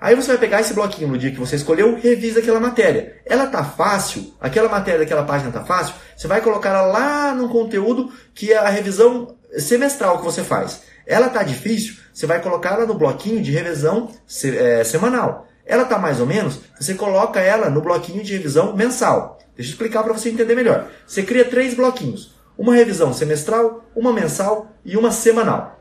Aí 0.00 0.14
você 0.14 0.28
vai 0.28 0.38
pegar 0.38 0.60
esse 0.60 0.74
bloquinho 0.74 1.08
no 1.08 1.18
dia 1.18 1.30
que 1.30 1.38
você 1.38 1.56
escolheu, 1.56 1.98
revisa 1.98 2.40
aquela 2.40 2.60
matéria. 2.60 3.16
Ela 3.24 3.46
tá 3.46 3.64
fácil, 3.64 4.34
aquela 4.40 4.68
matéria 4.68 5.00
daquela 5.00 5.24
página 5.24 5.50
tá 5.50 5.64
fácil, 5.64 5.94
você 6.16 6.28
vai 6.28 6.40
colocar 6.40 6.70
ela 6.70 6.82
lá 6.82 7.34
no 7.34 7.48
conteúdo 7.48 8.12
que 8.34 8.52
é 8.52 8.58
a 8.58 8.68
revisão 8.68 9.36
semestral 9.58 10.18
que 10.18 10.24
você 10.24 10.42
faz. 10.42 10.82
Ela 11.06 11.28
tá 11.28 11.42
difícil, 11.42 11.96
você 12.12 12.26
vai 12.26 12.40
colocar 12.42 12.74
ela 12.74 12.86
no 12.86 12.94
bloquinho 12.94 13.40
de 13.40 13.52
revisão 13.52 14.10
é, 14.44 14.84
semanal. 14.84 15.46
Ela 15.64 15.84
tá 15.84 15.98
mais 15.98 16.20
ou 16.20 16.26
menos, 16.26 16.60
você 16.78 16.94
coloca 16.94 17.40
ela 17.40 17.70
no 17.70 17.80
bloquinho 17.80 18.22
de 18.22 18.32
revisão 18.34 18.76
mensal. 18.76 19.38
Deixa 19.56 19.70
eu 19.70 19.72
explicar 19.72 20.02
para 20.02 20.12
você 20.12 20.28
entender 20.28 20.54
melhor. 20.54 20.88
Você 21.06 21.22
cria 21.22 21.44
três 21.44 21.74
bloquinhos: 21.74 22.34
uma 22.58 22.74
revisão 22.74 23.12
semestral, 23.12 23.84
uma 23.94 24.12
mensal 24.12 24.70
e 24.84 24.96
uma 24.96 25.10
semanal. 25.10 25.78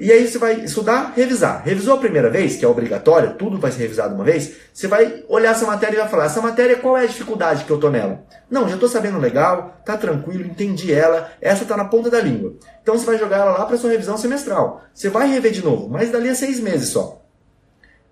E 0.00 0.10
aí 0.10 0.26
você 0.26 0.38
vai 0.38 0.64
estudar, 0.64 1.12
revisar. 1.14 1.62
Revisou 1.62 1.92
a 1.92 1.98
primeira 1.98 2.30
vez, 2.30 2.56
que 2.56 2.64
é 2.64 2.68
obrigatório, 2.68 3.34
tudo 3.34 3.58
vai 3.58 3.70
ser 3.70 3.80
revisado 3.80 4.14
uma 4.14 4.24
vez, 4.24 4.52
você 4.72 4.88
vai 4.88 5.22
olhar 5.28 5.50
essa 5.50 5.66
matéria 5.66 5.96
e 5.96 5.98
vai 6.00 6.08
falar, 6.08 6.24
essa 6.24 6.40
matéria 6.40 6.76
qual 6.76 6.96
é 6.96 7.02
a 7.02 7.06
dificuldade 7.06 7.64
que 7.64 7.70
eu 7.70 7.78
tô 7.78 7.90
nela? 7.90 8.24
Não, 8.50 8.66
já 8.66 8.74
estou 8.74 8.88
sabendo 8.88 9.18
legal, 9.18 9.78
tá 9.84 9.98
tranquilo, 9.98 10.42
entendi 10.42 10.90
ela, 10.90 11.30
essa 11.38 11.66
tá 11.66 11.76
na 11.76 11.84
ponta 11.84 12.08
da 12.08 12.18
língua. 12.18 12.54
Então 12.82 12.96
você 12.96 13.04
vai 13.04 13.18
jogar 13.18 13.36
ela 13.36 13.58
lá 13.58 13.66
para 13.66 13.76
sua 13.76 13.90
revisão 13.90 14.16
semestral. 14.16 14.82
Você 14.94 15.10
vai 15.10 15.28
rever 15.28 15.52
de 15.52 15.62
novo, 15.62 15.86
mas 15.90 16.10
dali 16.10 16.30
a 16.30 16.34
seis 16.34 16.58
meses 16.60 16.88
só. 16.88 17.22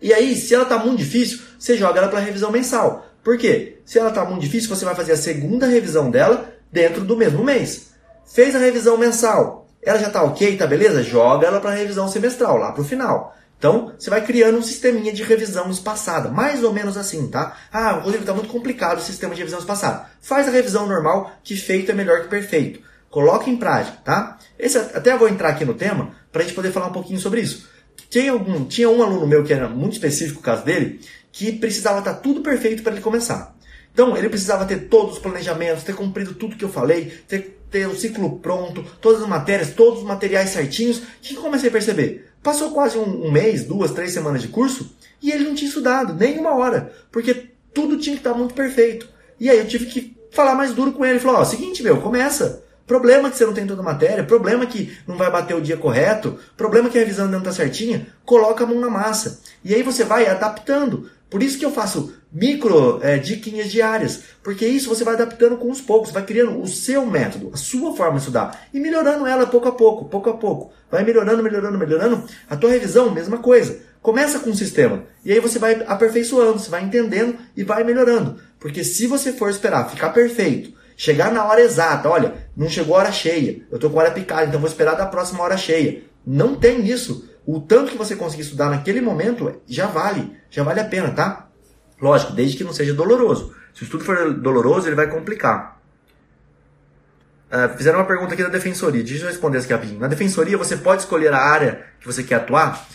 E 0.01 0.13
aí, 0.13 0.37
se 0.37 0.55
ela 0.55 0.67
tá 0.67 0.79
muito 0.79 0.99
difícil, 0.99 1.41
você 1.59 1.75
joga 1.75 2.01
ela 2.01 2.09
para 2.09 2.21
revisão 2.21 2.53
mensal. 2.53 3.07
Por 3.25 3.39
quê? 3.39 3.79
Se 3.87 3.99
ela 3.99 4.11
tá 4.11 4.27
muito 4.27 4.43
difícil, 4.43 4.69
você 4.69 4.85
vai 4.85 4.95
fazer 4.95 5.13
a 5.13 5.17
segunda 5.17 5.67
revisão 5.67 6.11
dela 6.11 6.53
dentro 6.71 7.03
do 7.03 7.17
mesmo 7.17 7.43
mês. 7.43 7.89
Fez 8.27 8.55
a 8.55 8.59
revisão 8.59 8.99
mensal, 8.99 9.68
ela 9.89 9.99
já 9.99 10.09
está 10.09 10.23
ok, 10.23 10.57
tá 10.57 10.67
beleza? 10.67 11.03
Joga 11.03 11.47
ela 11.47 11.61
para 11.61 11.71
revisão 11.71 12.09
semestral, 12.09 12.59
lá 12.59 12.73
para 12.73 12.83
o 12.83 12.85
final. 12.85 13.35
Então, 13.59 13.93
você 13.99 14.11
vai 14.11 14.25
criando 14.25 14.59
um 14.59 14.63
sisteminha 14.63 15.13
de 15.13 15.23
revisão 15.23 15.71
espaçada, 15.71 16.29
mais 16.29 16.63
ou 16.63 16.73
menos 16.73 16.97
assim, 16.97 17.27
tá? 17.27 17.57
Ah, 17.73 17.93
Rodrigo, 17.93 18.23
está 18.23 18.35
muito 18.35 18.51
complicado 18.51 18.99
o 18.99 19.03
sistema 19.03 19.35
de 19.35 19.41
revisão 19.41 19.59
espaçada. 19.59 20.07
Faz 20.21 20.47
a 20.47 20.51
revisão 20.51 20.87
normal, 20.87 21.33
que 21.43 21.57
feito 21.57 21.91
é 21.91 21.95
melhor 21.95 22.21
que 22.21 22.29
perfeito. 22.29 22.81
Coloque 23.11 23.51
em 23.51 23.57
prática, 23.57 23.97
tá? 24.05 24.39
Esse, 24.59 24.77
até 24.77 25.17
vou 25.17 25.29
entrar 25.29 25.49
aqui 25.49 25.65
no 25.65 25.75
tema 25.75 26.11
para 26.31 26.43
a 26.43 26.45
gente 26.45 26.55
poder 26.55 26.71
falar 26.71 26.89
um 26.89 26.93
pouquinho 26.93 27.19
sobre 27.19 27.41
isso. 27.41 27.67
Tinha, 28.11 28.31
algum, 28.31 28.67
tinha 28.67 28.89
um 28.89 29.03
aluno 29.03 29.27
meu 29.27 29.43
que 29.43 29.53
era 29.53 29.69
muito 29.69 29.95
específico 29.95 30.41
o 30.41 30.43
caso 30.43 30.65
dele, 30.65 31.01
que 31.33 31.51
precisava 31.51 31.99
estar 32.01 32.15
tá 32.15 32.21
tudo 32.21 32.43
perfeito 32.43 32.83
para 32.83 32.93
ele 32.93 33.01
começar. 33.01 33.57
Então, 33.93 34.17
ele 34.17 34.29
precisava 34.29 34.65
ter 34.65 34.89
todos 34.89 35.15
os 35.15 35.19
planejamentos, 35.19 35.83
ter 35.83 35.97
cumprido 35.97 36.35
tudo 36.35 36.57
que 36.57 36.65
eu 36.65 36.69
falei, 36.69 37.07
ter 37.27 37.58
ter 37.71 37.87
o 37.87 37.97
ciclo 37.97 38.39
pronto, 38.39 38.85
todas 39.01 39.23
as 39.23 39.29
matérias, 39.29 39.71
todos 39.75 40.01
os 40.01 40.07
materiais 40.07 40.51
certinhos. 40.51 41.03
Que 41.21 41.35
comecei 41.35 41.69
a 41.69 41.73
perceber? 41.73 42.31
Passou 42.43 42.71
quase 42.71 42.99
um, 42.99 43.27
um 43.27 43.31
mês, 43.31 43.65
duas, 43.65 43.91
três 43.91 44.13
semanas 44.13 44.43
de 44.43 44.49
curso 44.49 44.91
e 45.23 45.31
ele 45.31 45.45
não 45.45 45.55
tinha 45.55 45.69
estudado 45.69 46.15
nem 46.15 46.39
uma 46.39 46.55
hora, 46.55 46.93
porque 47.11 47.49
tudo 47.75 47.99
tinha 47.99 48.15
que 48.15 48.21
estar 48.21 48.35
muito 48.35 48.55
perfeito. 48.55 49.09
E 49.39 49.51
aí 49.51 49.59
eu 49.59 49.67
tive 49.67 49.87
que 49.87 50.17
falar 50.31 50.55
mais 50.55 50.73
duro 50.75 50.93
com 50.93 51.05
ele. 51.05 51.19
Falou: 51.19 51.41
Ó, 51.41 51.45
seguinte, 51.45 51.83
meu, 51.83 52.01
começa. 52.01 52.65
Problema 52.89 53.31
que 53.31 53.37
você 53.37 53.45
não 53.45 53.53
tem 53.53 53.67
toda 53.67 53.83
a 53.83 53.85
matéria, 53.85 54.25
problema 54.25 54.65
que 54.65 54.97
não 55.07 55.19
vai 55.19 55.31
bater 55.31 55.55
o 55.55 55.61
dia 55.61 55.77
correto, 55.77 56.39
problema 56.57 56.89
que 56.89 56.97
a 56.97 57.01
revisão 57.03 57.29
não 57.29 57.41
está 57.41 57.53
certinha, 57.53 58.07
coloca 58.25 58.65
a 58.65 58.67
mão 58.67 58.81
na 58.81 58.89
massa. 58.89 59.41
E 59.63 59.75
aí 59.75 59.83
você 59.83 60.05
vai 60.05 60.27
adaptando. 60.27 61.11
Por 61.29 61.43
isso 61.43 61.59
que 61.59 61.67
eu 61.67 61.71
faço 61.71 62.15
micro 62.33 62.99
é, 63.03 63.19
diquinhas 63.19 63.71
diárias, 63.71 64.23
porque 64.43 64.67
isso 64.67 64.89
você 64.89 65.05
vai 65.05 65.13
adaptando 65.13 65.59
com 65.59 65.71
os 65.71 65.83
poucos, 65.83 66.11
vai 66.11 66.25
criando 66.25 66.63
o 66.63 66.67
seu 66.67 67.05
método, 67.05 67.51
a 67.53 67.59
sua 67.59 67.95
forma 67.95 68.15
de 68.15 68.21
estudar 68.21 68.69
e 68.73 68.81
melhorando 68.81 69.27
ela 69.27 69.47
pouco 69.47 69.69
a 69.69 69.73
pouco, 69.73 70.07
pouco 70.07 70.31
a 70.31 70.37
pouco. 70.39 70.73
Vai 70.91 71.05
melhorando, 71.05 71.43
melhorando, 71.43 71.77
melhorando. 71.77 72.25
A 72.49 72.57
tua 72.57 72.71
revisão, 72.71 73.11
mesma 73.11 73.37
coisa. 73.37 73.81
Começa 74.01 74.39
com 74.39 74.49
um 74.49 74.57
sistema 74.57 75.05
e 75.23 75.31
aí 75.31 75.41
você 75.41 75.59
vai 75.59 75.85
aperfeiçoando, 75.87 76.59
você 76.59 76.71
vai 76.71 76.83
entendendo 76.83 77.37
e 77.55 77.63
vai 77.63 77.85
melhorando. 77.85 78.41
Porque 78.59 78.83
se 78.83 79.07
você 79.07 79.31
for 79.31 79.51
esperar 79.51 79.91
ficar 79.91 80.09
perfeito, 80.09 80.78
chegar 80.99 81.33
na 81.33 81.45
hora 81.45 81.61
exata, 81.61 82.09
olha, 82.11 82.35
não 82.57 82.69
chegou 82.69 82.97
a 82.97 82.99
hora 82.99 83.13
cheia, 83.13 83.63
eu 83.71 83.77
estou 83.77 83.89
com 83.89 84.01
hora 84.01 84.11
picada, 84.11 84.47
então 84.47 84.59
vou 84.59 84.69
esperar 84.69 84.97
da 84.97 85.07
próxima 85.07 85.45
hora 85.45 85.57
cheia. 85.57 86.03
Não 86.27 86.57
tem 86.57 86.85
isso. 86.85 87.31
O 87.47 87.61
tanto 87.61 87.93
que 87.93 87.97
você 87.97 88.17
conseguir 88.17 88.43
estudar 88.43 88.69
naquele 88.69 89.01
momento 89.01 89.63
já 89.65 89.87
vale, 89.87 90.37
já 90.51 90.65
vale 90.65 90.81
a 90.81 90.85
pena, 90.85 91.13
tá? 91.13 91.47
Lógico, 92.03 92.33
desde 92.33 92.57
que 92.57 92.65
não 92.65 92.73
seja 92.73 92.93
doloroso. 92.93 93.55
Se 93.73 93.83
o 93.83 93.85
estudo 93.85 94.05
for 94.05 94.35
doloroso, 94.35 94.89
ele 94.89 94.97
vai 94.97 95.09
complicar. 95.09 95.81
Uh, 97.47 97.77
fizeram 97.77 98.01
uma 98.01 98.05
pergunta 98.05 98.35
aqui 98.35 98.43
da 98.43 98.49
defensoria. 98.49 99.03
Deixa 99.03 99.25
eu 99.25 99.29
responder 99.29 99.59
aqui 99.59 99.73
rapidinho. 99.73 100.01
Na 100.01 100.09
defensoria, 100.09 100.59
você 100.59 100.77
pode 100.77 101.03
escolher 101.03 101.33
a 101.33 101.39
área 101.39 101.87
que 102.01 102.07
você 102.07 102.25
quer 102.25 102.35
atuar? 102.35 102.87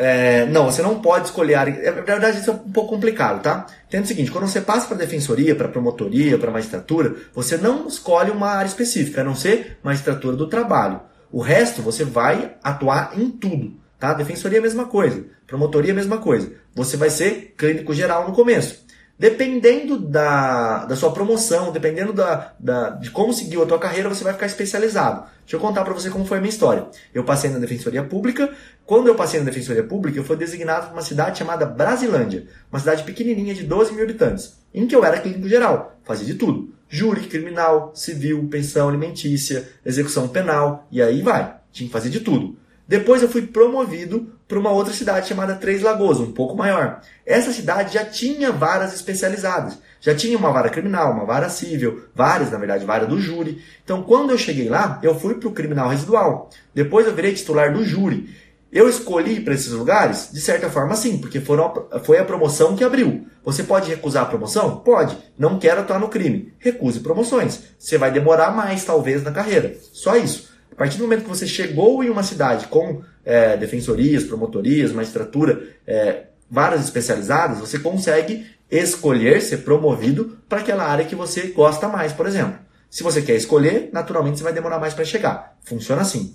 É, 0.00 0.46
não, 0.46 0.66
você 0.66 0.80
não 0.80 1.00
pode 1.00 1.26
escolher. 1.26 1.54
É, 1.54 1.90
na 1.90 2.02
verdade, 2.02 2.38
isso 2.38 2.50
é 2.50 2.52
um 2.52 2.58
pouco 2.70 2.90
complicado, 2.90 3.42
tá? 3.42 3.66
Entenda 3.88 4.04
o 4.04 4.06
seguinte: 4.06 4.30
quando 4.30 4.46
você 4.46 4.60
passa 4.60 4.86
para 4.86 4.96
defensoria, 4.96 5.56
para 5.56 5.66
promotoria, 5.66 6.38
para 6.38 6.52
magistratura, 6.52 7.16
você 7.34 7.56
não 7.56 7.88
escolhe 7.88 8.30
uma 8.30 8.48
área 8.48 8.68
específica, 8.68 9.22
a 9.22 9.24
não 9.24 9.34
ser 9.34 9.76
magistratura 9.82 10.36
do 10.36 10.46
trabalho. 10.46 11.00
O 11.32 11.40
resto, 11.40 11.82
você 11.82 12.04
vai 12.04 12.54
atuar 12.62 13.10
em 13.18 13.28
tudo. 13.28 13.74
Tá? 13.98 14.14
Defensoria 14.14 14.58
é 14.58 14.60
a 14.60 14.62
mesma 14.62 14.84
coisa. 14.86 15.24
Promotoria 15.46 15.90
é 15.90 15.92
a 15.92 15.96
mesma 15.96 16.18
coisa. 16.18 16.52
Você 16.76 16.96
vai 16.96 17.10
ser 17.10 17.54
clínico 17.58 17.92
geral 17.92 18.28
no 18.28 18.34
começo. 18.34 18.86
Dependendo 19.18 19.98
da, 19.98 20.84
da 20.84 20.94
sua 20.94 21.10
promoção, 21.10 21.72
dependendo 21.72 22.12
da, 22.12 22.52
da, 22.56 22.90
de 22.90 23.10
como 23.10 23.32
seguiu 23.32 23.62
a 23.62 23.66
tua 23.66 23.78
carreira, 23.78 24.08
você 24.08 24.22
vai 24.22 24.32
ficar 24.32 24.46
especializado. 24.46 25.24
Deixa 25.40 25.56
eu 25.56 25.60
contar 25.60 25.82
para 25.82 25.92
você 25.92 26.08
como 26.08 26.24
foi 26.24 26.38
a 26.38 26.40
minha 26.40 26.52
história. 26.52 26.86
Eu 27.12 27.24
passei 27.24 27.50
na 27.50 27.58
Defensoria 27.58 28.04
Pública. 28.04 28.48
Quando 28.86 29.08
eu 29.08 29.16
passei 29.16 29.40
na 29.40 29.46
Defensoria 29.46 29.82
Pública, 29.82 30.18
eu 30.18 30.24
fui 30.24 30.36
designado 30.36 30.86
para 30.86 30.92
uma 30.92 31.02
cidade 31.02 31.38
chamada 31.38 31.66
Brasilândia. 31.66 32.46
Uma 32.70 32.78
cidade 32.78 33.02
pequenininha 33.02 33.54
de 33.54 33.64
12 33.64 33.92
mil 33.92 34.04
habitantes. 34.04 34.56
Em 34.72 34.86
que 34.86 34.94
eu 34.94 35.04
era 35.04 35.18
clínico 35.18 35.48
geral. 35.48 35.98
Fazia 36.04 36.26
de 36.26 36.34
tudo. 36.34 36.72
Júri, 36.88 37.22
criminal, 37.22 37.90
civil, 37.96 38.46
pensão 38.48 38.88
alimentícia, 38.88 39.68
execução 39.84 40.28
penal. 40.28 40.86
E 40.92 41.02
aí 41.02 41.22
vai. 41.22 41.56
Tinha 41.72 41.88
que 41.88 41.92
fazer 41.92 42.08
de 42.08 42.20
tudo. 42.20 42.56
Depois 42.88 43.22
eu 43.22 43.28
fui 43.28 43.42
promovido 43.42 44.32
para 44.48 44.58
uma 44.58 44.70
outra 44.70 44.94
cidade 44.94 45.28
chamada 45.28 45.54
Três 45.54 45.82
Lagoas, 45.82 46.18
um 46.20 46.32
pouco 46.32 46.56
maior. 46.56 47.02
Essa 47.26 47.52
cidade 47.52 47.92
já 47.92 48.02
tinha 48.02 48.50
varas 48.50 48.94
especializadas. 48.94 49.78
Já 50.00 50.14
tinha 50.14 50.38
uma 50.38 50.50
vara 50.50 50.70
criminal, 50.70 51.12
uma 51.12 51.26
vara 51.26 51.50
civil, 51.50 52.04
várias, 52.14 52.50
na 52.50 52.56
verdade, 52.56 52.86
vara 52.86 53.04
do 53.04 53.20
júri. 53.20 53.62
Então, 53.84 54.02
quando 54.02 54.30
eu 54.30 54.38
cheguei 54.38 54.70
lá, 54.70 54.98
eu 55.02 55.14
fui 55.14 55.34
para 55.34 55.48
o 55.48 55.52
criminal 55.52 55.90
residual. 55.90 56.48
Depois 56.74 57.06
eu 57.06 57.14
virei 57.14 57.34
titular 57.34 57.74
do 57.74 57.84
júri. 57.84 58.34
Eu 58.72 58.88
escolhi 58.88 59.40
para 59.40 59.54
esses 59.54 59.72
lugares? 59.72 60.30
De 60.32 60.40
certa 60.40 60.70
forma, 60.70 60.94
sim, 60.94 61.18
porque 61.18 61.40
foram, 61.40 61.88
foi 62.04 62.18
a 62.18 62.24
promoção 62.24 62.74
que 62.74 62.84
abriu. 62.84 63.26
Você 63.44 63.62
pode 63.62 63.90
recusar 63.90 64.22
a 64.22 64.26
promoção? 64.26 64.80
Pode. 64.80 65.16
Não 65.38 65.58
quero 65.58 65.80
atuar 65.80 65.98
no 65.98 66.08
crime. 66.08 66.54
Recuse 66.58 67.00
promoções. 67.00 67.60
Você 67.78 67.98
vai 67.98 68.10
demorar 68.10 68.50
mais, 68.50 68.84
talvez, 68.84 69.22
na 69.22 69.32
carreira. 69.32 69.74
Só 69.92 70.16
isso. 70.16 70.48
A 70.78 70.86
partir 70.86 70.96
do 70.96 71.02
momento 71.02 71.24
que 71.24 71.28
você 71.28 71.44
chegou 71.44 72.04
em 72.04 72.08
uma 72.08 72.22
cidade 72.22 72.68
com 72.68 73.02
é, 73.24 73.56
defensorias, 73.56 74.22
promotorias, 74.22 74.92
magistratura, 74.92 75.60
é, 75.84 76.26
várias 76.48 76.84
especializadas, 76.84 77.58
você 77.58 77.80
consegue 77.80 78.46
escolher 78.70 79.42
ser 79.42 79.64
promovido 79.64 80.38
para 80.48 80.60
aquela 80.60 80.84
área 80.84 81.04
que 81.04 81.16
você 81.16 81.48
gosta 81.48 81.88
mais, 81.88 82.12
por 82.12 82.28
exemplo. 82.28 82.60
Se 82.88 83.02
você 83.02 83.20
quer 83.20 83.34
escolher, 83.34 83.90
naturalmente 83.92 84.38
você 84.38 84.44
vai 84.44 84.52
demorar 84.52 84.78
mais 84.78 84.94
para 84.94 85.04
chegar. 85.04 85.58
Funciona 85.64 86.02
assim. 86.02 86.32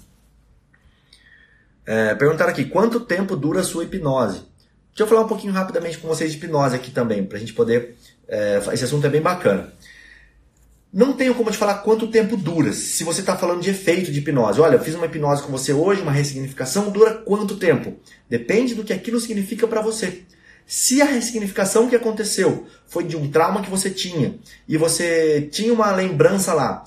É, 1.86 2.14
perguntaram 2.14 2.52
aqui, 2.52 2.66
quanto 2.66 3.00
tempo 3.00 3.38
dura 3.38 3.62
a 3.62 3.64
sua 3.64 3.86
hipnose? 3.86 4.39
Deixa 4.89 5.04
eu 5.04 5.08
falar 5.08 5.22
um 5.22 5.28
pouquinho 5.30 5.54
rapidamente 5.54 5.98
com 5.98 6.08
vocês 6.10 6.34
de 6.34 6.38
hipnose 6.38 6.76
aqui 6.76 6.91
também, 6.91 7.24
para 7.24 7.38
a 7.38 7.39
gente 7.39 7.54
poder... 7.54 7.96
É, 8.28 8.62
esse 8.74 8.84
assunto 8.84 9.08
é 9.08 9.10
bem 9.10 9.22
bacana. 9.22 9.72
Não 10.94 11.14
tenho 11.14 11.34
como 11.34 11.50
te 11.50 11.58
falar 11.58 11.80
quanto 11.80 12.06
tempo 12.06 12.38
dura, 12.38 12.72
se 12.72 13.04
você 13.04 13.22
está 13.22 13.36
falando 13.36 13.62
de 13.62 13.72
efeito 13.72 14.12
de 14.12 14.20
hipnose. 14.20 14.62
Olha, 14.62 14.76
eu 14.76 14.80
fiz 14.80 14.94
uma 14.94 15.08
hipnose 15.08 15.41
com 15.41 15.52
você 15.52 15.74
hoje, 15.74 16.04
uma 16.04 16.12
ressignificação, 16.12 16.91
dura 16.91 17.16
quanto 17.16 17.58
tempo? 17.58 17.98
Depende 18.30 18.76
do 18.76 18.84
que 18.84 18.94
aquilo 18.94 19.20
significa 19.20 19.68
para 19.68 19.82
você. 19.82 20.22
Se 20.68 21.02
a 21.02 21.06
ressignificação 21.06 21.89
que 21.89 21.96
aconteceu 21.96 22.68
foi 22.86 23.06
de 23.06 23.18
um 23.18 23.32
trauma 23.32 23.64
que 23.64 23.72
você 23.72 23.89
tinha 23.89 24.36
e 24.68 24.78
você 24.78 25.50
tinha 25.52 25.74
uma 25.74 25.91
lembrança 25.91 26.54
lá, 26.54 26.84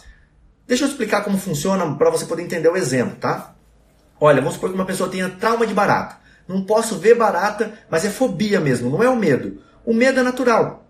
deixa 0.68 0.84
eu 0.84 0.88
explicar 0.88 1.24
como 1.24 1.36
funciona 1.36 1.96
para 1.96 2.08
você 2.08 2.26
poder 2.26 2.44
entender 2.44 2.68
o 2.68 2.76
exemplo, 2.76 3.16
tá? 3.16 3.56
Olha, 4.20 4.40
vamos 4.40 4.54
supor 4.54 4.70
que 4.70 4.76
uma 4.76 4.86
pessoa 4.86 5.10
tenha 5.10 5.28
trauma 5.30 5.66
de 5.66 5.74
barata. 5.74 6.18
Não 6.46 6.62
posso 6.62 6.96
ver 6.96 7.16
barata, 7.16 7.76
mas 7.90 8.04
é 8.04 8.10
fobia 8.10 8.60
mesmo, 8.60 8.88
não 8.88 9.02
é 9.02 9.10
o 9.10 9.16
medo. 9.16 9.60
O 9.84 9.92
medo 9.92 10.20
é 10.20 10.22
natural. 10.22 10.85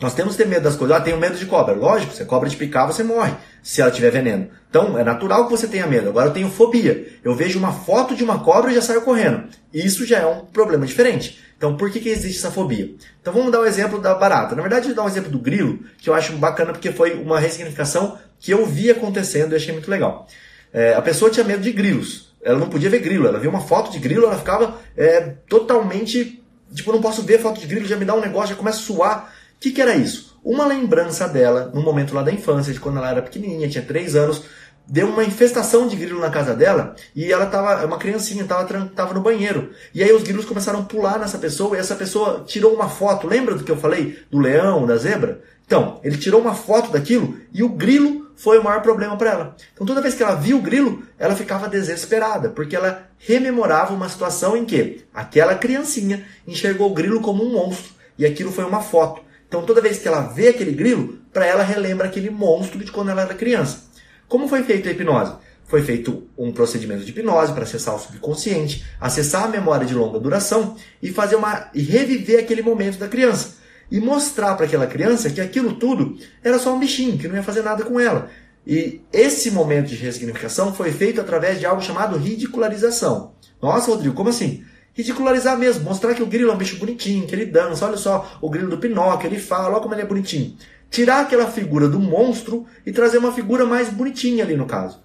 Nós 0.00 0.12
temos 0.12 0.36
que 0.36 0.42
ter 0.42 0.48
medo 0.48 0.62
das 0.62 0.76
coisas. 0.76 0.96
Ah, 0.96 1.00
tenho 1.00 1.18
medo 1.18 1.36
de 1.38 1.46
cobra. 1.46 1.74
Lógico, 1.74 2.12
se 2.12 2.22
a 2.22 2.26
cobra 2.26 2.50
te 2.50 2.56
picar, 2.56 2.86
você 2.86 3.02
morre, 3.02 3.32
se 3.62 3.80
ela 3.80 3.90
tiver 3.90 4.10
veneno. 4.10 4.48
Então, 4.68 4.98
é 4.98 5.02
natural 5.02 5.46
que 5.46 5.50
você 5.50 5.66
tenha 5.66 5.86
medo. 5.86 6.10
Agora, 6.10 6.28
eu 6.28 6.32
tenho 6.32 6.50
fobia. 6.50 7.18
Eu 7.24 7.34
vejo 7.34 7.58
uma 7.58 7.72
foto 7.72 8.14
de 8.14 8.22
uma 8.22 8.40
cobra 8.40 8.70
e 8.70 8.74
já 8.74 8.82
saio 8.82 9.00
correndo. 9.00 9.44
Isso 9.72 10.04
já 10.04 10.18
é 10.18 10.26
um 10.26 10.44
problema 10.44 10.84
diferente. 10.84 11.42
Então, 11.56 11.76
por 11.76 11.90
que, 11.90 12.00
que 12.00 12.10
existe 12.10 12.38
essa 12.38 12.50
fobia? 12.50 12.94
Então, 13.22 13.32
vamos 13.32 13.50
dar 13.50 13.60
o 13.60 13.62
um 13.62 13.66
exemplo 13.66 13.98
da 13.98 14.14
barata. 14.14 14.54
Na 14.54 14.60
verdade, 14.60 14.84
eu 14.84 14.94
vou 14.94 14.96
dar 14.96 15.04
um 15.04 15.10
exemplo 15.10 15.30
do 15.30 15.38
grilo, 15.38 15.80
que 15.96 16.10
eu 16.10 16.14
acho 16.14 16.34
bacana 16.34 16.72
porque 16.72 16.92
foi 16.92 17.14
uma 17.14 17.40
ressignificação 17.40 18.18
que 18.38 18.50
eu 18.50 18.66
vi 18.66 18.90
acontecendo 18.90 19.54
e 19.54 19.56
achei 19.56 19.72
muito 19.72 19.90
legal. 19.90 20.28
É, 20.74 20.92
a 20.94 21.00
pessoa 21.00 21.30
tinha 21.30 21.44
medo 21.44 21.62
de 21.62 21.72
grilos. 21.72 22.34
Ela 22.42 22.58
não 22.58 22.68
podia 22.68 22.90
ver 22.90 22.98
grilo. 22.98 23.26
Ela 23.26 23.38
viu 23.38 23.48
uma 23.48 23.62
foto 23.62 23.90
de 23.90 23.98
grilo, 23.98 24.26
ela 24.26 24.36
ficava 24.36 24.78
é, 24.94 25.20
totalmente... 25.48 26.42
Tipo, 26.74 26.92
não 26.92 27.00
posso 27.00 27.22
ver 27.22 27.40
foto 27.40 27.60
de 27.60 27.66
grilo, 27.66 27.86
já 27.86 27.96
me 27.96 28.04
dá 28.04 28.12
um 28.12 28.20
negócio, 28.20 28.50
já 28.50 28.56
começa 28.56 28.78
a 28.78 28.82
suar. 28.82 29.35
O 29.56 29.60
que, 29.60 29.70
que 29.70 29.80
era 29.80 29.96
isso? 29.96 30.38
Uma 30.44 30.66
lembrança 30.66 31.26
dela, 31.26 31.70
no 31.74 31.82
momento 31.82 32.14
lá 32.14 32.22
da 32.22 32.30
infância, 32.30 32.72
de 32.72 32.78
quando 32.78 32.98
ela 32.98 33.10
era 33.10 33.22
pequenininha, 33.22 33.68
tinha 33.68 33.82
3 33.82 34.14
anos, 34.14 34.42
deu 34.86 35.08
uma 35.08 35.24
infestação 35.24 35.88
de 35.88 35.96
grilo 35.96 36.20
na 36.20 36.30
casa 36.30 36.54
dela 36.54 36.94
e 37.14 37.32
ela 37.32 37.46
tava, 37.46 37.84
uma 37.84 37.98
criancinha, 37.98 38.44
tava, 38.44 38.86
tava 38.94 39.14
no 39.14 39.20
banheiro. 39.20 39.70
E 39.92 40.02
aí 40.02 40.12
os 40.12 40.22
grilos 40.22 40.44
começaram 40.44 40.80
a 40.80 40.84
pular 40.84 41.18
nessa 41.18 41.38
pessoa 41.38 41.76
e 41.76 41.80
essa 41.80 41.96
pessoa 41.96 42.44
tirou 42.46 42.74
uma 42.74 42.88
foto. 42.88 43.26
Lembra 43.26 43.54
do 43.54 43.64
que 43.64 43.70
eu 43.72 43.76
falei? 43.76 44.18
Do 44.30 44.38
leão, 44.38 44.86
da 44.86 44.96
zebra? 44.96 45.40
Então, 45.66 46.00
ele 46.04 46.16
tirou 46.16 46.40
uma 46.40 46.54
foto 46.54 46.92
daquilo 46.92 47.36
e 47.52 47.62
o 47.62 47.68
grilo 47.68 48.30
foi 48.36 48.58
o 48.58 48.62
maior 48.62 48.82
problema 48.82 49.16
para 49.16 49.30
ela. 49.30 49.56
Então, 49.74 49.86
toda 49.86 50.02
vez 50.02 50.14
que 50.14 50.22
ela 50.22 50.36
viu 50.36 50.58
o 50.58 50.62
grilo, 50.62 51.02
ela 51.18 51.34
ficava 51.34 51.68
desesperada, 51.68 52.50
porque 52.50 52.76
ela 52.76 53.08
rememorava 53.18 53.92
uma 53.92 54.08
situação 54.08 54.56
em 54.56 54.64
que 54.64 55.04
aquela 55.12 55.54
criancinha 55.56 56.24
enxergou 56.46 56.90
o 56.90 56.94
grilo 56.94 57.20
como 57.20 57.42
um 57.42 57.52
monstro 57.52 57.90
e 58.18 58.24
aquilo 58.24 58.52
foi 58.52 58.64
uma 58.64 58.80
foto. 58.80 59.25
Então, 59.56 59.64
toda 59.64 59.80
vez 59.80 59.98
que 59.98 60.06
ela 60.06 60.20
vê 60.20 60.48
aquele 60.48 60.72
grilo, 60.72 61.18
para 61.32 61.46
ela 61.46 61.62
relembra 61.62 62.06
aquele 62.06 62.28
monstro 62.28 62.84
de 62.84 62.92
quando 62.92 63.08
ela 63.08 63.22
era 63.22 63.32
criança. 63.32 63.84
Como 64.28 64.48
foi 64.48 64.62
feita 64.62 64.90
a 64.90 64.92
hipnose? 64.92 65.32
Foi 65.64 65.80
feito 65.80 66.28
um 66.36 66.52
procedimento 66.52 67.02
de 67.02 67.10
hipnose 67.10 67.54
para 67.54 67.62
acessar 67.62 67.94
o 67.94 67.98
subconsciente, 67.98 68.84
acessar 69.00 69.44
a 69.44 69.48
memória 69.48 69.86
de 69.86 69.94
longa 69.94 70.20
duração 70.20 70.76
e 71.02 71.10
fazer 71.10 71.36
uma 71.36 71.70
e 71.72 71.80
reviver 71.80 72.40
aquele 72.40 72.60
momento 72.60 72.98
da 72.98 73.08
criança 73.08 73.54
e 73.90 73.98
mostrar 73.98 74.56
para 74.56 74.66
aquela 74.66 74.86
criança 74.86 75.30
que 75.30 75.40
aquilo 75.40 75.72
tudo 75.72 76.18
era 76.44 76.58
só 76.58 76.74
um 76.74 76.78
bichinho, 76.78 77.16
que 77.16 77.26
não 77.26 77.36
ia 77.36 77.42
fazer 77.42 77.62
nada 77.62 77.82
com 77.82 77.98
ela. 77.98 78.28
E 78.66 79.00
esse 79.10 79.50
momento 79.50 79.88
de 79.88 79.96
ressignificação 79.96 80.74
foi 80.74 80.92
feito 80.92 81.18
através 81.18 81.58
de 81.58 81.64
algo 81.64 81.80
chamado 81.80 82.18
ridicularização. 82.18 83.32
Nossa, 83.62 83.90
Rodrigo, 83.90 84.14
como 84.14 84.28
assim? 84.28 84.62
Ridicularizar 84.96 85.58
mesmo, 85.58 85.84
mostrar 85.84 86.14
que 86.14 86.22
o 86.22 86.26
grilo 86.26 86.50
é 86.50 86.54
um 86.54 86.58
bicho 86.58 86.78
bonitinho, 86.78 87.26
que 87.26 87.34
ele 87.34 87.46
dança, 87.46 87.86
olha 87.86 87.98
só, 87.98 88.38
o 88.40 88.48
grilo 88.48 88.70
do 88.70 88.78
Pinóquio, 88.78 89.28
ele 89.28 89.38
fala, 89.38 89.68
olha 89.68 89.80
como 89.80 89.94
ele 89.94 90.02
é 90.02 90.06
bonitinho 90.06 90.56
tirar 90.90 91.20
aquela 91.20 91.46
figura 91.46 91.88
do 91.88 91.98
monstro 91.98 92.66
e 92.84 92.92
trazer 92.92 93.18
uma 93.18 93.32
figura 93.32 93.66
mais 93.66 93.88
bonitinha 93.88 94.44
ali 94.44 94.56
no 94.56 94.66
caso. 94.66 95.00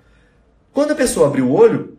Quando 0.73 0.91
a 0.91 0.95
pessoa 0.95 1.27
abriu 1.27 1.47
o 1.47 1.53
olho, 1.53 1.97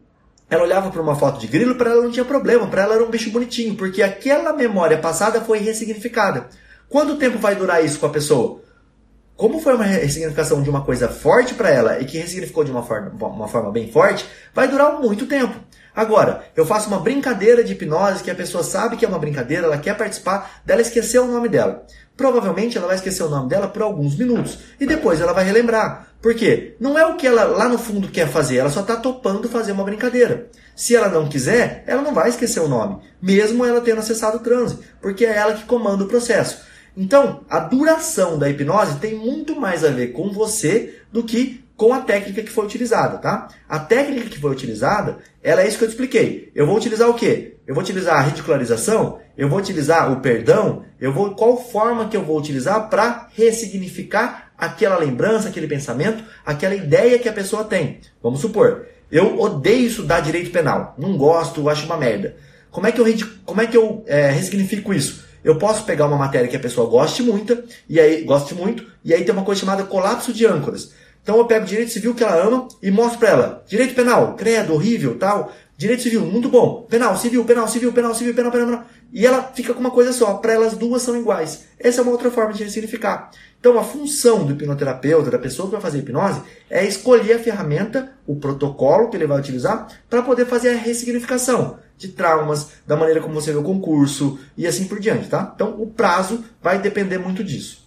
ela 0.48 0.62
olhava 0.62 0.90
para 0.90 1.02
uma 1.02 1.14
foto 1.14 1.40
de 1.40 1.46
grilo, 1.46 1.74
para 1.74 1.90
ela 1.90 2.02
não 2.02 2.10
tinha 2.10 2.24
problema, 2.24 2.66
para 2.66 2.82
ela 2.82 2.94
era 2.94 3.04
um 3.04 3.10
bicho 3.10 3.30
bonitinho, 3.30 3.74
porque 3.74 4.02
aquela 4.02 4.52
memória 4.52 4.98
passada 4.98 5.40
foi 5.40 5.58
ressignificada. 5.58 6.48
Quanto 6.88 7.16
tempo 7.16 7.38
vai 7.38 7.54
durar 7.54 7.84
isso 7.84 7.98
com 7.98 8.06
a 8.06 8.10
pessoa? 8.10 8.60
Como 9.36 9.60
foi 9.60 9.74
uma 9.74 9.84
ressignificação 9.84 10.62
de 10.62 10.70
uma 10.70 10.82
coisa 10.82 11.08
forte 11.08 11.54
para 11.54 11.70
ela 11.70 12.00
e 12.00 12.04
que 12.04 12.18
ressignificou 12.18 12.64
de 12.64 12.70
uma 12.70 12.82
forma, 12.82 13.10
uma 13.26 13.48
forma 13.48 13.70
bem 13.70 13.90
forte, 13.90 14.26
vai 14.54 14.68
durar 14.68 15.00
muito 15.00 15.26
tempo. 15.26 15.58
Agora, 15.94 16.44
eu 16.56 16.64
faço 16.64 16.88
uma 16.88 16.98
brincadeira 16.98 17.62
de 17.62 17.72
hipnose 17.72 18.22
que 18.22 18.30
a 18.30 18.34
pessoa 18.34 18.64
sabe 18.64 18.96
que 18.96 19.04
é 19.04 19.08
uma 19.08 19.18
brincadeira, 19.18 19.66
ela 19.66 19.76
quer 19.76 19.96
participar, 19.96 20.62
dela 20.64 20.80
esquecer 20.80 21.18
o 21.18 21.26
nome 21.26 21.48
dela. 21.48 21.84
Provavelmente 22.16 22.78
ela 22.78 22.86
vai 22.86 22.96
esquecer 22.96 23.22
o 23.22 23.28
nome 23.28 23.48
dela 23.48 23.68
por 23.68 23.82
alguns 23.82 24.16
minutos 24.16 24.58
e 24.80 24.86
depois 24.86 25.20
ela 25.20 25.32
vai 25.32 25.44
relembrar. 25.44 26.08
Por 26.20 26.34
quê? 26.34 26.76
Não 26.80 26.98
é 26.98 27.06
o 27.06 27.16
que 27.16 27.26
ela 27.26 27.44
lá 27.44 27.68
no 27.68 27.78
fundo 27.78 28.08
quer 28.08 28.28
fazer, 28.28 28.56
ela 28.56 28.70
só 28.70 28.80
está 28.80 28.96
topando 28.96 29.48
fazer 29.48 29.72
uma 29.72 29.84
brincadeira. 29.84 30.48
Se 30.74 30.96
ela 30.96 31.08
não 31.08 31.28
quiser, 31.28 31.84
ela 31.86 32.00
não 32.00 32.14
vai 32.14 32.30
esquecer 32.30 32.60
o 32.60 32.68
nome, 32.68 32.98
mesmo 33.20 33.64
ela 33.64 33.80
tendo 33.80 33.98
acessado 33.98 34.38
o 34.38 34.40
transe, 34.40 34.78
porque 35.00 35.26
é 35.26 35.36
ela 35.36 35.54
que 35.54 35.64
comanda 35.64 36.04
o 36.04 36.08
processo. 36.08 36.62
Então, 36.96 37.40
a 37.48 37.58
duração 37.58 38.38
da 38.38 38.48
hipnose 38.48 38.98
tem 38.98 39.14
muito 39.14 39.58
mais 39.58 39.82
a 39.84 39.88
ver 39.88 40.08
com 40.08 40.30
você 40.30 41.00
do 41.10 41.22
que 41.22 41.61
com 41.76 41.92
a 41.92 42.00
técnica 42.00 42.42
que 42.42 42.50
foi 42.50 42.64
utilizada, 42.64 43.18
tá? 43.18 43.48
A 43.68 43.78
técnica 43.78 44.28
que 44.28 44.38
foi 44.38 44.50
utilizada, 44.50 45.18
ela 45.42 45.62
é 45.62 45.68
isso 45.68 45.78
que 45.78 45.84
eu 45.84 45.88
te 45.88 45.92
expliquei. 45.92 46.50
Eu 46.54 46.66
vou 46.66 46.76
utilizar 46.76 47.08
o 47.08 47.14
quê? 47.14 47.56
Eu 47.66 47.74
vou 47.74 47.82
utilizar 47.82 48.16
a 48.16 48.22
ridicularização, 48.22 49.20
eu 49.36 49.48
vou 49.48 49.58
utilizar 49.58 50.12
o 50.12 50.20
perdão, 50.20 50.84
eu 51.00 51.12
vou 51.12 51.34
qual 51.34 51.56
forma 51.56 52.08
que 52.08 52.16
eu 52.16 52.24
vou 52.24 52.38
utilizar 52.38 52.88
para 52.88 53.28
ressignificar 53.34 54.52
aquela 54.58 54.96
lembrança, 54.98 55.48
aquele 55.48 55.66
pensamento, 55.66 56.24
aquela 56.44 56.74
ideia 56.74 57.18
que 57.18 57.28
a 57.28 57.32
pessoa 57.32 57.64
tem. 57.64 58.00
Vamos 58.22 58.40
supor, 58.40 58.86
eu 59.10 59.40
odeio 59.40 59.86
estudar 59.86 60.20
direito 60.20 60.50
penal, 60.50 60.94
não 60.98 61.16
gosto, 61.16 61.68
acho 61.68 61.86
uma 61.86 61.96
merda. 61.96 62.36
Como 62.70 62.86
é 62.86 62.92
que 62.92 63.00
eu, 63.00 63.06
como 63.44 63.60
é 63.60 63.66
que 63.66 63.76
eu 63.76 64.02
é, 64.06 64.30
ressignifico 64.30 64.94
isso? 64.94 65.24
Eu 65.44 65.56
posso 65.58 65.84
pegar 65.84 66.06
uma 66.06 66.16
matéria 66.16 66.48
que 66.48 66.56
a 66.56 66.60
pessoa 66.60 66.88
goste 66.88 67.22
muito, 67.22 67.62
e 67.88 67.98
aí 67.98 68.22
goste 68.22 68.54
muito, 68.54 68.86
e 69.04 69.12
aí 69.12 69.24
tem 69.24 69.34
uma 69.34 69.44
coisa 69.44 69.60
chamada 69.60 69.84
colapso 69.84 70.32
de 70.32 70.46
âncoras. 70.46 70.92
Então 71.22 71.38
eu 71.38 71.46
pego 71.46 71.64
direito 71.64 71.92
civil 71.92 72.14
que 72.14 72.24
ela 72.24 72.42
ama 72.42 72.68
e 72.82 72.90
mostro 72.90 73.18
para 73.18 73.28
ela. 73.28 73.64
Direito 73.66 73.94
penal, 73.94 74.34
credo, 74.34 74.74
horrível, 74.74 75.16
tal. 75.18 75.52
Direito 75.76 76.02
civil, 76.02 76.20
muito 76.22 76.48
bom. 76.48 76.86
Penal, 76.88 77.16
civil, 77.16 77.44
penal, 77.44 77.68
civil, 77.68 77.92
penal, 77.92 78.14
civil, 78.14 78.34
penal, 78.34 78.52
penal, 78.52 78.66
penal. 78.66 78.84
E 79.12 79.26
ela 79.26 79.42
fica 79.54 79.72
com 79.72 79.80
uma 79.80 79.90
coisa 79.90 80.12
só. 80.12 80.34
Para 80.34 80.52
elas 80.52 80.76
duas 80.76 81.02
são 81.02 81.16
iguais. 81.16 81.64
Essa 81.78 82.00
é 82.00 82.02
uma 82.02 82.12
outra 82.12 82.30
forma 82.30 82.52
de 82.52 82.64
ressignificar. 82.64 83.30
Então 83.58 83.78
a 83.78 83.84
função 83.84 84.44
do 84.44 84.52
hipnoterapeuta, 84.52 85.30
da 85.30 85.38
pessoa 85.38 85.66
que 85.66 85.72
vai 85.72 85.80
fazer 85.80 85.98
hipnose, 85.98 86.40
é 86.68 86.84
escolher 86.84 87.34
a 87.34 87.38
ferramenta, 87.38 88.12
o 88.26 88.34
protocolo 88.36 89.08
que 89.08 89.16
ele 89.16 89.26
vai 89.26 89.38
utilizar 89.38 89.86
para 90.10 90.22
poder 90.22 90.46
fazer 90.46 90.70
a 90.70 90.76
ressignificação 90.76 91.78
de 91.96 92.08
traumas, 92.08 92.70
da 92.84 92.96
maneira 92.96 93.20
como 93.20 93.34
você 93.34 93.52
vê 93.52 93.58
o 93.58 93.62
concurso 93.62 94.40
e 94.56 94.66
assim 94.66 94.86
por 94.86 94.98
diante, 94.98 95.28
tá? 95.28 95.52
Então 95.54 95.80
o 95.80 95.86
prazo 95.86 96.44
vai 96.60 96.80
depender 96.80 97.18
muito 97.18 97.44
disso. 97.44 97.81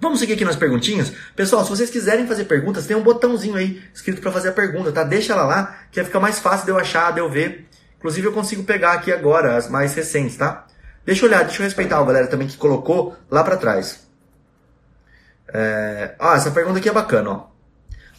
Vamos 0.00 0.18
seguir 0.18 0.32
aqui 0.32 0.46
nas 0.46 0.56
perguntinhas? 0.56 1.12
Pessoal, 1.36 1.62
se 1.62 1.68
vocês 1.68 1.90
quiserem 1.90 2.26
fazer 2.26 2.44
perguntas, 2.44 2.86
tem 2.86 2.96
um 2.96 3.02
botãozinho 3.02 3.56
aí 3.56 3.82
escrito 3.92 4.22
para 4.22 4.32
fazer 4.32 4.48
a 4.48 4.52
pergunta, 4.52 4.90
tá? 4.90 5.04
Deixa 5.04 5.34
ela 5.34 5.44
lá, 5.44 5.78
que 5.90 5.96
vai 6.00 6.06
ficar 6.06 6.18
mais 6.18 6.38
fácil 6.38 6.64
de 6.64 6.72
eu 6.72 6.78
achar, 6.78 7.12
de 7.12 7.20
eu 7.20 7.30
ver. 7.30 7.68
Inclusive 7.98 8.26
eu 8.26 8.32
consigo 8.32 8.62
pegar 8.64 8.92
aqui 8.92 9.12
agora 9.12 9.58
as 9.58 9.68
mais 9.68 9.92
recentes, 9.92 10.38
tá? 10.38 10.66
Deixa 11.04 11.22
eu 11.22 11.28
olhar, 11.28 11.44
deixa 11.44 11.60
eu 11.60 11.64
respeitar 11.64 11.98
a 11.98 12.04
galera 12.04 12.28
também 12.28 12.48
que 12.48 12.56
colocou 12.56 13.14
lá 13.30 13.44
para 13.44 13.58
trás. 13.58 14.08
É... 15.52 16.14
Ah, 16.18 16.34
essa 16.34 16.50
pergunta 16.50 16.78
aqui 16.78 16.88
é 16.88 16.92
bacana, 16.92 17.30
ó. 17.30 17.46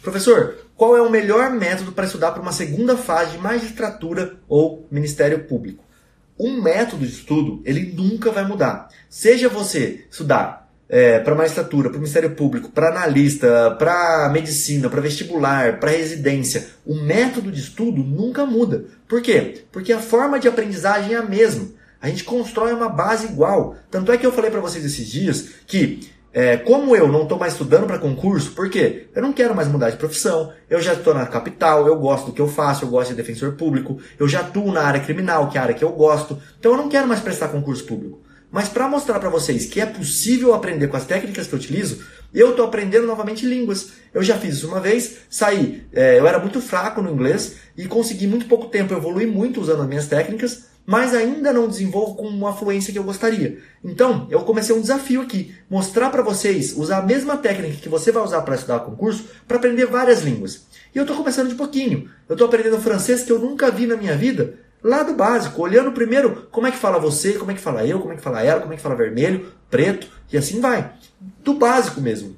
Professor, 0.02 0.54
qual 0.76 0.96
é 0.96 1.02
o 1.02 1.10
melhor 1.10 1.50
método 1.50 1.90
para 1.90 2.04
estudar 2.04 2.30
para 2.30 2.42
uma 2.42 2.52
segunda 2.52 2.96
fase 2.96 3.32
de 3.32 3.38
magistratura 3.38 4.36
ou 4.48 4.86
Ministério 4.88 5.40
Público? 5.46 5.84
Um 6.38 6.62
método 6.62 7.04
de 7.04 7.12
estudo, 7.12 7.60
ele 7.64 7.92
nunca 7.92 8.30
vai 8.30 8.46
mudar. 8.46 8.88
Seja 9.08 9.48
você 9.48 10.06
estudar 10.08 10.61
é, 10.92 11.18
para 11.20 11.34
magistratura, 11.34 11.88
para 11.88 11.96
o 11.96 12.00
Ministério 12.00 12.32
Público, 12.32 12.68
para 12.68 12.90
analista, 12.90 13.74
para 13.78 14.28
medicina, 14.30 14.90
para 14.90 15.00
vestibular, 15.00 15.80
para 15.80 15.90
residência, 15.90 16.68
o 16.84 16.94
método 16.94 17.50
de 17.50 17.60
estudo 17.60 18.04
nunca 18.04 18.44
muda. 18.44 18.84
Por 19.08 19.22
quê? 19.22 19.64
Porque 19.72 19.90
a 19.90 19.98
forma 19.98 20.38
de 20.38 20.48
aprendizagem 20.48 21.14
é 21.14 21.16
a 21.16 21.22
mesma. 21.22 21.68
A 21.98 22.08
gente 22.08 22.24
constrói 22.24 22.74
uma 22.74 22.90
base 22.90 23.24
igual. 23.24 23.74
Tanto 23.90 24.12
é 24.12 24.18
que 24.18 24.26
eu 24.26 24.32
falei 24.32 24.50
para 24.50 24.60
vocês 24.60 24.84
esses 24.84 25.08
dias 25.08 25.48
que 25.66 26.12
é, 26.30 26.58
como 26.58 26.94
eu 26.94 27.08
não 27.08 27.22
estou 27.22 27.38
mais 27.38 27.54
estudando 27.54 27.86
para 27.86 27.98
concurso, 27.98 28.52
por 28.52 28.68
quê? 28.68 29.06
Eu 29.14 29.22
não 29.22 29.32
quero 29.32 29.54
mais 29.54 29.68
mudar 29.68 29.88
de 29.88 29.96
profissão, 29.96 30.52
eu 30.68 30.80
já 30.80 30.92
estou 30.92 31.14
na 31.14 31.24
capital, 31.24 31.86
eu 31.86 31.96
gosto 31.96 32.26
do 32.26 32.32
que 32.32 32.40
eu 32.40 32.48
faço, 32.48 32.84
eu 32.84 32.88
gosto 32.88 33.10
de 33.10 33.16
defensor 33.16 33.52
público, 33.52 33.98
eu 34.18 34.28
já 34.28 34.40
atuo 34.40 34.72
na 34.72 34.82
área 34.82 35.00
criminal, 35.00 35.48
que 35.48 35.56
é 35.56 35.60
a 35.60 35.64
área 35.64 35.74
que 35.74 35.84
eu 35.84 35.92
gosto, 35.92 36.38
então 36.58 36.72
eu 36.72 36.78
não 36.78 36.88
quero 36.88 37.06
mais 37.06 37.20
prestar 37.20 37.48
concurso 37.48 37.84
público. 37.84 38.20
Mas 38.52 38.68
para 38.68 38.86
mostrar 38.86 39.18
para 39.18 39.30
vocês 39.30 39.64
que 39.64 39.80
é 39.80 39.86
possível 39.86 40.52
aprender 40.52 40.86
com 40.88 40.96
as 40.96 41.06
técnicas 41.06 41.46
que 41.46 41.54
eu 41.54 41.58
utilizo, 41.58 42.04
eu 42.34 42.50
estou 42.50 42.66
aprendendo 42.66 43.06
novamente 43.06 43.46
línguas. 43.46 43.92
Eu 44.12 44.22
já 44.22 44.36
fiz 44.36 44.56
isso 44.56 44.68
uma 44.68 44.78
vez, 44.78 45.20
saí, 45.30 45.84
é, 45.90 46.18
eu 46.18 46.26
era 46.26 46.38
muito 46.38 46.60
fraco 46.60 47.00
no 47.00 47.10
inglês 47.10 47.56
e 47.76 47.86
consegui 47.86 48.26
muito 48.26 48.46
pouco 48.46 48.66
tempo 48.66 48.92
evoluir 48.92 49.26
muito 49.26 49.58
usando 49.58 49.80
as 49.80 49.88
minhas 49.88 50.06
técnicas, 50.06 50.66
mas 50.84 51.14
ainda 51.14 51.52
não 51.52 51.66
desenvolvo 51.66 52.16
com 52.16 52.26
uma 52.26 52.54
fluência 52.54 52.92
que 52.92 52.98
eu 52.98 53.04
gostaria. 53.04 53.58
Então, 53.82 54.26
eu 54.30 54.40
comecei 54.40 54.74
um 54.74 54.80
desafio 54.80 55.22
aqui, 55.22 55.54
mostrar 55.70 56.10
para 56.10 56.22
vocês 56.22 56.74
usar 56.76 56.98
a 56.98 57.06
mesma 57.06 57.38
técnica 57.38 57.76
que 57.76 57.88
você 57.88 58.12
vai 58.12 58.22
usar 58.22 58.42
para 58.42 58.56
estudar 58.56 58.80
concurso 58.80 59.24
para 59.48 59.56
aprender 59.56 59.86
várias 59.86 60.20
línguas. 60.20 60.66
E 60.94 60.98
eu 60.98 61.04
estou 61.04 61.16
começando 61.16 61.48
de 61.48 61.54
pouquinho. 61.54 62.10
Eu 62.28 62.34
estou 62.34 62.46
aprendendo 62.46 62.78
francês 62.80 63.22
que 63.22 63.32
eu 63.32 63.38
nunca 63.38 63.70
vi 63.70 63.86
na 63.86 63.96
minha 63.96 64.16
vida, 64.16 64.58
lá 64.82 65.02
do 65.02 65.14
básico, 65.14 65.62
olhando 65.62 65.92
primeiro 65.92 66.48
como 66.50 66.66
é 66.66 66.70
que 66.70 66.76
fala 66.76 66.98
você, 66.98 67.34
como 67.34 67.50
é 67.50 67.54
que 67.54 67.60
fala 67.60 67.86
eu, 67.86 68.00
como 68.00 68.12
é 68.12 68.16
que 68.16 68.22
fala 68.22 68.42
ela, 68.42 68.60
como 68.60 68.72
é 68.72 68.76
que 68.76 68.82
fala 68.82 68.94
vermelho, 68.94 69.52
preto, 69.70 70.08
e 70.32 70.36
assim 70.36 70.60
vai. 70.60 70.92
Do 71.42 71.54
básico 71.54 72.00
mesmo. 72.00 72.36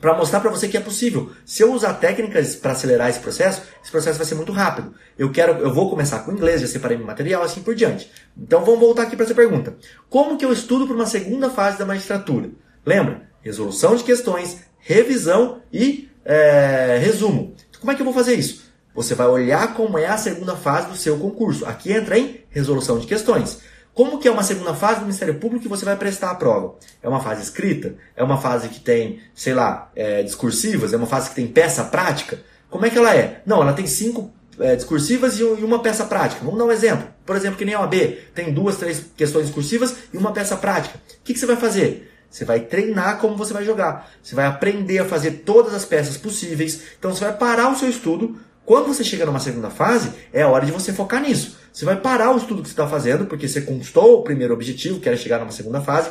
Para 0.00 0.16
mostrar 0.16 0.40
para 0.40 0.50
você 0.50 0.68
que 0.68 0.76
é 0.76 0.80
possível. 0.80 1.32
Se 1.46 1.62
eu 1.62 1.72
usar 1.72 1.94
técnicas 1.94 2.54
para 2.56 2.72
acelerar 2.72 3.08
esse 3.08 3.20
processo, 3.20 3.62
esse 3.82 3.90
processo 3.90 4.18
vai 4.18 4.26
ser 4.26 4.34
muito 4.34 4.52
rápido. 4.52 4.92
Eu 5.18 5.32
quero, 5.32 5.62
eu 5.62 5.72
vou 5.72 5.88
começar 5.88 6.18
com 6.20 6.32
inglês, 6.32 6.60
já 6.60 6.66
separei 6.66 6.96
meu 6.96 7.06
material, 7.06 7.42
assim 7.42 7.62
por 7.62 7.74
diante. 7.74 8.10
Então 8.36 8.64
vamos 8.64 8.80
voltar 8.80 9.04
aqui 9.04 9.16
para 9.16 9.24
essa 9.24 9.34
pergunta. 9.34 9.74
Como 10.10 10.36
que 10.36 10.44
eu 10.44 10.52
estudo 10.52 10.86
para 10.86 10.94
uma 10.94 11.06
segunda 11.06 11.48
fase 11.48 11.78
da 11.78 11.86
magistratura? 11.86 12.50
Lembra? 12.84 13.22
Resolução 13.40 13.96
de 13.96 14.04
questões, 14.04 14.58
revisão 14.78 15.62
e 15.72 16.10
é, 16.24 16.98
resumo. 17.00 17.54
Como 17.80 17.90
é 17.90 17.94
que 17.94 18.00
eu 18.00 18.06
vou 18.06 18.14
fazer 18.14 18.34
isso? 18.34 18.63
Você 18.94 19.14
vai 19.14 19.26
olhar 19.26 19.74
como 19.74 19.98
é 19.98 20.06
a 20.06 20.16
segunda 20.16 20.54
fase 20.54 20.88
do 20.88 20.96
seu 20.96 21.18
concurso. 21.18 21.66
Aqui 21.66 21.92
entra 21.92 22.18
em 22.18 22.40
resolução 22.50 22.98
de 22.98 23.06
questões. 23.06 23.58
Como 23.92 24.18
que 24.18 24.26
é 24.26 24.30
uma 24.30 24.42
segunda 24.42 24.74
fase 24.74 25.00
do 25.00 25.06
Ministério 25.06 25.34
Público 25.36 25.62
que 25.62 25.68
você 25.68 25.84
vai 25.84 25.96
prestar 25.96 26.30
a 26.30 26.34
prova? 26.34 26.74
É 27.02 27.08
uma 27.08 27.20
fase 27.20 27.42
escrita? 27.42 27.94
É 28.16 28.22
uma 28.24 28.40
fase 28.40 28.68
que 28.68 28.80
tem, 28.80 29.20
sei 29.34 29.54
lá, 29.54 29.90
é, 29.94 30.22
discursivas? 30.22 30.92
É 30.92 30.96
uma 30.96 31.06
fase 31.06 31.28
que 31.28 31.36
tem 31.36 31.46
peça 31.46 31.84
prática? 31.84 32.40
Como 32.68 32.84
é 32.86 32.90
que 32.90 32.98
ela 32.98 33.14
é? 33.14 33.40
Não, 33.46 33.62
ela 33.62 33.72
tem 33.72 33.86
cinco 33.86 34.32
é, 34.58 34.74
discursivas 34.74 35.38
e 35.38 35.44
uma 35.44 35.80
peça 35.80 36.04
prática. 36.04 36.44
Vamos 36.44 36.58
dar 36.58 36.64
um 36.64 36.72
exemplo. 36.72 37.06
Por 37.24 37.36
exemplo, 37.36 37.56
que 37.56 37.64
nem 37.64 37.74
a 37.74 37.80
OAB 37.80 37.94
tem 38.34 38.52
duas, 38.52 38.76
três 38.76 39.04
questões 39.16 39.46
discursivas 39.46 39.94
e 40.12 40.16
uma 40.16 40.32
peça 40.32 40.56
prática. 40.56 40.98
O 40.98 41.24
que, 41.24 41.32
que 41.32 41.38
você 41.38 41.46
vai 41.46 41.56
fazer? 41.56 42.12
Você 42.28 42.44
vai 42.44 42.58
treinar 42.60 43.18
como 43.18 43.36
você 43.36 43.52
vai 43.52 43.64
jogar. 43.64 44.10
Você 44.20 44.34
vai 44.34 44.46
aprender 44.46 44.98
a 44.98 45.04
fazer 45.04 45.42
todas 45.44 45.72
as 45.72 45.84
peças 45.84 46.16
possíveis. 46.16 46.82
Então 46.98 47.14
você 47.14 47.24
vai 47.24 47.36
parar 47.36 47.70
o 47.70 47.76
seu 47.76 47.88
estudo, 47.88 48.36
quando 48.64 48.86
você 48.86 49.04
chega 49.04 49.26
numa 49.26 49.40
segunda 49.40 49.68
fase, 49.68 50.10
é 50.32 50.44
hora 50.44 50.64
de 50.64 50.72
você 50.72 50.92
focar 50.92 51.20
nisso. 51.20 51.58
Você 51.72 51.84
vai 51.84 52.00
parar 52.00 52.32
o 52.32 52.38
estudo 52.38 52.62
que 52.62 52.68
você 52.68 52.72
está 52.72 52.86
fazendo, 52.86 53.26
porque 53.26 53.46
você 53.46 53.60
conquistou 53.60 54.20
o 54.20 54.22
primeiro 54.22 54.54
objetivo, 54.54 55.00
que 55.00 55.08
era 55.08 55.16
chegar 55.16 55.38
numa 55.38 55.52
segunda 55.52 55.80
fase, 55.80 56.10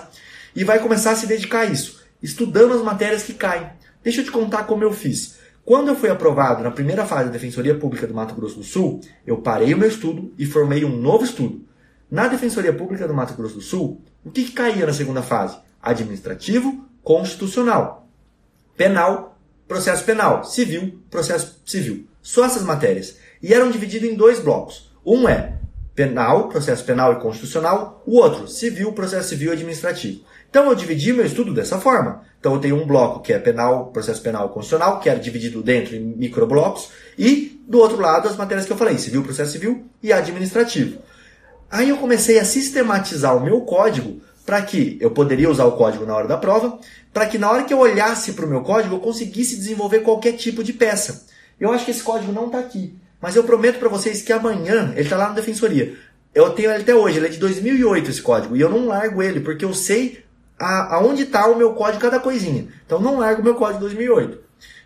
e 0.56 0.64
vai 0.64 0.80
começar 0.80 1.12
a 1.12 1.16
se 1.16 1.26
dedicar 1.26 1.62
a 1.62 1.66
isso, 1.66 2.02
estudando 2.22 2.74
as 2.74 2.82
matérias 2.82 3.24
que 3.24 3.34
caem. 3.34 3.70
Deixa 4.04 4.22
eu 4.22 4.26
te 4.26 4.32
contar 4.32 4.64
como 4.66 4.84
eu 4.84 4.94
fiz. 4.94 5.40
Quando 5.66 5.88
eu 5.88 5.96
fui 5.96 6.10
aprovado 6.10 6.62
na 6.62 6.70
primeira 6.70 7.06
fase 7.06 7.26
da 7.26 7.32
Defensoria 7.32 7.74
Pública 7.74 8.06
do 8.06 8.14
Mato 8.14 8.36
Grosso 8.36 8.58
do 8.58 8.64
Sul, 8.64 9.00
eu 9.26 9.38
parei 9.38 9.74
o 9.74 9.78
meu 9.78 9.88
estudo 9.88 10.34
e 10.38 10.46
formei 10.46 10.84
um 10.84 10.96
novo 10.96 11.24
estudo. 11.24 11.66
Na 12.12 12.28
Defensoria 12.28 12.74
Pública 12.74 13.08
do 13.08 13.14
Mato 13.14 13.34
Grosso 13.34 13.56
do 13.56 13.62
Sul, 13.62 14.02
o 14.24 14.30
que, 14.30 14.44
que 14.44 14.52
caía 14.52 14.86
na 14.86 14.94
segunda 14.94 15.22
fase? 15.22 15.58
Administrativo, 15.82 16.86
constitucional, 17.02 18.08
penal, 18.76 19.40
processo 19.68 20.04
penal, 20.04 20.44
civil, 20.44 21.02
processo 21.10 21.62
civil. 21.66 22.08
Só 22.24 22.46
essas 22.46 22.64
matérias. 22.64 23.18
E 23.42 23.54
eram 23.54 23.70
divididos 23.70 24.10
em 24.10 24.16
dois 24.16 24.40
blocos. 24.40 24.90
Um 25.06 25.30
é 25.30 25.60
penal, 25.94 26.48
processo 26.48 26.84
penal 26.84 27.14
e 27.14 27.16
constitucional, 27.18 28.02
o 28.08 28.16
outro, 28.18 28.48
civil, 28.48 28.94
processo 28.94 29.30
civil 29.30 29.52
e 29.52 29.54
administrativo. 29.54 30.22
Então 30.50 30.70
eu 30.70 30.76
dividi 30.76 31.12
meu 31.12 31.26
estudo 31.26 31.54
dessa 31.54 31.80
forma. 31.80 32.24
Então 32.40 32.54
eu 32.54 32.60
tenho 32.60 32.82
um 32.82 32.88
bloco 32.88 33.22
que 33.22 33.34
é 33.34 33.40
penal, 33.40 33.88
processo 33.88 34.22
penal 34.22 34.48
e 34.48 34.54
constitucional, 34.54 35.00
que 35.00 35.10
era 35.10 35.20
dividido 35.20 35.62
dentro 35.62 35.96
em 35.96 36.00
microblocos, 36.00 36.90
e 37.18 37.62
do 37.68 37.80
outro 37.80 38.00
lado 38.00 38.28
as 38.28 38.36
matérias 38.36 38.66
que 38.66 38.72
eu 38.72 38.78
falei, 38.78 38.98
civil, 38.98 39.24
processo 39.24 39.52
civil 39.52 39.86
e 40.02 40.12
administrativo. 40.12 41.00
Aí 41.70 41.90
eu 41.90 41.98
comecei 41.98 42.40
a 42.40 42.46
sistematizar 42.46 43.36
o 43.36 43.44
meu 43.44 43.62
código 43.62 44.22
para 44.46 44.62
que 44.62 44.98
eu 45.02 45.12
poderia 45.12 45.50
usar 45.50 45.66
o 45.66 45.74
código 45.74 46.06
na 46.06 46.16
hora 46.16 46.28
da 46.28 46.38
prova, 46.38 46.80
para 47.14 47.26
que 47.26 47.38
na 47.38 47.50
hora 47.50 47.64
que 47.64 47.74
eu 47.74 47.80
olhasse 47.80 48.34
para 48.34 48.46
o 48.46 48.50
meu 48.50 48.62
código 48.62 48.96
eu 48.96 49.00
conseguisse 49.00 49.56
desenvolver 49.56 50.00
qualquer 50.00 50.34
tipo 50.34 50.64
de 50.64 50.74
peça. 50.74 51.26
Eu 51.64 51.72
acho 51.72 51.86
que 51.86 51.92
esse 51.92 52.04
código 52.04 52.34
não 52.34 52.48
está 52.48 52.60
aqui. 52.60 52.94
Mas 53.22 53.38
eu 53.38 53.44
prometo 53.46 53.80
para 53.80 53.88
vocês 53.88 54.22
que 54.22 54.34
amanhã 54.34 54.92
ele 54.92 55.04
está 55.04 55.16
lá 55.16 55.30
na 55.30 55.34
defensoria. 55.34 55.96
Eu 56.36 56.50
tenho 56.50 56.70
ele 56.70 56.82
até 56.82 56.94
hoje, 56.94 57.20
ele 57.20 57.28
é 57.28 57.30
de 57.30 57.38
2008 57.38 58.10
esse 58.10 58.22
código. 58.22 58.58
E 58.58 58.60
eu 58.60 58.70
não 58.70 58.86
largo 58.86 59.24
ele, 59.24 59.40
porque 59.40 59.64
eu 59.64 59.74
sei 59.74 60.26
a, 60.60 60.98
aonde 60.98 61.24
está 61.24 61.48
o 61.48 61.56
meu 61.56 61.72
código 61.72 62.02
cada 62.02 62.20
coisinha. 62.20 62.68
Então 62.86 63.00
não 63.00 63.18
largo 63.18 63.40
o 63.40 63.46
meu 63.46 63.56
código 63.56 63.80
de 63.80 63.86
2008. 63.86 64.40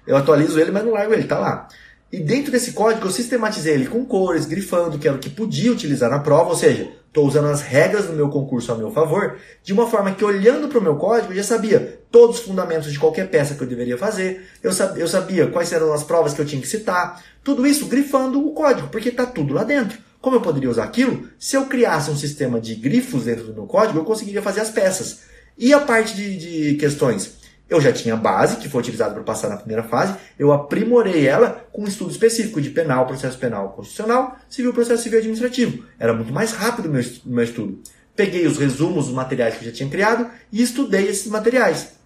Eu 0.05 0.15
atualizo 0.17 0.59
ele, 0.59 0.69
mas 0.69 0.85
não 0.85 0.91
largo 0.91 1.13
ele, 1.13 1.23
está 1.23 1.39
lá. 1.39 1.67
E 2.11 2.19
dentro 2.19 2.51
desse 2.51 2.73
código 2.73 3.07
eu 3.07 3.11
sistematizei 3.11 3.73
ele 3.73 3.87
com 3.87 4.05
cores, 4.05 4.45
grifando, 4.45 4.99
que 4.99 5.07
era 5.07 5.17
o 5.17 5.19
que 5.19 5.31
podia 5.31 5.71
utilizar 5.71 6.11
na 6.11 6.19
prova, 6.19 6.51
ou 6.51 6.55
seja, 6.55 6.91
estou 7.07 7.25
usando 7.25 7.47
as 7.47 7.61
regras 7.61 8.05
do 8.05 8.13
meu 8.13 8.29
concurso 8.29 8.71
a 8.71 8.75
meu 8.75 8.91
favor, 8.91 9.37
de 9.63 9.73
uma 9.73 9.87
forma 9.87 10.13
que 10.13 10.23
olhando 10.23 10.67
para 10.67 10.79
o 10.79 10.81
meu 10.81 10.95
código 10.95 11.33
eu 11.33 11.37
já 11.37 11.43
sabia 11.43 11.99
todos 12.11 12.39
os 12.39 12.45
fundamentos 12.45 12.91
de 12.91 12.99
qualquer 12.99 13.29
peça 13.29 13.55
que 13.55 13.61
eu 13.61 13.67
deveria 13.67 13.97
fazer, 13.97 14.47
eu 14.63 14.71
sabia, 14.71 15.03
eu 15.03 15.07
sabia 15.07 15.47
quais 15.47 15.71
eram 15.71 15.91
as 15.93 16.03
provas 16.03 16.33
que 16.33 16.41
eu 16.41 16.45
tinha 16.45 16.61
que 16.61 16.67
citar, 16.67 17.23
tudo 17.43 17.65
isso 17.65 17.87
grifando 17.87 18.45
o 18.45 18.51
código, 18.51 18.87
porque 18.89 19.09
está 19.09 19.25
tudo 19.25 19.53
lá 19.53 19.63
dentro. 19.63 19.97
Como 20.21 20.35
eu 20.35 20.41
poderia 20.41 20.69
usar 20.69 20.83
aquilo? 20.83 21.29
Se 21.39 21.55
eu 21.55 21.65
criasse 21.65 22.09
um 22.09 22.17
sistema 22.17 22.59
de 22.59 22.75
grifos 22.75 23.25
dentro 23.25 23.45
do 23.45 23.53
meu 23.53 23.65
código, 23.65 23.99
eu 23.99 24.03
conseguiria 24.03 24.41
fazer 24.41 24.61
as 24.61 24.69
peças. 24.69 25.21
E 25.57 25.73
a 25.73 25.79
parte 25.79 26.15
de, 26.15 26.37
de 26.37 26.75
questões? 26.75 27.37
Eu 27.69 27.81
já 27.81 27.91
tinha 27.91 28.15
base, 28.15 28.57
que 28.57 28.69
foi 28.69 28.81
utilizada 28.81 29.13
para 29.13 29.23
passar 29.23 29.49
na 29.49 29.57
primeira 29.57 29.83
fase, 29.83 30.15
eu 30.39 30.53
aprimorei 30.53 31.27
ela 31.27 31.67
com 31.71 31.81
um 31.83 31.87
estudo 31.87 32.11
específico 32.11 32.61
de 32.61 32.69
penal, 32.69 33.05
processo 33.05 33.37
penal 33.37 33.69
constitucional, 33.69 34.37
civil, 34.49 34.73
processo 34.73 35.03
civil 35.03 35.19
administrativo. 35.19 35.83
Era 35.99 36.13
muito 36.13 36.31
mais 36.31 36.53
rápido 36.53 36.85
o 36.85 36.89
meu, 36.89 37.03
meu 37.25 37.43
estudo. 37.43 37.79
Peguei 38.15 38.47
os 38.47 38.57
resumos 38.57 39.05
dos 39.05 39.13
materiais 39.13 39.55
que 39.55 39.65
eu 39.65 39.69
já 39.69 39.75
tinha 39.75 39.89
criado 39.89 40.29
e 40.51 40.61
estudei 40.61 41.07
esses 41.07 41.27
materiais. 41.27 41.97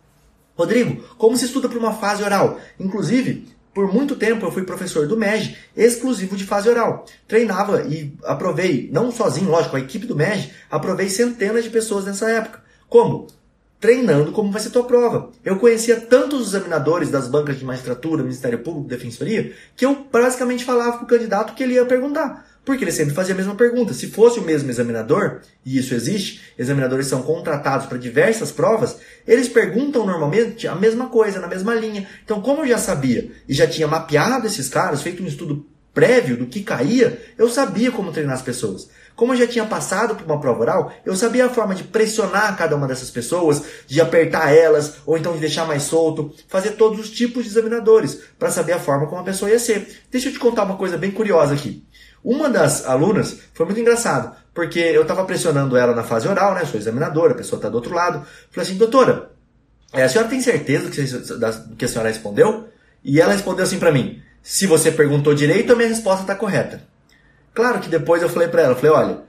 Rodrigo, 0.57 1.01
como 1.17 1.37
se 1.37 1.45
estuda 1.45 1.69
para 1.69 1.79
uma 1.79 1.93
fase 1.93 2.23
oral? 2.23 2.59
Inclusive, 2.79 3.47
por 3.73 3.93
muito 3.93 4.15
tempo 4.15 4.45
eu 4.45 4.51
fui 4.51 4.63
professor 4.63 5.07
do 5.07 5.15
MEG, 5.15 5.55
exclusivo 5.77 6.35
de 6.35 6.43
fase 6.43 6.67
oral. 6.67 7.05
Treinava 7.27 7.83
e 7.83 8.13
aprovei, 8.23 8.89
não 8.91 9.11
sozinho, 9.11 9.49
lógico, 9.49 9.77
a 9.77 9.79
equipe 9.79 10.05
do 10.05 10.15
MEG, 10.15 10.51
aprovei 10.69 11.07
centenas 11.07 11.63
de 11.63 11.69
pessoas 11.69 12.05
nessa 12.05 12.29
época. 12.29 12.61
Como? 12.89 13.27
Treinando 13.81 14.31
como 14.31 14.51
vai 14.51 14.61
ser 14.61 14.69
tua 14.69 14.83
prova. 14.83 15.31
Eu 15.43 15.57
conhecia 15.57 15.99
tantos 15.99 16.49
examinadores 16.49 17.09
das 17.09 17.27
bancas 17.27 17.57
de 17.57 17.65
magistratura, 17.65 18.21
Ministério 18.21 18.59
Público, 18.59 18.87
Defensoria, 18.87 19.53
que 19.75 19.83
eu 19.83 20.05
basicamente 20.09 20.63
falava 20.63 20.97
para 20.97 21.03
o 21.03 21.07
candidato 21.07 21.55
que 21.55 21.63
ele 21.63 21.73
ia 21.73 21.85
perguntar. 21.85 22.47
Porque 22.63 22.83
ele 22.83 22.91
sempre 22.91 23.15
fazia 23.15 23.33
a 23.33 23.37
mesma 23.37 23.55
pergunta. 23.55 23.91
Se 23.91 24.05
fosse 24.11 24.39
o 24.39 24.43
mesmo 24.43 24.69
examinador, 24.69 25.41
e 25.65 25.79
isso 25.79 25.95
existe, 25.95 26.53
examinadores 26.59 27.07
são 27.07 27.23
contratados 27.23 27.87
para 27.87 27.97
diversas 27.97 28.51
provas, 28.51 28.97
eles 29.27 29.49
perguntam 29.49 30.05
normalmente 30.05 30.67
a 30.67 30.75
mesma 30.75 31.07
coisa, 31.07 31.39
na 31.39 31.47
mesma 31.47 31.73
linha. 31.73 32.07
Então, 32.23 32.39
como 32.39 32.61
eu 32.61 32.67
já 32.67 32.77
sabia 32.77 33.31
e 33.49 33.53
já 33.55 33.65
tinha 33.65 33.87
mapeado 33.87 34.45
esses 34.45 34.69
caras, 34.69 35.01
feito 35.01 35.23
um 35.23 35.27
estudo 35.27 35.65
prévio 35.93 36.37
do 36.37 36.45
que 36.45 36.63
caía, 36.63 37.21
eu 37.37 37.49
sabia 37.49 37.91
como 37.91 38.11
treinar 38.11 38.35
as 38.35 38.41
pessoas. 38.41 38.89
Como 39.15 39.33
eu 39.33 39.37
já 39.37 39.45
tinha 39.45 39.65
passado 39.65 40.15
por 40.15 40.25
uma 40.25 40.39
prova 40.39 40.61
oral, 40.61 40.93
eu 41.05 41.15
sabia 41.15 41.45
a 41.45 41.49
forma 41.49 41.75
de 41.75 41.83
pressionar 41.83 42.57
cada 42.57 42.75
uma 42.75 42.87
dessas 42.87 43.11
pessoas, 43.11 43.61
de 43.85 43.99
apertar 43.99 44.55
elas, 44.55 44.95
ou 45.05 45.17
então 45.17 45.33
de 45.33 45.39
deixar 45.39 45.67
mais 45.67 45.83
solto, 45.83 46.33
fazer 46.47 46.71
todos 46.71 46.99
os 46.99 47.09
tipos 47.11 47.43
de 47.43 47.49
examinadores, 47.49 48.19
para 48.39 48.49
saber 48.49 48.73
a 48.73 48.79
forma 48.79 49.07
como 49.07 49.21
a 49.21 49.25
pessoa 49.25 49.51
ia 49.51 49.59
ser. 49.59 50.01
Deixa 50.09 50.29
eu 50.29 50.33
te 50.33 50.39
contar 50.39 50.63
uma 50.63 50.77
coisa 50.77 50.97
bem 50.97 51.11
curiosa 51.11 51.53
aqui. 51.53 51.85
Uma 52.23 52.49
das 52.49 52.85
alunas 52.85 53.37
foi 53.53 53.65
muito 53.65 53.81
engraçado, 53.81 54.35
porque 54.53 54.79
eu 54.79 55.01
estava 55.01 55.25
pressionando 55.25 55.75
ela 55.75 55.93
na 55.93 56.03
fase 56.03 56.27
oral, 56.27 56.53
né? 56.53 56.65
Sou 56.65 56.79
examinadora, 56.79 57.33
a 57.33 57.37
pessoa 57.37 57.57
está 57.57 57.67
do 57.67 57.75
outro 57.75 57.93
lado. 57.93 58.25
Falei 58.49 58.69
assim, 58.69 58.77
doutora, 58.77 59.31
a 59.91 60.07
senhora 60.07 60.29
tem 60.29 60.39
certeza 60.39 60.85
do 60.85 61.75
que 61.75 61.85
a 61.85 61.87
senhora 61.87 62.09
respondeu? 62.09 62.69
E 63.03 63.19
ela 63.19 63.33
respondeu 63.33 63.63
assim 63.63 63.79
para 63.79 63.91
mim: 63.91 64.21
se 64.41 64.65
você 64.65 64.91
perguntou 64.91 65.33
direito, 65.33 65.73
a 65.73 65.75
minha 65.75 65.89
resposta 65.89 66.23
está 66.23 66.35
correta. 66.35 66.81
Claro 67.53 67.79
que 67.79 67.89
depois 67.89 68.21
eu 68.21 68.29
falei 68.29 68.47
para 68.47 68.63
ela, 68.63 68.75
falei, 68.75 68.91
olha, 68.91 69.21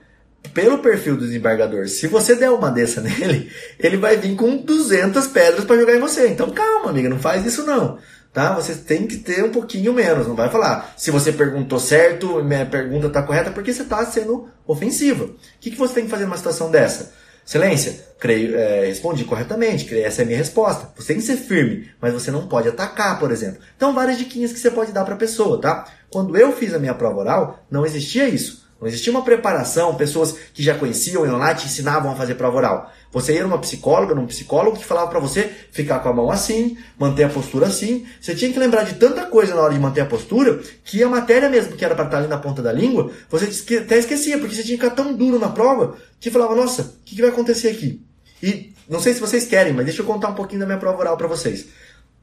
pelo 0.53 0.79
perfil 0.79 1.15
do 1.15 1.25
desembargador, 1.25 1.87
se 1.87 2.07
você 2.07 2.35
der 2.35 2.49
uma 2.49 2.69
dessa 2.69 2.99
nele, 3.01 3.51
ele 3.79 3.97
vai 3.97 4.17
vir 4.17 4.35
com 4.35 4.57
200 4.57 5.27
pedras 5.27 5.65
para 5.65 5.77
jogar 5.77 5.95
em 5.95 5.99
você. 5.99 6.27
Então 6.27 6.49
calma, 6.49 6.89
amiga, 6.89 7.09
não 7.09 7.19
faz 7.19 7.45
isso 7.45 7.65
não. 7.65 7.99
Tá? 8.31 8.53
Você 8.55 8.73
tem 8.73 9.05
que 9.05 9.17
ter 9.17 9.43
um 9.43 9.51
pouquinho 9.51 9.93
menos, 9.93 10.27
não 10.27 10.35
vai 10.35 10.49
falar. 10.49 10.93
Se 10.97 11.11
você 11.11 11.31
perguntou 11.31 11.79
certo, 11.79 12.43
minha 12.43 12.65
pergunta 12.65 13.05
está 13.05 13.21
correta, 13.21 13.51
porque 13.51 13.71
você 13.71 13.83
está 13.83 14.03
sendo 14.05 14.49
ofensiva. 14.65 15.25
O 15.25 15.35
que, 15.59 15.69
que 15.69 15.77
você 15.77 15.93
tem 15.93 16.05
que 16.05 16.09
fazer 16.09 16.25
numa 16.25 16.37
situação 16.37 16.71
dessa? 16.71 17.13
Excelência, 17.45 18.05
creio, 18.19 18.57
é, 18.57 18.85
respondi 18.85 19.25
corretamente, 19.25 19.85
creio, 19.85 20.05
essa 20.05 20.21
é 20.21 20.23
a 20.23 20.25
minha 20.25 20.37
resposta. 20.37 20.89
Você 20.95 21.07
tem 21.07 21.17
que 21.17 21.27
ser 21.27 21.35
firme, 21.35 21.89
mas 21.99 22.13
você 22.13 22.31
não 22.31 22.47
pode 22.47 22.69
atacar, 22.69 23.19
por 23.19 23.31
exemplo. 23.31 23.61
Então, 23.75 23.93
várias 23.93 24.17
diquinhas 24.17 24.53
que 24.53 24.59
você 24.59 24.71
pode 24.71 24.91
dar 24.91 25.03
para 25.03 25.15
a 25.15 25.17
pessoa, 25.17 25.59
tá? 25.59 25.85
Quando 26.09 26.37
eu 26.37 26.53
fiz 26.53 26.73
a 26.73 26.79
minha 26.79 26.93
prova 26.93 27.19
oral, 27.19 27.65
não 27.69 27.85
existia 27.85 28.27
isso. 28.29 28.63
Não 28.79 28.87
existia 28.87 29.11
uma 29.11 29.23
preparação, 29.23 29.95
pessoas 29.95 30.35
que 30.53 30.61
já 30.61 30.77
conheciam 30.77 31.25
iam 31.25 31.37
lá 31.37 31.55
te 31.55 31.65
ensinavam 31.65 32.11
a 32.11 32.15
fazer 32.15 32.35
prova 32.35 32.57
oral. 32.57 32.91
Você 33.13 33.35
ia 33.35 33.43
numa 33.43 33.59
psicóloga, 33.59 34.15
num 34.15 34.25
psicólogo 34.25 34.75
que 34.75 34.83
falava 34.83 35.07
para 35.07 35.19
você 35.19 35.49
ficar 35.71 35.99
com 35.99 36.09
a 36.09 36.13
mão 36.13 36.31
assim, 36.31 36.75
manter 36.97 37.25
a 37.25 37.29
postura 37.29 37.67
assim. 37.67 38.07
Você 38.19 38.33
tinha 38.33 38.51
que 38.51 38.57
lembrar 38.57 38.83
de 38.83 38.95
tanta 38.95 39.27
coisa 39.27 39.53
na 39.53 39.61
hora 39.61 39.73
de 39.73 39.79
manter 39.79 40.01
a 40.01 40.05
postura 40.07 40.59
que 40.83 41.03
a 41.03 41.07
matéria 41.07 41.47
mesmo 41.47 41.77
que 41.77 41.85
era 41.85 41.93
para 41.93 42.05
estar 42.05 42.17
ali 42.17 42.27
na 42.27 42.39
ponta 42.39 42.63
da 42.63 42.73
língua, 42.73 43.11
você 43.29 43.45
até 43.77 43.99
esquecia, 43.99 44.39
porque 44.39 44.55
você 44.55 44.63
tinha 44.63 44.77
que 44.77 44.83
ficar 44.83 44.95
tão 44.95 45.13
duro 45.13 45.37
na 45.37 45.49
prova 45.49 45.95
que 46.19 46.31
falava, 46.31 46.55
nossa, 46.55 46.81
o 46.81 47.05
que, 47.05 47.15
que 47.15 47.21
vai 47.21 47.29
acontecer 47.29 47.69
aqui? 47.69 48.03
E 48.41 48.73
não 48.89 48.99
sei 48.99 49.13
se 49.13 49.19
vocês 49.19 49.45
querem, 49.45 49.73
mas 49.73 49.85
deixa 49.85 50.01
eu 50.01 50.05
contar 50.05 50.29
um 50.29 50.35
pouquinho 50.35 50.61
da 50.61 50.65
minha 50.65 50.79
prova 50.79 50.97
oral 50.97 51.15
para 51.15 51.27
vocês. 51.27 51.67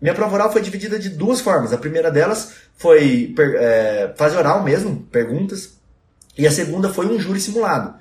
Minha 0.01 0.14
prova 0.14 0.34
oral 0.34 0.53
foi 0.53 0.61
dividida 0.61 0.99
de 0.99 1.09
duas 1.11 1.41
formas. 1.41 1.72
A 1.72 1.78
primeira 1.78 2.11
delas 2.11 2.53
foi 2.76 3.32
é, 3.38 4.12
fase 4.16 4.36
oral 4.36 4.64
mesmo, 4.64 5.07
perguntas. 5.12 5.74
E 6.36 6.47
a 6.47 6.51
segunda 6.51 6.88
foi 6.88 7.07
um 7.07 7.18
júri 7.18 7.38
simulado. 7.38 7.95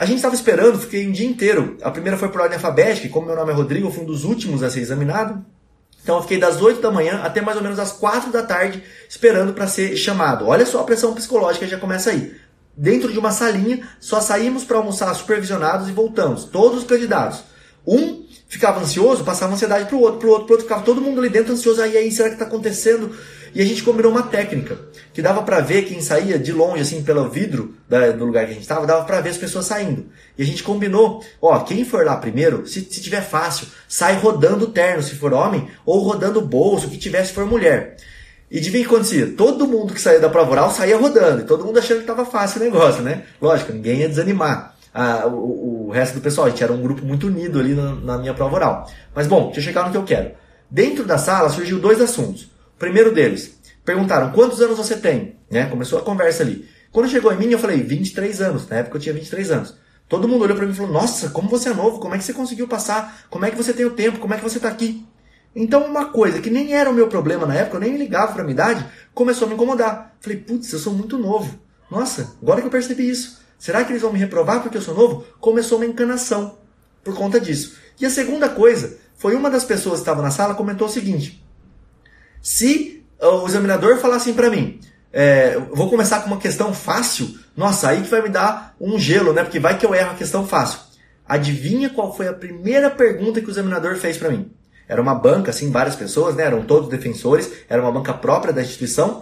A 0.00 0.06
gente 0.06 0.16
estava 0.16 0.34
esperando, 0.34 0.78
fiquei 0.78 1.06
um 1.06 1.12
dia 1.12 1.28
inteiro. 1.28 1.76
A 1.82 1.90
primeira 1.90 2.16
foi 2.16 2.30
por 2.30 2.40
ordem 2.40 2.56
alfabética, 2.56 3.06
como 3.10 3.26
meu 3.26 3.36
nome 3.36 3.52
é 3.52 3.54
Rodrigo, 3.54 3.86
eu 3.86 3.92
fui 3.92 4.02
um 4.02 4.06
dos 4.06 4.24
últimos 4.24 4.62
a 4.62 4.70
ser 4.70 4.80
examinado. 4.80 5.44
Então 6.02 6.16
eu 6.16 6.22
fiquei 6.22 6.38
das 6.38 6.62
8 6.62 6.80
da 6.80 6.90
manhã 6.90 7.20
até 7.22 7.42
mais 7.42 7.58
ou 7.58 7.62
menos 7.62 7.78
as 7.78 7.92
4 7.92 8.32
da 8.32 8.42
tarde 8.42 8.82
esperando 9.06 9.52
para 9.52 9.66
ser 9.66 9.94
chamado. 9.98 10.46
Olha 10.46 10.64
só 10.64 10.80
a 10.80 10.84
pressão 10.84 11.12
psicológica 11.12 11.66
já 11.66 11.76
começa 11.76 12.08
aí. 12.08 12.34
Dentro 12.74 13.12
de 13.12 13.18
uma 13.18 13.30
salinha, 13.30 13.86
só 14.00 14.22
saímos 14.22 14.64
para 14.64 14.78
almoçar 14.78 15.12
supervisionados 15.12 15.86
e 15.90 15.92
voltamos, 15.92 16.44
todos 16.44 16.78
os 16.78 16.84
candidatos. 16.84 17.44
Um 17.86 18.24
ficava 18.48 18.80
ansioso, 18.80 19.22
passava 19.22 19.52
ansiedade 19.52 19.84
para 19.84 19.96
o 19.96 20.00
outro, 20.00 20.18
para 20.18 20.28
o 20.28 20.30
outro, 20.30 20.46
para 20.46 20.52
o 20.52 20.56
outro, 20.56 20.66
ficava 20.66 20.82
todo 20.82 21.02
mundo 21.02 21.20
ali 21.20 21.28
dentro 21.28 21.52
ansioso. 21.52 21.82
Aí, 21.82 21.94
aí, 21.94 22.10
será 22.10 22.30
que 22.30 22.36
está 22.36 22.46
acontecendo? 22.46 23.14
E 23.54 23.60
a 23.60 23.64
gente 23.64 23.82
combinou 23.82 24.12
uma 24.12 24.22
técnica 24.22 24.78
que 25.12 25.20
dava 25.20 25.42
para 25.42 25.60
ver 25.60 25.82
quem 25.82 26.00
saía 26.00 26.38
de 26.38 26.52
longe, 26.52 26.82
assim, 26.82 27.02
pelo 27.02 27.28
vidro 27.28 27.74
da, 27.88 28.10
do 28.12 28.24
lugar 28.24 28.44
que 28.44 28.52
a 28.52 28.54
gente 28.54 28.62
estava, 28.62 28.86
dava 28.86 29.04
para 29.04 29.20
ver 29.20 29.30
as 29.30 29.36
pessoas 29.36 29.66
saindo. 29.66 30.06
E 30.38 30.42
a 30.42 30.46
gente 30.46 30.62
combinou, 30.62 31.22
ó, 31.40 31.58
quem 31.60 31.84
for 31.84 32.04
lá 32.04 32.16
primeiro, 32.16 32.66
se, 32.66 32.80
se 32.80 33.00
tiver 33.00 33.22
fácil, 33.22 33.66
sai 33.88 34.14
rodando 34.16 34.68
terno, 34.68 35.02
se 35.02 35.14
for 35.14 35.32
homem, 35.32 35.68
ou 35.84 36.00
rodando 36.00 36.40
bolso, 36.40 36.86
o 36.86 36.90
que 36.90 36.98
tiver, 36.98 37.24
se 37.24 37.32
for 37.32 37.44
mulher. 37.44 37.96
E 38.50 38.58
de 38.58 38.70
que 38.70 38.82
acontecia? 38.82 39.32
Todo 39.36 39.66
mundo 39.66 39.94
que 39.94 40.00
saía 40.00 40.18
da 40.18 40.28
prova 40.28 40.50
oral 40.50 40.70
saía 40.70 40.96
rodando, 40.96 41.42
e 41.42 41.44
todo 41.44 41.64
mundo 41.64 41.78
achando 41.78 41.98
que 41.98 42.02
estava 42.02 42.24
fácil 42.24 42.60
o 42.60 42.64
negócio, 42.64 43.02
né? 43.02 43.24
Lógico, 43.40 43.72
ninguém 43.72 44.00
ia 44.00 44.08
desanimar. 44.08 44.74
Ah, 44.92 45.24
o, 45.26 45.86
o, 45.86 45.90
resto 45.90 46.14
do 46.14 46.20
pessoal, 46.20 46.48
a 46.48 46.50
gente 46.50 46.62
era 46.62 46.72
um 46.72 46.82
grupo 46.82 47.04
muito 47.04 47.28
unido 47.28 47.60
ali 47.60 47.74
na, 47.74 47.94
na 47.94 48.18
minha 48.18 48.34
prova 48.34 48.56
oral. 48.56 48.90
Mas 49.14 49.28
bom, 49.28 49.46
deixa 49.46 49.60
eu 49.60 49.64
chegar 49.64 49.84
no 49.84 49.92
que 49.92 49.96
eu 49.96 50.02
quero. 50.02 50.32
Dentro 50.68 51.04
da 51.04 51.16
sala 51.16 51.48
surgiu 51.48 51.78
dois 51.78 52.00
assuntos. 52.00 52.49
Primeiro 52.80 53.12
deles, 53.12 53.60
perguntaram 53.84 54.32
quantos 54.32 54.62
anos 54.62 54.78
você 54.78 54.96
tem? 54.96 55.36
Né? 55.50 55.66
Começou 55.66 55.98
a 55.98 56.02
conversa 56.02 56.42
ali. 56.42 56.66
Quando 56.90 57.10
chegou 57.10 57.30
em 57.30 57.36
mim, 57.36 57.50
eu 57.50 57.58
falei 57.58 57.82
23 57.82 58.40
anos. 58.40 58.66
Na 58.66 58.78
época 58.78 58.96
eu 58.96 59.00
tinha 59.02 59.14
23 59.14 59.50
anos. 59.50 59.76
Todo 60.08 60.26
mundo 60.26 60.44
olhou 60.44 60.56
para 60.56 60.64
mim 60.64 60.72
e 60.72 60.74
falou: 60.74 60.90
Nossa, 60.90 61.28
como 61.28 61.50
você 61.50 61.68
é 61.68 61.74
novo, 61.74 62.00
como 62.00 62.14
é 62.14 62.18
que 62.18 62.24
você 62.24 62.32
conseguiu 62.32 62.66
passar? 62.66 63.26
Como 63.28 63.44
é 63.44 63.50
que 63.50 63.56
você 63.56 63.74
tem 63.74 63.84
o 63.84 63.90
tempo? 63.90 64.18
Como 64.18 64.32
é 64.32 64.38
que 64.38 64.42
você 64.42 64.56
está 64.56 64.68
aqui? 64.68 65.06
Então, 65.54 65.84
uma 65.84 66.06
coisa 66.06 66.40
que 66.40 66.48
nem 66.48 66.72
era 66.72 66.88
o 66.88 66.94
meu 66.94 67.06
problema 67.06 67.44
na 67.44 67.54
época, 67.54 67.76
eu 67.76 67.80
nem 67.82 67.98
ligava 67.98 68.32
para 68.32 68.42
minha 68.44 68.54
idade, 68.54 68.86
começou 69.12 69.44
a 69.44 69.48
me 69.50 69.56
incomodar. 69.56 70.16
Falei: 70.18 70.38
Putz, 70.38 70.72
eu 70.72 70.78
sou 70.78 70.94
muito 70.94 71.18
novo. 71.18 71.60
Nossa, 71.90 72.34
agora 72.40 72.62
que 72.62 72.66
eu 72.66 72.70
percebi 72.70 73.10
isso. 73.10 73.42
Será 73.58 73.84
que 73.84 73.92
eles 73.92 74.00
vão 74.00 74.10
me 74.10 74.18
reprovar 74.18 74.62
porque 74.62 74.78
eu 74.78 74.82
sou 74.82 74.94
novo? 74.94 75.26
Começou 75.38 75.76
uma 75.76 75.86
encanação 75.86 76.56
por 77.04 77.14
conta 77.14 77.38
disso. 77.38 77.76
E 78.00 78.06
a 78.06 78.10
segunda 78.10 78.48
coisa 78.48 78.96
foi 79.18 79.36
uma 79.36 79.50
das 79.50 79.64
pessoas 79.64 79.96
que 79.96 80.00
estava 80.00 80.22
na 80.22 80.30
sala 80.30 80.54
comentou 80.54 80.86
o 80.86 80.90
seguinte: 80.90 81.44
se 82.42 83.04
o 83.20 83.46
examinador 83.46 83.98
falar 83.98 84.16
assim 84.16 84.32
para 84.32 84.50
mim, 84.50 84.80
é, 85.12 85.58
vou 85.72 85.90
começar 85.90 86.20
com 86.20 86.28
uma 86.28 86.38
questão 86.38 86.72
fácil, 86.72 87.38
nossa, 87.56 87.88
aí 87.88 88.02
que 88.02 88.08
vai 88.08 88.22
me 88.22 88.28
dar 88.28 88.74
um 88.80 88.98
gelo, 88.98 89.32
né? 89.32 89.42
Porque 89.42 89.58
vai 89.58 89.76
que 89.76 89.84
eu 89.84 89.94
erro 89.94 90.12
a 90.12 90.14
questão 90.14 90.46
fácil. 90.46 90.80
Adivinha 91.28 91.90
qual 91.90 92.16
foi 92.16 92.28
a 92.28 92.32
primeira 92.32 92.90
pergunta 92.90 93.40
que 93.40 93.48
o 93.48 93.50
examinador 93.50 93.96
fez 93.96 94.16
para 94.16 94.30
mim? 94.30 94.50
Era 94.88 95.00
uma 95.00 95.14
banca, 95.14 95.50
assim, 95.50 95.70
várias 95.70 95.94
pessoas, 95.94 96.34
né? 96.34 96.44
Eram 96.44 96.62
todos 96.62 96.88
defensores, 96.88 97.50
era 97.68 97.80
uma 97.80 97.92
banca 97.92 98.12
própria 98.12 98.52
da 98.52 98.62
instituição. 98.62 99.20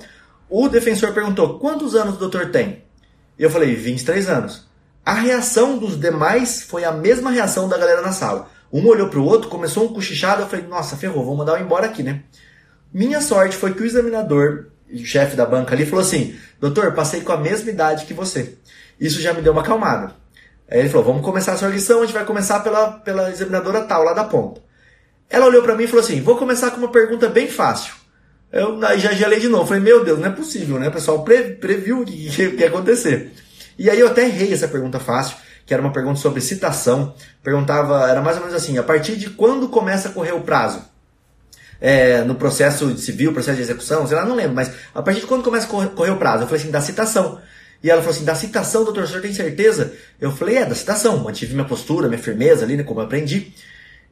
O 0.48 0.68
defensor 0.68 1.12
perguntou: 1.12 1.58
quantos 1.58 1.94
anos 1.94 2.14
o 2.14 2.18
doutor 2.18 2.50
tem? 2.50 2.82
E 3.38 3.42
eu 3.42 3.50
falei: 3.50 3.74
23 3.74 4.28
anos. 4.28 4.66
A 5.04 5.12
reação 5.12 5.78
dos 5.78 5.98
demais 5.98 6.62
foi 6.62 6.84
a 6.84 6.92
mesma 6.92 7.30
reação 7.30 7.68
da 7.68 7.76
galera 7.76 8.00
na 8.00 8.12
sala. 8.12 8.48
Um 8.72 8.86
olhou 8.86 9.08
para 9.08 9.18
o 9.18 9.24
outro, 9.24 9.48
começou 9.48 9.84
um 9.84 9.92
cochichado, 9.92 10.42
eu 10.42 10.48
falei: 10.48 10.66
nossa, 10.66 10.96
ferrou, 10.96 11.24
vou 11.24 11.36
mandar 11.36 11.58
eu 11.58 11.64
embora 11.64 11.86
aqui, 11.86 12.02
né? 12.02 12.22
Minha 12.92 13.20
sorte 13.20 13.56
foi 13.56 13.74
que 13.74 13.82
o 13.82 13.86
examinador, 13.86 14.66
o 14.92 14.98
chefe 15.04 15.36
da 15.36 15.44
banca 15.44 15.74
ali, 15.74 15.84
falou 15.84 16.04
assim: 16.04 16.36
Doutor, 16.60 16.92
passei 16.92 17.20
com 17.20 17.32
a 17.32 17.36
mesma 17.36 17.70
idade 17.70 18.06
que 18.06 18.14
você. 18.14 18.54
Isso 18.98 19.20
já 19.20 19.32
me 19.32 19.42
deu 19.42 19.52
uma 19.52 19.62
acalmada. 19.62 20.12
Aí 20.70 20.80
ele 20.80 20.88
falou: 20.88 21.06
Vamos 21.06 21.22
começar 21.22 21.52
a 21.52 21.56
sua 21.56 21.68
lição, 21.68 22.00
a 22.00 22.06
gente 22.06 22.14
vai 22.14 22.24
começar 22.24 22.60
pela, 22.60 22.92
pela 22.92 23.30
examinadora 23.30 23.82
tal, 23.82 24.02
lá 24.02 24.12
da 24.12 24.24
ponta. 24.24 24.60
Ela 25.30 25.46
olhou 25.46 25.62
para 25.62 25.74
mim 25.74 25.84
e 25.84 25.86
falou 25.86 26.04
assim: 26.04 26.20
Vou 26.20 26.36
começar 26.36 26.70
com 26.70 26.78
uma 26.78 26.90
pergunta 26.90 27.28
bem 27.28 27.48
fácil. 27.48 27.94
Eu 28.50 28.80
já 28.98 29.12
gelei 29.12 29.40
de 29.40 29.48
novo. 29.48 29.66
Falei: 29.66 29.82
Meu 29.82 30.04
Deus, 30.04 30.18
não 30.18 30.28
é 30.28 30.30
possível, 30.30 30.78
né? 30.78 30.88
O 30.88 30.92
pessoal 30.92 31.22
pre, 31.22 31.54
previu 31.54 32.00
o 32.00 32.04
que, 32.04 32.28
que 32.56 32.60
ia 32.60 32.68
acontecer. 32.68 33.32
E 33.78 33.90
aí 33.90 34.00
eu 34.00 34.08
até 34.08 34.24
errei 34.24 34.52
essa 34.52 34.66
pergunta 34.66 34.98
fácil, 34.98 35.36
que 35.66 35.72
era 35.72 35.82
uma 35.82 35.92
pergunta 35.92 36.18
sobre 36.18 36.40
citação. 36.40 37.14
Perguntava, 37.42 38.08
era 38.08 38.22
mais 38.22 38.36
ou 38.38 38.44
menos 38.44 38.56
assim: 38.56 38.78
a 38.78 38.82
partir 38.82 39.16
de 39.16 39.30
quando 39.30 39.68
começa 39.68 40.08
a 40.08 40.12
correr 40.12 40.32
o 40.32 40.40
prazo? 40.40 40.82
É, 41.80 42.22
no 42.22 42.34
processo 42.34 42.96
civil, 42.98 43.32
processo 43.32 43.56
de 43.56 43.62
execução, 43.62 44.06
sei 44.06 44.16
lá, 44.16 44.24
não 44.24 44.34
lembro, 44.34 44.54
mas 44.54 44.70
a 44.94 45.02
partir 45.02 45.20
de 45.20 45.26
quando 45.26 45.44
começa 45.44 45.66
a 45.66 45.86
correr, 45.88 46.10
o 46.10 46.16
prazo? 46.16 46.42
Eu 46.42 46.46
falei 46.46 46.62
assim, 46.62 46.70
da 46.70 46.80
citação. 46.80 47.40
E 47.82 47.90
ela 47.90 48.00
falou 48.00 48.16
assim, 48.16 48.24
da 48.24 48.34
citação, 48.34 48.84
doutor, 48.84 49.04
o 49.04 49.06
senhor 49.06 49.22
tem 49.22 49.32
certeza? 49.32 49.92
Eu 50.20 50.32
falei, 50.32 50.56
é, 50.56 50.64
da 50.64 50.74
citação. 50.74 51.18
Mantive 51.18 51.54
minha 51.54 51.66
postura, 51.66 52.08
minha 52.08 52.20
firmeza 52.20 52.64
ali, 52.64 52.76
né, 52.76 52.82
como 52.82 53.00
eu 53.00 53.04
aprendi. 53.04 53.52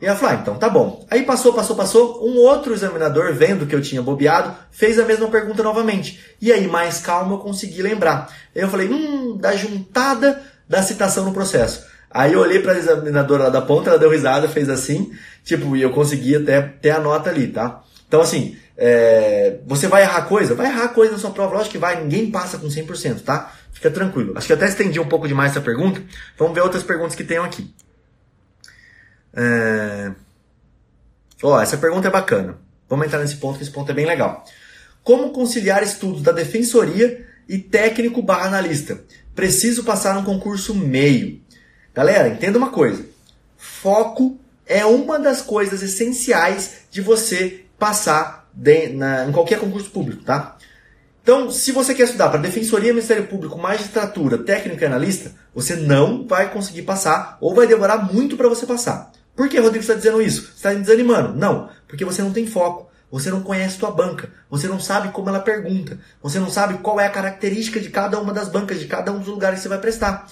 E 0.01 0.07
ela 0.07 0.15
falou, 0.15 0.37
ah, 0.37 0.39
então 0.41 0.57
tá 0.57 0.69
bom. 0.69 1.05
Aí 1.11 1.23
passou, 1.23 1.53
passou, 1.53 1.75
passou. 1.75 2.25
Um 2.25 2.37
outro 2.37 2.73
examinador, 2.73 3.33
vendo 3.33 3.67
que 3.67 3.75
eu 3.75 3.81
tinha 3.81 4.03
bobeado, 4.03 4.55
fez 4.71 4.99
a 4.99 5.05
mesma 5.05 5.27
pergunta 5.29 5.63
novamente. 5.63 6.21
E 6.41 6.53
aí, 6.53 6.69
mais 6.69 7.01
calmo, 7.01 7.35
eu 7.35 7.39
consegui 7.39 7.83
lembrar. 7.83 8.31
Eu 8.55 8.69
falei, 8.69 8.89
hum, 8.89 9.37
da 9.37 9.57
juntada 9.57 10.43
da 10.69 10.83
citação 10.83 11.25
no 11.25 11.33
processo. 11.33 11.85
Aí 12.17 12.33
eu 12.33 12.41
olhei 12.41 12.61
para 12.61 12.73
a 12.73 12.79
examinadora 12.79 13.45
lá 13.45 13.51
da 13.51 13.61
ponta, 13.61 13.91
ela 13.91 13.99
deu 13.99 14.09
risada, 14.09 14.49
fez 14.49 14.71
assim, 14.71 15.13
tipo, 15.45 15.77
e 15.77 15.83
eu 15.83 15.91
consegui 15.91 16.35
até 16.35 16.63
ter 16.63 16.89
a 16.89 16.99
nota 16.99 17.29
ali, 17.29 17.49
tá? 17.49 17.83
Então, 18.09 18.23
assim, 18.23 18.57
é, 18.75 19.59
você 19.67 19.87
vai 19.87 20.01
errar 20.01 20.23
coisa? 20.23 20.55
Vai 20.55 20.69
errar 20.69 20.89
coisa 20.89 21.13
na 21.13 21.19
sua 21.19 21.31
prova, 21.31 21.57
lógico 21.57 21.73
que 21.73 21.79
vai, 21.79 22.03
ninguém 22.03 22.31
passa 22.31 22.57
com 22.57 22.69
100%, 22.69 23.21
tá? 23.21 23.53
Fica 23.71 23.91
tranquilo. 23.91 24.33
Acho 24.35 24.47
que 24.47 24.55
até 24.55 24.65
estendi 24.65 24.99
um 24.99 25.07
pouco 25.07 25.29
demais 25.29 25.51
essa 25.51 25.61
pergunta. 25.61 26.03
Vamos 26.39 26.55
ver 26.55 26.63
outras 26.63 26.83
perguntas 26.83 27.15
que 27.15 27.23
tenham 27.23 27.45
aqui. 27.45 27.75
É... 29.35 30.13
Ó, 31.43 31.61
essa 31.61 31.77
pergunta 31.77 32.09
é 32.09 32.11
bacana. 32.11 32.57
Vamos 32.89 33.05
entrar 33.05 33.19
nesse 33.19 33.37
ponto, 33.37 33.59
que 33.59 33.63
esse 33.63 33.73
ponto 33.73 33.91
é 33.91 33.95
bem 33.95 34.07
legal. 34.07 34.43
Como 35.05 35.33
conciliar 35.33 35.83
estudos 35.83 36.23
da 36.23 36.33
defensoria 36.33 37.27
e 37.47 37.59
técnico 37.59 38.23
barra 38.23 38.47
analista? 38.47 39.03
Preciso 39.35 39.85
passar 39.85 40.17
um 40.17 40.25
concurso 40.25 40.75
meio. 40.75 41.45
Galera, 41.97 42.29
entenda 42.29 42.59
uma 42.59 42.69
coisa: 42.69 43.07
foco 43.57 44.39
é 44.67 44.85
uma 44.85 45.19
das 45.19 45.41
coisas 45.41 45.83
essenciais 45.83 46.83
de 46.91 47.01
você 47.01 47.65
passar 47.79 48.47
de, 48.53 48.89
na, 48.89 49.25
em 49.25 49.33
qualquer 49.33 49.59
concurso 49.59 49.91
público, 49.91 50.23
tá? 50.23 50.59
Então, 51.23 51.51
se 51.51 51.73
você 51.73 51.95
quer 51.95 52.05
estudar 52.05 52.29
para 52.29 52.39
Defensoria, 52.39 52.93
Ministério 52.93 53.27
Público, 53.27 53.59
Magistratura, 53.59 54.39
Técnico 54.39 54.83
e 54.83 54.87
Analista, 54.87 55.33
você 55.55 55.75
não 55.75 56.27
vai 56.27 56.53
conseguir 56.53 56.83
passar 56.83 57.39
ou 57.41 57.55
vai 57.55 57.67
demorar 57.67 58.13
muito 58.13 58.37
para 58.37 58.49
você 58.49 58.67
passar. 58.67 59.11
Por 59.35 59.49
que, 59.49 59.59
Rodrigo, 59.59 59.81
está 59.81 59.95
dizendo 59.95 60.21
isso? 60.21 60.43
Você 60.43 60.53
está 60.53 60.71
me 60.73 60.81
desanimando? 60.81 61.35
Não, 61.35 61.69
porque 61.89 62.05
você 62.05 62.23
não 62.23 62.33
tem 62.33 62.47
foco. 62.47 62.91
Você 63.11 63.31
não 63.31 63.43
conhece 63.43 63.79
sua 63.79 63.91
banca. 63.91 64.31
Você 64.51 64.69
não 64.69 64.79
sabe 64.79 65.09
como 65.09 65.29
ela 65.29 65.41
pergunta. 65.41 65.99
Você 66.23 66.39
não 66.39 66.51
sabe 66.51 66.79
qual 66.79 67.01
é 67.01 67.07
a 67.07 67.11
característica 67.11 67.81
de 67.81 67.89
cada 67.89 68.21
uma 68.21 68.33
das 68.33 68.49
bancas, 68.49 68.79
de 68.79 68.87
cada 68.87 69.11
um 69.13 69.19
dos 69.19 69.29
lugares 69.29 69.59
que 69.59 69.63
você 69.63 69.69
vai 69.69 69.79
prestar. 69.79 70.27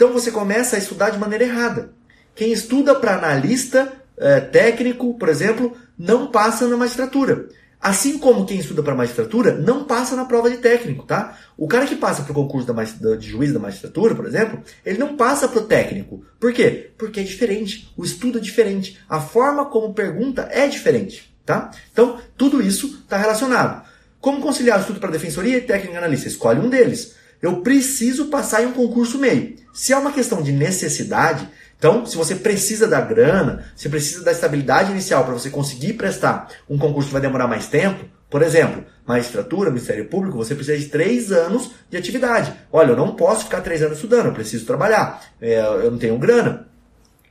Então 0.00 0.14
você 0.14 0.30
começa 0.30 0.76
a 0.76 0.78
estudar 0.78 1.10
de 1.10 1.18
maneira 1.18 1.44
errada. 1.44 1.90
Quem 2.34 2.50
estuda 2.50 2.94
para 2.94 3.16
analista 3.16 3.92
é, 4.16 4.40
técnico, 4.40 5.12
por 5.18 5.28
exemplo, 5.28 5.76
não 5.98 6.28
passa 6.28 6.66
na 6.66 6.74
magistratura. 6.74 7.50
Assim 7.78 8.16
como 8.16 8.46
quem 8.46 8.60
estuda 8.60 8.82
para 8.82 8.94
magistratura 8.94 9.52
não 9.52 9.84
passa 9.84 10.16
na 10.16 10.24
prova 10.24 10.48
de 10.48 10.56
técnico, 10.56 11.04
tá? 11.04 11.38
O 11.54 11.68
cara 11.68 11.84
que 11.84 11.96
passa 11.96 12.22
para 12.22 12.32
o 12.32 12.34
concurso 12.34 12.66
da, 12.72 12.82
de 13.14 13.28
juiz 13.28 13.52
da 13.52 13.58
magistratura, 13.58 14.14
por 14.14 14.24
exemplo, 14.24 14.62
ele 14.86 14.96
não 14.96 15.18
passa 15.18 15.46
para 15.46 15.60
o 15.60 15.66
técnico. 15.66 16.24
Por 16.40 16.50
quê? 16.50 16.92
Porque 16.96 17.20
é 17.20 17.22
diferente. 17.22 17.92
O 17.94 18.02
estudo 18.02 18.38
é 18.38 18.40
diferente. 18.40 18.98
A 19.06 19.20
forma 19.20 19.66
como 19.66 19.92
pergunta 19.92 20.48
é 20.50 20.66
diferente, 20.66 21.30
tá? 21.44 21.72
Então, 21.92 22.18
tudo 22.38 22.62
isso 22.62 23.00
está 23.02 23.18
relacionado. 23.18 23.86
Como 24.18 24.40
conciliar 24.40 24.78
o 24.78 24.80
estudo 24.80 24.98
para 24.98 25.10
defensoria 25.10 25.58
e 25.58 25.60
técnico 25.60 25.94
analista? 25.94 26.26
Escolhe 26.26 26.58
um 26.58 26.70
deles. 26.70 27.19
Eu 27.42 27.62
preciso 27.62 28.26
passar 28.26 28.62
em 28.62 28.66
um 28.66 28.72
concurso 28.72 29.18
meio. 29.18 29.56
Se 29.72 29.92
é 29.92 29.96
uma 29.96 30.12
questão 30.12 30.42
de 30.42 30.52
necessidade, 30.52 31.48
então, 31.78 32.04
se 32.04 32.14
você 32.14 32.34
precisa 32.34 32.86
da 32.86 33.00
grana, 33.00 33.64
se 33.74 33.88
precisa 33.88 34.22
da 34.22 34.32
estabilidade 34.32 34.90
inicial 34.90 35.24
para 35.24 35.32
você 35.32 35.48
conseguir 35.48 35.94
prestar 35.94 36.48
um 36.68 36.76
concurso 36.76 37.08
que 37.08 37.12
vai 37.14 37.22
demorar 37.22 37.48
mais 37.48 37.68
tempo, 37.68 38.04
por 38.28 38.42
exemplo, 38.42 38.84
magistratura, 39.06 39.70
Ministério 39.70 40.04
Público, 40.04 40.36
você 40.36 40.54
precisa 40.54 40.76
de 40.76 40.84
três 40.86 41.32
anos 41.32 41.70
de 41.88 41.96
atividade. 41.96 42.52
Olha, 42.70 42.90
eu 42.90 42.96
não 42.96 43.16
posso 43.16 43.44
ficar 43.44 43.62
três 43.62 43.80
anos 43.82 43.96
estudando, 43.96 44.26
eu 44.26 44.32
preciso 44.32 44.66
trabalhar, 44.66 45.22
é, 45.40 45.58
eu 45.58 45.90
não 45.90 45.98
tenho 45.98 46.18
grana. 46.18 46.68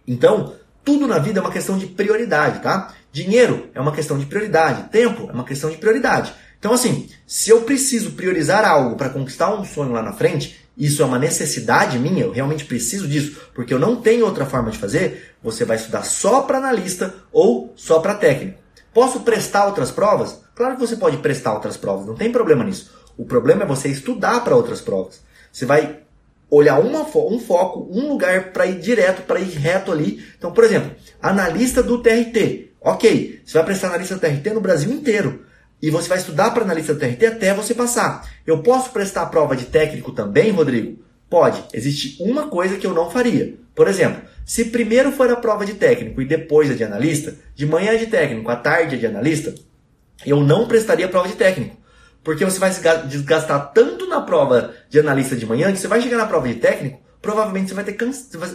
Então, 0.08 0.56
tudo 0.84 1.08
na 1.08 1.20
vida 1.20 1.40
é 1.40 1.42
uma 1.44 1.52
questão 1.52 1.78
de 1.78 1.86
prioridade, 1.86 2.64
tá? 2.64 2.92
Dinheiro 3.12 3.70
é 3.76 3.80
uma 3.80 3.92
questão 3.92 4.18
de 4.18 4.26
prioridade, 4.26 4.90
tempo 4.90 5.30
é 5.30 5.32
uma 5.32 5.44
questão 5.44 5.70
de 5.70 5.78
prioridade. 5.78 6.34
Então, 6.60 6.74
assim, 6.74 7.10
se 7.26 7.50
eu 7.50 7.62
preciso 7.62 8.12
priorizar 8.12 8.66
algo 8.66 8.98
para 8.98 9.10
conquistar 9.10 9.54
um 9.54 9.64
sonho 9.64 9.94
lá 9.94 10.04
na 10.04 10.12
frente, 10.12 10.60
isso 10.78 11.02
é 11.02 11.06
uma 11.06 11.18
necessidade 11.18 11.98
minha, 11.98 12.24
eu 12.24 12.32
realmente 12.32 12.66
preciso 12.66 13.08
disso, 13.08 13.42
porque 13.54 13.74
eu 13.74 13.80
não 13.80 13.96
tenho 13.96 14.26
outra 14.26 14.46
forma 14.46 14.70
de 14.70 14.78
fazer, 14.78 15.36
você 15.42 15.66
vai 15.66 15.78
estudar 15.78 16.04
só 16.04 16.42
para 16.42 16.58
analista 16.58 17.16
ou 17.32 17.74
só 17.76 18.00
para 18.00 18.16
técnico. 18.16 18.60
Posso 18.94 19.22
prestar 19.22 19.68
outras 19.68 19.92
provas? 19.92 20.42
Claro 20.56 20.76
que 20.76 20.82
você 20.82 20.96
pode 20.96 21.18
prestar 21.18 21.54
outras 21.54 21.78
provas, 21.78 22.06
não 22.06 22.16
tem 22.16 22.32
problema 22.32 22.64
nisso. 22.64 22.92
O 23.18 23.26
problema 23.26 23.64
é 23.64 23.68
você 23.68 23.90
estudar 23.90 24.44
para 24.44 24.56
outras 24.56 24.82
provas. 24.82 25.22
Você 25.52 25.66
vai 25.66 26.00
olhar 26.50 26.80
uma, 26.80 27.02
um 27.02 27.40
foco, 27.40 27.88
um 27.92 28.10
lugar 28.10 28.52
para 28.52 28.66
ir 28.66 28.80
direto, 28.80 29.24
para 29.24 29.40
ir 29.40 29.52
reto 29.52 29.92
ali. 29.92 30.26
Então, 30.38 30.52
por 30.52 30.64
exemplo, 30.64 30.92
analista 31.22 31.84
do 31.84 32.02
TRT. 32.02 32.72
Ok, 32.82 33.42
você 33.46 33.58
vai 33.58 33.66
prestar 33.66 33.88
analista 33.88 34.16
do 34.16 34.22
TRT 34.22 34.54
no 34.54 34.62
Brasil 34.62 34.92
inteiro. 34.92 35.46
E 35.82 35.90
você 35.90 36.10
vai 36.10 36.18
estudar 36.18 36.52
para 36.52 36.64
analista 36.64 36.94
do 36.94 37.00
TRT 37.00 37.26
até 37.26 37.54
você 37.54 37.74
passar. 37.74 38.30
Eu 38.46 38.62
posso 38.62 38.90
prestar 38.92 39.24
a 39.24 39.28
prova 39.28 39.56
de 39.56 39.66
técnico 39.66 40.12
também, 40.12 40.52
Rodrigo? 40.52 41.02
Pode. 41.30 41.64
Existe 41.74 42.22
uma 42.22 42.48
coisa 42.48 42.78
que 42.78 42.86
eu 42.86 42.94
não 42.94 43.10
faria. 43.10 43.56
Por 43.74 43.88
exemplo, 43.88 44.22
se 44.46 44.66
primeiro 44.66 45.12
for 45.12 45.32
a 45.32 45.36
prova 45.36 45.66
de 45.66 45.76
técnico 45.76 46.22
e 46.22 46.26
depois 46.26 46.70
a 46.70 46.74
de 46.74 46.84
analista, 46.84 47.36
de 47.56 47.66
manhã 47.66 47.94
é 47.94 47.98
de 47.98 48.08
técnico, 48.08 48.50
à 48.50 48.56
tarde 48.56 48.96
é 48.96 48.98
de 48.98 49.06
analista, 49.06 49.54
eu 50.26 50.42
não 50.42 50.68
prestaria 50.68 51.06
a 51.06 51.10
prova 51.10 51.28
de 51.28 51.36
técnico. 51.36 51.78
Porque 52.24 52.44
você 52.44 52.60
vai 52.60 52.72
se 52.72 52.82
desgastar 53.08 53.72
tanto 53.72 54.08
na 54.08 54.22
prova 54.22 54.74
de 54.90 55.00
analista 55.00 55.36
de 55.36 55.46
manhã 55.46 55.72
que 55.72 55.78
você 55.78 55.88
vai 55.88 56.02
chegar 56.02 56.18
na 56.18 56.26
prova 56.26 56.48
de 56.48 56.56
técnico, 56.56 57.00
provavelmente 57.22 57.70
você 57.70 57.76
vai, 57.76 57.84
ter 57.84 57.98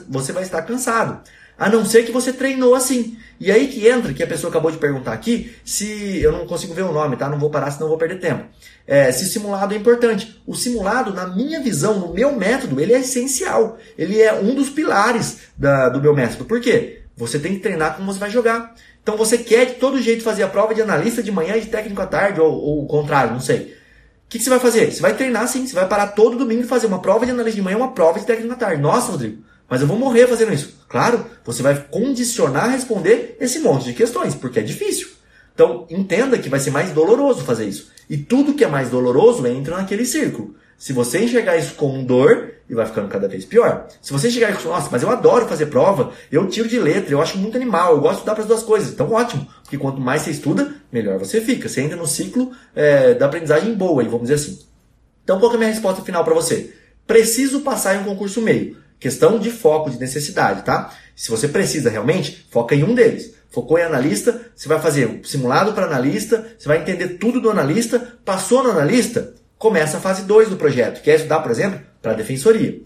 você 0.08 0.32
vai 0.32 0.42
estar 0.42 0.62
cansado. 0.62 1.22
A 1.58 1.68
não 1.68 1.84
ser 1.84 2.04
que 2.04 2.12
você 2.12 2.32
treinou 2.32 2.74
assim. 2.74 3.16
E 3.38 3.50
aí 3.50 3.68
que 3.68 3.86
entra, 3.86 4.12
que 4.12 4.22
a 4.22 4.26
pessoa 4.26 4.50
acabou 4.50 4.70
de 4.70 4.78
perguntar 4.78 5.12
aqui, 5.12 5.54
se. 5.64 6.20
Eu 6.20 6.32
não 6.32 6.46
consigo 6.46 6.74
ver 6.74 6.82
o 6.82 6.92
nome, 6.92 7.16
tá? 7.16 7.28
Não 7.28 7.38
vou 7.38 7.50
parar, 7.50 7.70
senão 7.70 7.88
vou 7.88 7.98
perder 7.98 8.20
tempo. 8.20 8.44
É, 8.86 9.10
se 9.12 9.26
simulado 9.26 9.74
é 9.74 9.76
importante. 9.76 10.40
O 10.46 10.54
simulado, 10.54 11.12
na 11.12 11.26
minha 11.26 11.60
visão, 11.60 11.98
no 11.98 12.12
meu 12.12 12.32
método, 12.32 12.80
ele 12.80 12.92
é 12.92 13.00
essencial. 13.00 13.78
Ele 13.96 14.20
é 14.20 14.32
um 14.34 14.54
dos 14.54 14.68
pilares 14.68 15.38
da, 15.56 15.88
do 15.88 16.00
meu 16.00 16.14
método. 16.14 16.44
Por 16.44 16.60
quê? 16.60 17.02
Você 17.16 17.38
tem 17.38 17.54
que 17.54 17.60
treinar 17.60 17.96
como 17.96 18.12
você 18.12 18.18
vai 18.18 18.30
jogar. 18.30 18.74
Então 19.02 19.16
você 19.16 19.38
quer 19.38 19.66
de 19.66 19.74
todo 19.74 20.00
jeito 20.00 20.24
fazer 20.24 20.42
a 20.42 20.48
prova 20.48 20.74
de 20.74 20.80
analista 20.82 21.22
de 21.22 21.30
manhã 21.30 21.56
e 21.56 21.60
de 21.60 21.66
técnico 21.66 22.00
à 22.00 22.06
tarde, 22.06 22.40
ou, 22.40 22.50
ou 22.50 22.84
o 22.84 22.86
contrário, 22.86 23.32
não 23.32 23.40
sei. 23.40 23.74
O 24.26 24.28
que, 24.30 24.38
que, 24.38 24.44
você 24.44 24.50
vai 24.50 24.58
fazer? 24.58 24.90
Você 24.90 25.00
vai 25.00 25.14
treinar 25.14 25.46
sim, 25.46 25.66
você 25.66 25.74
vai 25.74 25.86
parar 25.86 26.08
todo 26.08 26.38
domingo 26.38 26.62
e 26.62 26.66
fazer 26.66 26.86
uma 26.86 27.00
prova 27.00 27.24
de 27.24 27.30
analista 27.30 27.56
de 27.56 27.62
manhã 27.62 27.76
e 27.76 27.80
uma 27.80 27.92
prova 27.92 28.18
de 28.18 28.26
técnico 28.26 28.54
à 28.54 28.56
tarde. 28.56 28.82
Nossa, 28.82 29.12
Rodrigo, 29.12 29.44
mas 29.68 29.80
eu 29.80 29.86
vou 29.86 29.98
morrer 29.98 30.26
fazendo 30.26 30.52
isso. 30.52 30.78
Claro, 30.88 31.24
você 31.44 31.62
vai 31.62 31.74
condicionar 31.90 32.64
a 32.64 32.72
responder 32.72 33.36
esse 33.40 33.58
monte 33.58 33.84
de 33.84 33.94
questões, 33.94 34.34
porque 34.34 34.58
é 34.58 34.62
difícil. 34.62 35.08
Então, 35.54 35.86
entenda 35.88 36.38
que 36.38 36.48
vai 36.48 36.60
ser 36.60 36.70
mais 36.70 36.90
doloroso 36.90 37.44
fazer 37.44 37.66
isso. 37.66 37.90
E 38.08 38.16
tudo 38.16 38.54
que 38.54 38.64
é 38.64 38.68
mais 38.68 38.90
doloroso 38.90 39.46
entra 39.46 39.76
naquele 39.76 40.04
círculo. 40.04 40.54
Se 40.76 40.92
você 40.92 41.24
enxergar 41.24 41.56
isso 41.56 41.74
como 41.74 42.04
dor, 42.04 42.54
e 42.68 42.74
vai 42.74 42.86
ficando 42.86 43.08
cada 43.08 43.28
vez 43.28 43.44
pior. 43.44 43.86
Se 44.00 44.12
você 44.12 44.28
enxergar 44.28 44.50
isso, 44.50 44.68
nossa, 44.68 44.88
mas 44.90 45.02
eu 45.02 45.10
adoro 45.10 45.46
fazer 45.46 45.66
prova, 45.66 46.12
eu 46.32 46.48
tiro 46.48 46.68
de 46.68 46.78
letra, 46.78 47.12
eu 47.12 47.20
acho 47.20 47.38
muito 47.38 47.56
animal, 47.56 47.92
eu 47.92 48.00
gosto 48.00 48.12
de 48.12 48.18
estudar 48.18 48.34
para 48.34 48.42
as 48.42 48.48
duas 48.48 48.62
coisas. 48.62 48.90
Então, 48.90 49.10
ótimo. 49.12 49.46
Porque 49.62 49.78
quanto 49.78 50.00
mais 50.00 50.22
você 50.22 50.30
estuda, 50.30 50.74
melhor 50.90 51.18
você 51.18 51.40
fica. 51.40 51.68
Você 51.68 51.82
entra 51.82 51.96
no 51.96 52.06
ciclo 52.06 52.52
é, 52.74 53.14
da 53.14 53.26
aprendizagem 53.26 53.74
boa, 53.74 54.02
vamos 54.04 54.22
dizer 54.22 54.34
assim. 54.34 54.58
Então, 55.22 55.38
qual 55.38 55.52
é 55.52 55.54
a 55.54 55.58
minha 55.58 55.70
resposta 55.70 56.02
final 56.02 56.24
para 56.24 56.34
você? 56.34 56.74
Preciso 57.06 57.60
passar 57.60 57.96
em 57.96 58.00
um 58.00 58.04
concurso 58.04 58.40
meio. 58.40 58.76
Questão 58.98 59.38
de 59.38 59.50
foco, 59.50 59.90
de 59.90 59.98
necessidade, 59.98 60.62
tá? 60.62 60.92
Se 61.14 61.30
você 61.30 61.48
precisa 61.48 61.90
realmente, 61.90 62.46
foca 62.50 62.74
em 62.74 62.82
um 62.82 62.94
deles. 62.94 63.34
Focou 63.50 63.78
em 63.78 63.82
analista, 63.82 64.50
você 64.54 64.66
vai 64.66 64.80
fazer 64.80 65.06
um 65.06 65.22
simulado 65.22 65.72
para 65.74 65.86
analista, 65.86 66.44
você 66.58 66.66
vai 66.66 66.78
entender 66.78 67.18
tudo 67.18 67.40
do 67.40 67.50
analista, 67.50 68.18
passou 68.24 68.64
no 68.64 68.70
analista, 68.70 69.34
começa 69.56 69.98
a 69.98 70.00
fase 70.00 70.22
2 70.22 70.48
do 70.48 70.56
projeto, 70.56 71.00
que 71.00 71.10
é 71.10 71.14
estudar, 71.14 71.40
por 71.40 71.52
exemplo, 71.52 71.80
para 72.02 72.12
a 72.12 72.16
defensoria. 72.16 72.80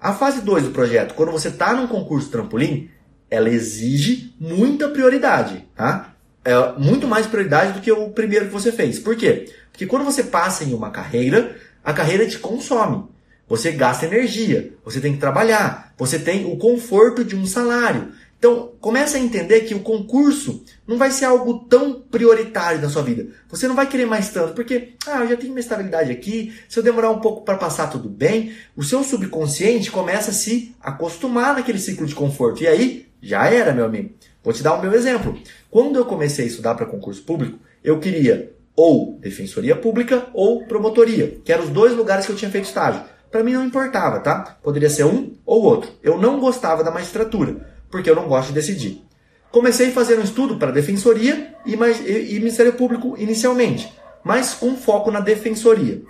A 0.00 0.12
fase 0.12 0.40
2 0.40 0.64
do 0.64 0.70
projeto, 0.70 1.14
quando 1.14 1.32
você 1.32 1.48
está 1.48 1.74
num 1.74 1.88
concurso 1.88 2.28
trampolim, 2.28 2.88
ela 3.28 3.48
exige 3.48 4.34
muita 4.38 4.88
prioridade, 4.90 5.66
tá? 5.74 6.14
É 6.44 6.54
muito 6.78 7.06
mais 7.06 7.26
prioridade 7.26 7.72
do 7.72 7.80
que 7.80 7.90
o 7.90 8.10
primeiro 8.10 8.46
que 8.46 8.52
você 8.52 8.70
fez. 8.70 8.98
Por 8.98 9.16
quê? 9.16 9.50
Porque 9.70 9.86
quando 9.86 10.04
você 10.04 10.24
passa 10.24 10.64
em 10.64 10.74
uma 10.74 10.90
carreira, 10.90 11.56
a 11.82 11.92
carreira 11.92 12.26
te 12.26 12.38
consome. 12.38 13.04
Você 13.52 13.70
gasta 13.70 14.06
energia, 14.06 14.72
você 14.82 14.98
tem 14.98 15.12
que 15.12 15.18
trabalhar, 15.18 15.92
você 15.98 16.18
tem 16.18 16.50
o 16.50 16.56
conforto 16.56 17.22
de 17.22 17.36
um 17.36 17.44
salário. 17.44 18.08
Então, 18.38 18.72
comece 18.80 19.14
a 19.14 19.20
entender 19.20 19.60
que 19.60 19.74
o 19.74 19.80
concurso 19.80 20.64
não 20.86 20.96
vai 20.96 21.10
ser 21.10 21.26
algo 21.26 21.66
tão 21.68 22.00
prioritário 22.00 22.80
na 22.80 22.88
sua 22.88 23.02
vida. 23.02 23.26
Você 23.50 23.68
não 23.68 23.74
vai 23.74 23.86
querer 23.86 24.06
mais 24.06 24.30
tanto, 24.30 24.54
porque, 24.54 24.94
ah, 25.06 25.20
eu 25.20 25.28
já 25.28 25.36
tenho 25.36 25.52
uma 25.52 25.60
estabilidade 25.60 26.10
aqui, 26.10 26.50
se 26.66 26.78
eu 26.78 26.82
demorar 26.82 27.10
um 27.10 27.20
pouco 27.20 27.44
para 27.44 27.58
passar 27.58 27.88
tudo 27.88 28.08
bem, 28.08 28.54
o 28.74 28.82
seu 28.82 29.04
subconsciente 29.04 29.90
começa 29.90 30.30
a 30.30 30.34
se 30.34 30.74
acostumar 30.80 31.54
naquele 31.54 31.78
ciclo 31.78 32.06
de 32.06 32.14
conforto. 32.14 32.62
E 32.62 32.66
aí, 32.66 33.06
já 33.20 33.50
era, 33.50 33.74
meu 33.74 33.84
amigo. 33.84 34.14
Vou 34.42 34.54
te 34.54 34.62
dar 34.62 34.72
o 34.72 34.80
meu 34.80 34.94
exemplo. 34.94 35.38
Quando 35.70 35.98
eu 35.98 36.06
comecei 36.06 36.46
a 36.46 36.48
estudar 36.48 36.74
para 36.74 36.86
concurso 36.86 37.22
público, 37.22 37.58
eu 37.84 38.00
queria 38.00 38.50
ou 38.74 39.18
defensoria 39.20 39.76
pública 39.76 40.28
ou 40.32 40.64
promotoria, 40.64 41.36
que 41.44 41.52
eram 41.52 41.64
os 41.64 41.70
dois 41.70 41.94
lugares 41.94 42.24
que 42.24 42.32
eu 42.32 42.36
tinha 42.36 42.50
feito 42.50 42.64
estágio. 42.64 43.11
Para 43.32 43.42
mim 43.42 43.54
não 43.54 43.64
importava, 43.64 44.20
tá? 44.20 44.58
Poderia 44.62 44.90
ser 44.90 45.04
um 45.04 45.32
ou 45.46 45.62
outro. 45.62 45.90
Eu 46.02 46.18
não 46.18 46.38
gostava 46.38 46.84
da 46.84 46.90
magistratura, 46.90 47.66
porque 47.90 48.10
eu 48.10 48.14
não 48.14 48.28
gosto 48.28 48.48
de 48.48 48.54
decidir. 48.54 49.02
Comecei 49.50 49.90
fazendo 49.90 50.20
um 50.20 50.24
estudo 50.24 50.58
para 50.58 50.70
defensoria 50.70 51.54
e, 51.64 51.74
e, 51.74 52.36
e 52.36 52.38
Ministério 52.38 52.74
Público 52.74 53.14
inicialmente, 53.18 53.90
mas 54.22 54.52
com 54.52 54.76
foco 54.76 55.10
na 55.10 55.20
defensoria. 55.20 56.02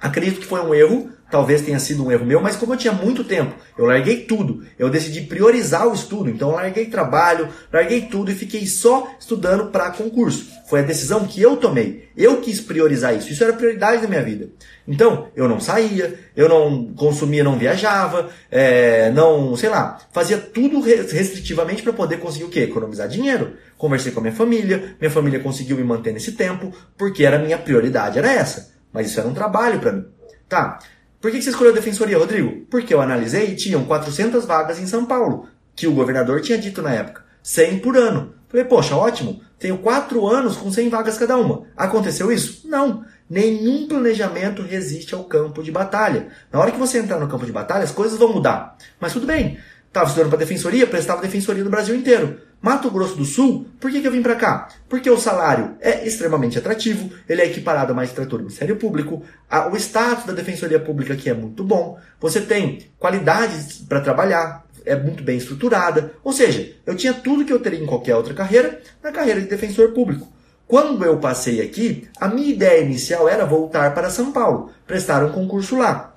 Acredito 0.00 0.40
que 0.40 0.46
foi 0.46 0.60
um 0.60 0.74
erro, 0.74 1.10
talvez 1.34 1.62
tenha 1.62 1.80
sido 1.80 2.06
um 2.06 2.12
erro 2.12 2.24
meu, 2.24 2.40
mas 2.40 2.54
como 2.54 2.74
eu 2.74 2.76
tinha 2.76 2.92
muito 2.92 3.24
tempo, 3.24 3.56
eu 3.76 3.86
larguei 3.86 4.18
tudo. 4.18 4.62
Eu 4.78 4.88
decidi 4.88 5.20
priorizar 5.22 5.88
o 5.88 5.92
estudo, 5.92 6.30
então 6.30 6.52
larguei 6.52 6.86
trabalho, 6.86 7.48
larguei 7.72 8.02
tudo 8.02 8.30
e 8.30 8.34
fiquei 8.36 8.64
só 8.68 9.12
estudando 9.18 9.66
para 9.66 9.90
concurso. 9.90 10.46
Foi 10.68 10.78
a 10.78 10.84
decisão 10.84 11.26
que 11.26 11.42
eu 11.42 11.56
tomei. 11.56 12.08
Eu 12.16 12.40
quis 12.40 12.60
priorizar 12.60 13.16
isso. 13.16 13.32
Isso 13.32 13.42
era 13.42 13.52
prioridade 13.52 14.02
da 14.02 14.06
minha 14.06 14.22
vida. 14.22 14.48
Então, 14.86 15.26
eu 15.34 15.48
não 15.48 15.58
saía, 15.58 16.14
eu 16.36 16.48
não 16.48 16.94
consumia, 16.94 17.42
não 17.42 17.58
viajava, 17.58 18.30
é, 18.48 19.10
não, 19.10 19.56
sei 19.56 19.70
lá, 19.70 19.98
fazia 20.12 20.38
tudo 20.38 20.80
restritivamente 20.80 21.82
para 21.82 21.92
poder 21.92 22.18
conseguir 22.18 22.44
o 22.44 22.48
quê? 22.48 22.60
Economizar 22.60 23.08
dinheiro. 23.08 23.54
Conversei 23.76 24.12
com 24.12 24.20
a 24.20 24.22
minha 24.22 24.34
família, 24.36 24.94
minha 25.00 25.10
família 25.10 25.40
conseguiu 25.40 25.76
me 25.76 25.82
manter 25.82 26.12
nesse 26.12 26.30
tempo, 26.30 26.72
porque 26.96 27.24
era 27.24 27.38
a 27.38 27.42
minha 27.42 27.58
prioridade, 27.58 28.20
era 28.20 28.32
essa. 28.32 28.72
Mas 28.92 29.10
isso 29.10 29.18
era 29.18 29.28
um 29.28 29.34
trabalho 29.34 29.80
para 29.80 29.90
mim. 29.90 30.04
Tá. 30.48 30.78
Por 31.24 31.30
que 31.30 31.40
você 31.40 31.48
escolheu 31.48 31.72
a 31.72 31.74
defensoria, 31.74 32.18
Rodrigo? 32.18 32.66
Porque 32.70 32.92
eu 32.92 33.00
analisei 33.00 33.46
e 33.46 33.56
tinham 33.56 33.86
400 33.86 34.44
vagas 34.44 34.78
em 34.78 34.86
São 34.86 35.06
Paulo, 35.06 35.48
que 35.74 35.86
o 35.86 35.94
governador 35.94 36.42
tinha 36.42 36.58
dito 36.58 36.82
na 36.82 36.92
época. 36.92 37.24
100 37.42 37.78
por 37.78 37.96
ano. 37.96 38.34
Falei, 38.46 38.66
poxa, 38.66 38.94
ótimo. 38.94 39.40
Tenho 39.58 39.78
4 39.78 40.26
anos 40.26 40.54
com 40.54 40.70
100 40.70 40.90
vagas 40.90 41.16
cada 41.16 41.38
uma. 41.38 41.62
Aconteceu 41.74 42.30
isso? 42.30 42.68
Não. 42.68 43.06
Nenhum 43.30 43.88
planejamento 43.88 44.60
resiste 44.60 45.14
ao 45.14 45.24
campo 45.24 45.62
de 45.62 45.72
batalha. 45.72 46.28
Na 46.52 46.60
hora 46.60 46.70
que 46.70 46.78
você 46.78 46.98
entrar 46.98 47.18
no 47.18 47.26
campo 47.26 47.46
de 47.46 47.52
batalha, 47.52 47.84
as 47.84 47.90
coisas 47.90 48.18
vão 48.18 48.30
mudar. 48.30 48.76
Mas 49.00 49.14
tudo 49.14 49.26
bem. 49.26 49.56
Estava 49.88 50.08
estudando 50.08 50.28
para 50.28 50.40
defensoria, 50.40 50.86
prestava 50.86 51.22
defensoria 51.22 51.64
no 51.64 51.70
Brasil 51.70 51.94
inteiro. 51.94 52.38
Mato 52.64 52.90
Grosso 52.90 53.14
do 53.14 53.26
Sul, 53.26 53.66
por 53.78 53.90
que, 53.90 54.00
que 54.00 54.08
eu 54.08 54.10
vim 54.10 54.22
para 54.22 54.36
cá? 54.36 54.68
Porque 54.88 55.10
o 55.10 55.18
salário 55.18 55.76
é 55.82 56.06
extremamente 56.06 56.56
atrativo, 56.56 57.10
ele 57.28 57.42
é 57.42 57.44
equiparado 57.44 57.92
a 57.92 57.94
magistratura 57.94 58.38
do 58.38 58.46
Ministério 58.46 58.76
Público, 58.76 59.22
a, 59.50 59.68
o 59.68 59.76
status 59.76 60.24
da 60.24 60.32
Defensoria 60.32 60.80
Pública 60.80 61.12
aqui 61.12 61.28
é 61.28 61.34
muito 61.34 61.62
bom, 61.62 61.98
você 62.18 62.40
tem 62.40 62.86
qualidades 62.98 63.84
para 63.86 64.00
trabalhar, 64.00 64.64
é 64.86 64.96
muito 64.96 65.22
bem 65.22 65.36
estruturada, 65.36 66.14
ou 66.24 66.32
seja, 66.32 66.74
eu 66.86 66.96
tinha 66.96 67.12
tudo 67.12 67.44
que 67.44 67.52
eu 67.52 67.60
teria 67.60 67.78
em 67.78 67.84
qualquer 67.84 68.16
outra 68.16 68.32
carreira 68.32 68.80
na 69.02 69.12
carreira 69.12 69.42
de 69.42 69.46
defensor 69.46 69.92
público. 69.92 70.26
Quando 70.66 71.04
eu 71.04 71.18
passei 71.18 71.60
aqui, 71.60 72.08
a 72.18 72.28
minha 72.28 72.48
ideia 72.48 72.82
inicial 72.82 73.28
era 73.28 73.44
voltar 73.44 73.92
para 73.92 74.08
São 74.08 74.32
Paulo, 74.32 74.70
prestar 74.86 75.22
um 75.22 75.32
concurso 75.32 75.76
lá. 75.76 76.14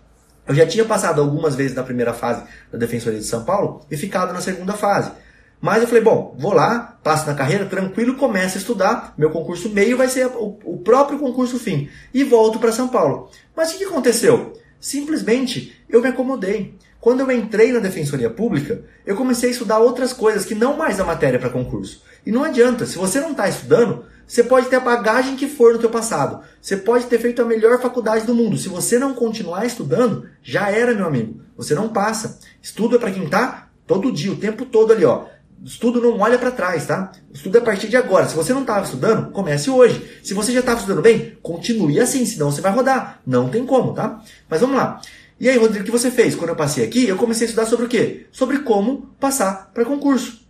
Eu 0.47 0.55
já 0.55 0.65
tinha 0.65 0.85
passado 0.85 1.19
algumas 1.19 1.55
vezes 1.55 1.75
na 1.75 1.83
primeira 1.83 2.13
fase 2.13 2.45
da 2.71 2.77
Defensoria 2.77 3.19
de 3.19 3.25
São 3.25 3.43
Paulo 3.43 3.85
e 3.91 3.97
ficado 3.97 4.31
na 4.31 4.39
segunda 4.39 4.71
fase. 4.71 5.11
Mas 5.59 5.81
eu 5.81 5.87
falei, 5.87 6.03
bom, 6.03 6.35
vou 6.37 6.53
lá, 6.53 6.97
passo 7.03 7.25
na 7.25 7.33
carreira, 7.33 7.65
tranquilo, 7.65 8.15
começo 8.15 8.57
a 8.57 8.61
estudar. 8.61 9.13
Meu 9.17 9.31
concurso 9.31 9.69
meio 9.69 9.97
vai 9.97 10.07
ser 10.07 10.27
o, 10.27 10.81
próprio 10.83 11.19
concurso 11.19 11.59
fim. 11.59 11.89
E 12.13 12.23
volto 12.23 12.59
para 12.59 12.71
São 12.71 12.87
Paulo. 12.87 13.29
Mas 13.55 13.73
o 13.73 13.77
que 13.77 13.85
aconteceu? 13.85 14.53
Simplesmente 14.79 15.83
eu 15.89 16.01
me 16.01 16.07
acomodei. 16.07 16.75
Quando 16.99 17.21
eu 17.21 17.31
entrei 17.31 17.71
na 17.71 17.79
Defensoria 17.79 18.29
Pública, 18.29 18.83
eu 19.05 19.15
comecei 19.15 19.49
a 19.49 19.51
estudar 19.51 19.79
outras 19.79 20.13
coisas 20.13 20.45
que 20.45 20.55
não 20.55 20.77
mais 20.77 20.99
a 20.99 21.03
matéria 21.03 21.39
para 21.39 21.49
concurso. 21.49 22.03
E 22.25 22.31
não 22.31 22.43
adianta, 22.43 22.85
se 22.85 22.97
você 22.97 23.19
não 23.19 23.31
está 23.31 23.47
estudando, 23.47 24.05
você 24.27 24.43
pode 24.43 24.67
ter 24.67 24.75
a 24.75 24.81
bagagem 24.81 25.37
que 25.37 25.47
for 25.47 25.73
no 25.73 25.79
teu 25.79 25.89
passado. 25.89 26.41
Você 26.61 26.75
pode 26.75 27.05
ter 27.05 27.17
feito 27.17 27.41
a 27.41 27.45
melhor 27.45 27.79
faculdade 27.81 28.25
do 28.25 28.35
mundo. 28.35 28.57
Se 28.57 28.67
você 28.67 28.99
não 28.99 29.13
continuar 29.13 29.65
estudando, 29.65 30.27
já 30.43 30.69
era, 30.69 30.93
meu 30.93 31.05
amigo. 31.05 31.39
Você 31.55 31.73
não 31.73 31.89
passa. 31.89 32.39
Estudo 32.61 32.97
é 32.97 32.99
para 32.99 33.11
quem 33.11 33.23
está 33.23 33.69
todo 33.87 34.11
dia, 34.11 34.33
o 34.33 34.35
tempo 34.35 34.65
todo 34.65 34.91
ali, 34.91 35.05
ó. 35.05 35.25
Estudo 35.63 36.01
não 36.01 36.19
olha 36.19 36.37
para 36.37 36.51
trás, 36.51 36.85
tá? 36.85 37.11
Estudo 37.33 37.57
é 37.57 37.61
a 37.61 37.63
partir 37.63 37.87
de 37.87 37.97
agora. 37.97 38.27
Se 38.27 38.35
você 38.35 38.53
não 38.53 38.61
estava 38.61 38.85
estudando, 38.85 39.31
comece 39.31 39.69
hoje. 39.69 40.19
Se 40.23 40.33
você 40.33 40.51
já 40.51 40.59
estava 40.59 40.79
estudando 40.79 41.01
bem, 41.01 41.37
continue 41.41 41.99
assim, 41.99 42.25
senão 42.25 42.51
você 42.51 42.61
vai 42.61 42.71
rodar. 42.71 43.19
Não 43.25 43.49
tem 43.49 43.65
como, 43.65 43.93
tá? 43.93 44.21
Mas 44.49 44.61
vamos 44.61 44.77
lá. 44.77 45.01
E 45.39 45.49
aí, 45.49 45.57
Rodrigo, 45.57 45.81
o 45.81 45.85
que 45.85 45.91
você 45.91 46.09
fez? 46.09 46.35
Quando 46.35 46.49
eu 46.49 46.55
passei 46.55 46.83
aqui, 46.83 47.07
eu 47.07 47.17
comecei 47.17 47.45
a 47.45 47.49
estudar 47.49 47.65
sobre 47.65 47.85
o 47.85 47.89
quê? 47.89 48.27
Sobre 48.31 48.59
como 48.59 49.09
passar 49.19 49.71
para 49.73 49.85
concurso 49.85 50.47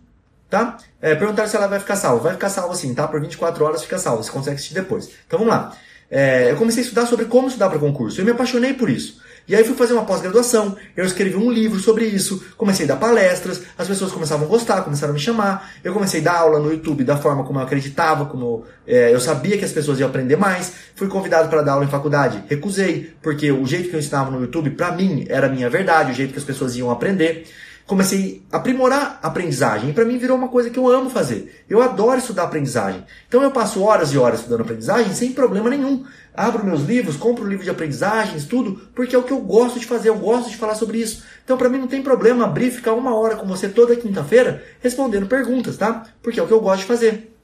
tá? 0.48 0.78
É, 1.00 1.14
perguntaram 1.14 1.48
se 1.48 1.56
ela 1.56 1.66
vai 1.66 1.78
ficar 1.78 1.96
salva. 1.96 2.24
Vai 2.24 2.32
ficar 2.32 2.48
salva 2.48 2.74
sim, 2.74 2.94
tá? 2.94 3.06
Por 3.06 3.20
24 3.20 3.64
horas 3.64 3.82
fica 3.82 3.98
salva, 3.98 4.22
você 4.22 4.30
consegue 4.30 4.56
assistir 4.56 4.74
depois. 4.74 5.10
Então 5.26 5.38
vamos 5.38 5.54
lá. 5.54 5.76
É, 6.10 6.50
eu 6.50 6.56
comecei 6.56 6.82
a 6.82 6.84
estudar 6.84 7.06
sobre 7.06 7.26
como 7.26 7.48
estudar 7.48 7.68
para 7.68 7.78
concurso. 7.78 8.20
Eu 8.20 8.24
me 8.24 8.30
apaixonei 8.30 8.72
por 8.72 8.88
isso. 8.88 9.20
E 9.48 9.56
aí 9.56 9.64
fui 9.64 9.74
fazer 9.74 9.94
uma 9.94 10.04
pós-graduação, 10.04 10.76
eu 10.94 11.06
escrevi 11.06 11.36
um 11.36 11.50
livro 11.50 11.80
sobre 11.80 12.04
isso, 12.04 12.44
comecei 12.56 12.84
a 12.84 12.88
dar 12.88 12.96
palestras, 12.96 13.62
as 13.78 13.88
pessoas 13.88 14.12
começavam 14.12 14.46
a 14.46 14.48
gostar, 14.48 14.82
começaram 14.82 15.12
a 15.12 15.14
me 15.14 15.20
chamar, 15.20 15.72
eu 15.82 15.94
comecei 15.94 16.20
a 16.20 16.24
dar 16.24 16.36
aula 16.36 16.58
no 16.58 16.70
YouTube 16.70 17.02
da 17.02 17.16
forma 17.16 17.44
como 17.44 17.58
eu 17.58 17.62
acreditava, 17.62 18.26
como 18.26 18.64
é, 18.86 19.14
eu 19.14 19.20
sabia 19.20 19.56
que 19.56 19.64
as 19.64 19.72
pessoas 19.72 19.98
iam 20.00 20.08
aprender 20.08 20.36
mais. 20.36 20.70
Fui 20.94 21.08
convidado 21.08 21.48
para 21.48 21.62
dar 21.62 21.72
aula 21.72 21.86
em 21.86 21.88
faculdade, 21.88 22.44
recusei, 22.46 23.14
porque 23.22 23.50
o 23.50 23.64
jeito 23.64 23.88
que 23.88 23.96
eu 23.96 24.00
ensinava 24.00 24.30
no 24.30 24.40
YouTube, 24.40 24.70
para 24.70 24.92
mim, 24.92 25.24
era 25.28 25.46
a 25.46 25.50
minha 25.50 25.70
verdade, 25.70 26.12
o 26.12 26.14
jeito 26.14 26.32
que 26.32 26.38
as 26.38 26.44
pessoas 26.44 26.76
iam 26.76 26.90
aprender 26.90 27.46
comecei 27.88 28.42
a 28.52 28.58
aprimorar 28.58 29.18
a 29.22 29.28
aprendizagem. 29.28 29.90
E 29.90 29.92
para 29.94 30.04
mim 30.04 30.18
virou 30.18 30.36
uma 30.36 30.48
coisa 30.48 30.68
que 30.68 30.78
eu 30.78 30.86
amo 30.88 31.08
fazer. 31.08 31.64
Eu 31.68 31.82
adoro 31.82 32.18
estudar 32.18 32.44
aprendizagem. 32.44 33.02
Então 33.26 33.42
eu 33.42 33.50
passo 33.50 33.82
horas 33.82 34.12
e 34.12 34.18
horas 34.18 34.40
estudando 34.40 34.60
aprendizagem 34.60 35.12
sem 35.14 35.32
problema 35.32 35.70
nenhum. 35.70 36.04
Abro 36.38 36.64
meus 36.64 36.82
livros, 36.82 37.16
compro 37.16 37.44
livro 37.44 37.64
de 37.64 37.70
aprendizagem, 37.70 38.36
estudo, 38.36 38.80
porque 38.94 39.16
é 39.16 39.18
o 39.18 39.24
que 39.24 39.32
eu 39.32 39.40
gosto 39.40 39.80
de 39.80 39.86
fazer, 39.86 40.08
eu 40.08 40.14
gosto 40.14 40.48
de 40.48 40.56
falar 40.56 40.76
sobre 40.76 40.98
isso. 40.98 41.24
Então 41.44 41.58
para 41.58 41.68
mim 41.68 41.78
não 41.78 41.88
tem 41.88 42.00
problema 42.00 42.44
abrir 42.44 42.68
e 42.68 42.70
ficar 42.70 42.92
uma 42.92 43.12
hora 43.12 43.34
com 43.34 43.44
você 43.44 43.68
toda 43.68 43.96
quinta-feira 43.96 44.62
respondendo 44.80 45.26
perguntas, 45.26 45.76
tá? 45.76 46.04
Porque 46.22 46.38
é 46.38 46.42
o 46.42 46.46
que 46.46 46.52
eu 46.52 46.60
gosto 46.60 46.82
de 46.82 46.86
fazer. 46.86 47.34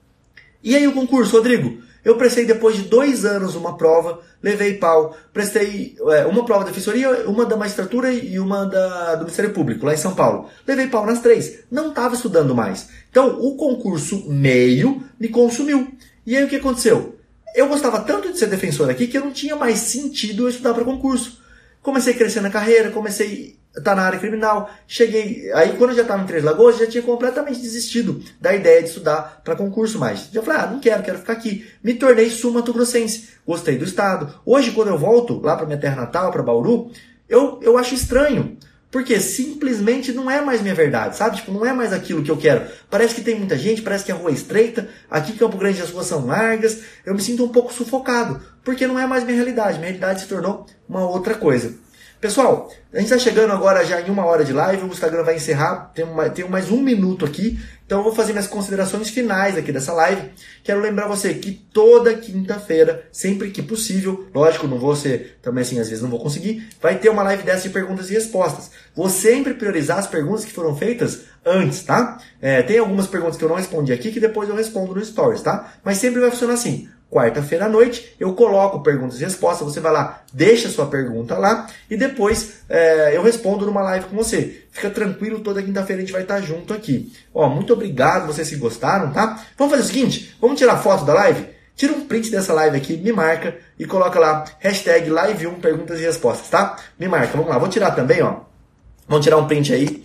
E 0.63 0.77
aí 0.77 0.87
o 0.87 0.93
concurso, 0.93 1.37
Rodrigo? 1.37 1.83
Eu 2.05 2.17
prestei 2.17 2.45
depois 2.45 2.77
de 2.77 2.83
dois 2.83 3.25
anos 3.25 3.57
uma 3.57 3.77
prova, 3.77 4.21
levei 4.41 4.75
pau, 4.75 5.17
prestei 5.33 5.97
é, 6.13 6.27
uma 6.27 6.45
prova 6.45 6.63
da 6.63 6.71
defensoria, 6.71 7.29
uma 7.29 7.45
da 7.45 7.57
magistratura 7.57 8.13
e 8.13 8.39
uma 8.39 8.65
da, 8.65 9.17
do 9.17 9.23
Ministério 9.23 9.53
Público, 9.53 9.87
lá 9.87 9.95
em 9.95 9.97
São 9.97 10.15
Paulo. 10.15 10.49
Levei 10.65 10.87
pau 10.87 11.05
nas 11.05 11.21
três. 11.21 11.65
Não 11.69 11.89
estava 11.89 12.15
estudando 12.15 12.55
mais. 12.55 12.91
Então, 13.11 13.41
o 13.41 13.57
concurso 13.57 14.31
meio 14.31 15.03
me 15.19 15.29
consumiu. 15.29 15.89
E 16.25 16.37
aí 16.37 16.45
o 16.45 16.49
que 16.49 16.57
aconteceu? 16.57 17.14
Eu 17.55 17.69
gostava 17.69 18.01
tanto 18.01 18.33
de 18.33 18.39
ser 18.39 18.49
defensor 18.49 18.91
aqui 18.91 19.07
que 19.07 19.17
eu 19.17 19.25
não 19.25 19.31
tinha 19.31 19.55
mais 19.55 19.79
sentido 19.79 20.45
eu 20.45 20.49
estudar 20.49 20.75
para 20.75 20.85
concurso. 20.85 21.41
Comecei 21.81 22.13
a 22.13 22.17
crescer 22.17 22.41
na 22.41 22.51
carreira, 22.51 22.91
comecei 22.91 23.59
tá 23.83 23.95
na 23.95 24.03
área 24.03 24.19
criminal. 24.19 24.71
Cheguei, 24.87 25.53
aí 25.53 25.77
quando 25.77 25.91
eu 25.91 25.97
já 25.97 26.03
estava 26.03 26.23
em 26.23 26.27
Três 26.27 26.45
Lagoas, 26.45 26.79
já 26.79 26.87
tinha 26.87 27.03
completamente 27.03 27.61
desistido 27.61 28.23
da 28.41 28.55
ideia 28.55 28.83
de 28.83 28.89
estudar 28.89 29.41
para 29.45 29.57
concurso 29.57 29.99
mais. 29.99 30.29
Já 30.33 30.43
falei, 30.43 30.61
ah, 30.61 30.67
não 30.67 30.81
quero, 30.81 31.03
quero 31.03 31.19
ficar 31.19 31.35
aqui. 31.35 31.67
Me 31.83 31.95
tornei 31.95 32.31
sul-mato-grossense. 32.31 33.29
Gostei 33.47 33.77
do 33.77 33.85
estado. 33.85 34.35
Hoje, 34.45 34.73
quando 34.73 34.89
eu 34.89 34.99
volto 34.99 35.41
lá 35.41 35.57
para 35.57 35.67
minha 35.67 35.79
terra 35.79 35.97
natal, 35.97 36.31
para 36.31 36.43
Bauru, 36.43 36.91
eu, 37.29 37.61
eu 37.63 37.79
acho 37.79 37.95
estranho. 37.95 38.57
Porque 38.95 39.19
simplesmente 39.19 40.13
não 40.13 40.31
é 40.31 40.41
mais 40.41 40.63
minha 40.63 40.73
verdade, 40.73 41.17
sabe? 41.17 41.35
Tipo, 41.35 41.51
não 41.51 41.67
é 41.67 41.73
mais 41.73 41.93
aquilo 41.93 42.23
que 42.23 42.31
eu 42.31 42.37
quero. 42.37 42.65
Parece 42.89 43.13
que 43.13 43.23
tem 43.23 43.35
muita 43.35 43.59
gente, 43.59 43.83
parece 43.83 44.05
que 44.05 44.13
a 44.13 44.15
rua 44.15 44.31
é 44.31 44.35
estreita, 44.35 44.89
aqui 45.11 45.33
em 45.33 45.37
Campo 45.37 45.59
Grande 45.59 45.83
as 45.83 45.91
ruas 45.91 46.07
são 46.07 46.25
largas, 46.25 46.79
eu 47.05 47.13
me 47.13 47.21
sinto 47.21 47.45
um 47.45 47.49
pouco 47.49 47.73
sufocado, 47.73 48.41
porque 48.63 48.87
não 48.87 48.97
é 48.97 49.05
mais 49.05 49.25
minha 49.25 49.35
realidade. 49.35 49.79
Minha 49.79 49.89
realidade 49.89 50.21
se 50.21 50.29
tornou 50.29 50.65
uma 50.89 51.09
outra 51.09 51.35
coisa. 51.35 51.75
Pessoal, 52.25 52.73
a 52.91 52.97
gente 52.97 53.13
está 53.13 53.19
chegando 53.19 53.53
agora 53.53 53.85
já 53.85 54.01
em 54.01 54.09
uma 54.09 54.25
hora 54.25 54.47
de 54.47 54.53
live, 54.55 54.85
o 54.85 54.87
Instagram 54.87 55.25
vai 55.25 55.37
encerrar, 55.37 55.93
tem 56.35 56.47
mais 56.49 56.71
um 56.71 56.81
minuto 56.81 57.23
aqui, 57.23 57.61
então 57.85 57.99
eu 57.99 58.05
vou 58.05 58.15
fazer 58.15 58.33
minhas 58.33 58.47
considerações 58.47 59.11
finais 59.11 59.59
aqui 59.59 59.71
dessa 59.71 59.93
live. 59.93 60.31
Quero 60.63 60.81
lembrar 60.81 61.07
você 61.07 61.35
que 61.35 61.53
toda 61.53 62.15
quinta-feira, 62.15 63.07
sempre 63.13 63.51
que 63.51 63.61
possível, 63.61 64.27
lógico, 64.35 64.67
não 64.67 64.79
vou 64.79 64.97
ser 64.97 65.39
também 65.43 65.61
assim, 65.61 65.79
às 65.79 65.91
vezes 65.91 66.03
não 66.03 66.09
vou 66.09 66.19
conseguir, 66.19 66.67
vai 66.81 66.99
ter 66.99 67.11
uma 67.11 67.23
live 67.25 67.43
dessa 67.43 67.65
de 67.65 67.75
perguntas 67.75 68.09
e 68.09 68.15
respostas. 68.15 68.71
Vou 68.97 69.11
sempre 69.11 69.53
priorizar 69.53 69.99
as 69.99 70.07
perguntas 70.07 70.47
que 70.47 70.53
foram 70.55 70.75
feitas 70.75 71.25
antes, 71.45 71.83
tá? 71.83 72.17
É, 72.41 72.63
tem 72.63 72.79
algumas 72.79 73.07
perguntas 73.07 73.37
que 73.37 73.45
eu 73.45 73.51
não 73.51 73.57
respondi 73.57 73.93
aqui 73.93 74.11
que 74.11 74.19
depois 74.19 74.49
eu 74.49 74.57
respondo 74.57 74.95
no 74.95 75.05
Stories, 75.05 75.43
tá? 75.43 75.75
Mas 75.85 75.99
sempre 75.99 76.23
vai 76.23 76.31
funcionar 76.31 76.55
assim 76.55 76.89
quarta-feira 77.15 77.67
à 77.67 77.69
noite, 77.69 78.17
eu 78.19 78.35
coloco 78.35 78.83
perguntas 78.83 79.21
e 79.21 79.25
respostas, 79.25 79.73
você 79.73 79.79
vai 79.79 79.93
lá, 79.93 80.25
deixa 80.33 80.69
sua 80.69 80.87
pergunta 80.87 81.39
lá 81.39 81.69
e 81.89 81.97
depois 81.97 82.65
é, 82.69 83.17
eu 83.17 83.23
respondo 83.23 83.65
numa 83.65 83.83
live 83.83 84.07
com 84.07 84.17
você. 84.17 84.65
Fica 84.73 84.91
tranquilo, 84.91 85.39
toda 85.39 85.63
quinta-feira 85.63 86.03
a 86.03 86.05
gente 86.05 86.13
vai 86.13 86.23
estar 86.23 86.41
junto 86.41 86.75
aqui. 86.75 87.13
Ó, 87.33 87.49
muito 87.49 87.73
obrigado, 87.73 88.27
vocês 88.27 88.49
se 88.49 88.57
gostaram, 88.57 89.13
tá? 89.13 89.41
Vamos 89.57 89.71
fazer 89.71 89.85
o 89.85 89.87
seguinte, 89.87 90.37
vamos 90.41 90.59
tirar 90.59 90.77
foto 90.79 91.05
da 91.05 91.15
live? 91.15 91.47
Tira 91.77 91.93
um 91.93 92.05
print 92.05 92.33
dessa 92.33 92.53
live 92.53 92.77
aqui, 92.77 92.97
me 92.97 93.13
marca 93.13 93.57
e 93.79 93.85
coloca 93.85 94.19
lá, 94.19 94.45
hashtag 94.59 95.09
live1 95.09 95.61
perguntas 95.61 96.01
e 96.01 96.03
respostas, 96.03 96.49
tá? 96.49 96.77
Me 96.99 97.07
marca, 97.07 97.37
vamos 97.37 97.49
lá, 97.49 97.59
vou 97.59 97.69
tirar 97.69 97.93
também, 97.93 98.23
ó. 98.23 98.41
Vamos 99.07 99.25
tirar 99.25 99.37
um 99.37 99.47
print 99.47 99.73
aí. 99.73 100.03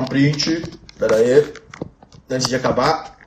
Um 0.00 0.04
print, 0.04 0.64
pera 0.98 1.16
aí, 1.16 1.52
antes 2.28 2.48
de 2.48 2.56
acabar. 2.56 3.21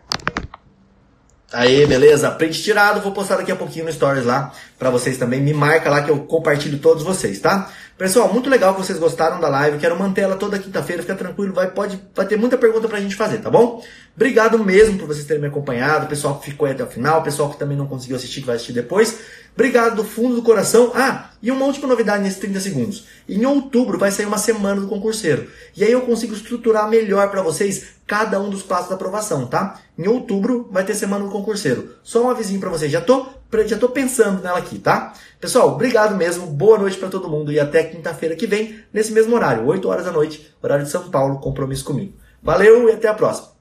Aí, 1.55 1.87
beleza? 1.87 2.29
Print 2.31 2.61
tirado, 2.61 2.99
vou 2.99 3.13
postar 3.13 3.37
daqui 3.37 3.49
a 3.49 3.55
pouquinho 3.55 3.85
no 3.85 3.93
Stories 3.93 4.25
lá 4.25 4.51
para 4.77 4.89
vocês 4.89 5.17
também. 5.17 5.39
Me 5.39 5.53
marca 5.53 5.89
lá 5.89 6.01
que 6.01 6.11
eu 6.11 6.19
compartilho 6.19 6.77
todos 6.79 7.01
vocês, 7.01 7.39
tá? 7.39 7.71
Pessoal, 7.97 8.31
muito 8.31 8.49
legal 8.49 8.75
que 8.75 8.81
vocês 8.81 8.99
gostaram 8.99 9.39
da 9.39 9.47
live. 9.47 9.77
Quero 9.77 9.97
manter 9.97 10.23
ela 10.23 10.35
toda 10.35 10.59
quinta-feira, 10.59 11.01
fica 11.01 11.15
tranquilo, 11.15 11.53
vai, 11.53 11.71
pode, 11.71 11.97
vai 12.13 12.25
ter 12.25 12.37
muita 12.37 12.57
pergunta 12.57 12.89
pra 12.89 12.99
gente 12.99 13.15
fazer, 13.15 13.37
tá 13.37 13.49
bom? 13.49 13.81
Obrigado 14.13 14.59
mesmo 14.59 14.97
por 14.97 15.07
vocês 15.07 15.25
terem 15.25 15.41
me 15.41 15.47
acompanhado, 15.47 16.07
pessoal 16.07 16.37
que 16.37 16.51
ficou 16.51 16.67
até 16.67 16.83
o 16.83 16.87
final, 16.87 17.23
pessoal 17.23 17.49
que 17.49 17.57
também 17.57 17.77
não 17.77 17.87
conseguiu 17.87 18.17
assistir, 18.17 18.41
que 18.41 18.47
vai 18.47 18.57
assistir 18.57 18.73
depois. 18.73 19.17
Obrigado 19.55 19.95
do 19.95 20.03
fundo 20.03 20.35
do 20.35 20.41
coração. 20.43 20.91
Ah, 20.93 21.29
e 21.41 21.49
uma 21.49 21.65
última 21.65 21.87
novidade 21.87 22.21
nesses 22.21 22.39
30 22.39 22.59
segundos. 22.59 23.05
Em 23.27 23.45
outubro 23.45 23.97
vai 23.97 24.11
sair 24.11 24.25
uma 24.25 24.37
semana 24.37 24.81
do 24.81 24.87
concurseiro. 24.87 25.47
E 25.75 25.83
aí 25.83 25.91
eu 25.93 26.01
consigo 26.01 26.33
estruturar 26.33 26.89
melhor 26.89 27.31
para 27.31 27.41
vocês 27.41 27.95
cada 28.05 28.39
um 28.39 28.49
dos 28.49 28.61
passos 28.61 28.89
da 28.89 28.95
aprovação, 28.95 29.47
tá? 29.47 29.79
Em 29.97 30.07
outubro 30.07 30.67
vai 30.69 30.83
ter 30.83 30.93
semana 30.93 31.23
do 31.23 31.31
concurseiro. 31.31 31.95
Só 32.03 32.25
um 32.25 32.29
avisinho 32.29 32.59
para 32.59 32.69
vocês. 32.69 32.91
Já 32.91 32.99
tô, 32.99 33.27
já 33.65 33.77
tô 33.77 33.87
pensando 33.87 34.43
nela 34.43 34.59
aqui, 34.59 34.77
tá? 34.77 35.13
Pessoal, 35.39 35.69
obrigado 35.69 36.15
mesmo. 36.15 36.47
Boa 36.47 36.77
noite 36.77 36.97
para 36.97 37.07
todo 37.07 37.29
mundo 37.29 37.49
e 37.49 37.59
até 37.59 37.81
quinta-feira 37.83 38.35
que 38.35 38.45
vem, 38.45 38.83
nesse 38.91 39.13
mesmo 39.13 39.33
horário, 39.35 39.65
8 39.65 39.87
horas 39.87 40.03
da 40.03 40.11
noite, 40.11 40.53
horário 40.61 40.83
de 40.83 40.91
São 40.91 41.09
Paulo, 41.09 41.39
compromisso 41.39 41.85
comigo. 41.85 42.13
Valeu 42.43 42.89
e 42.89 42.91
até 42.91 43.07
a 43.07 43.13
próxima. 43.13 43.54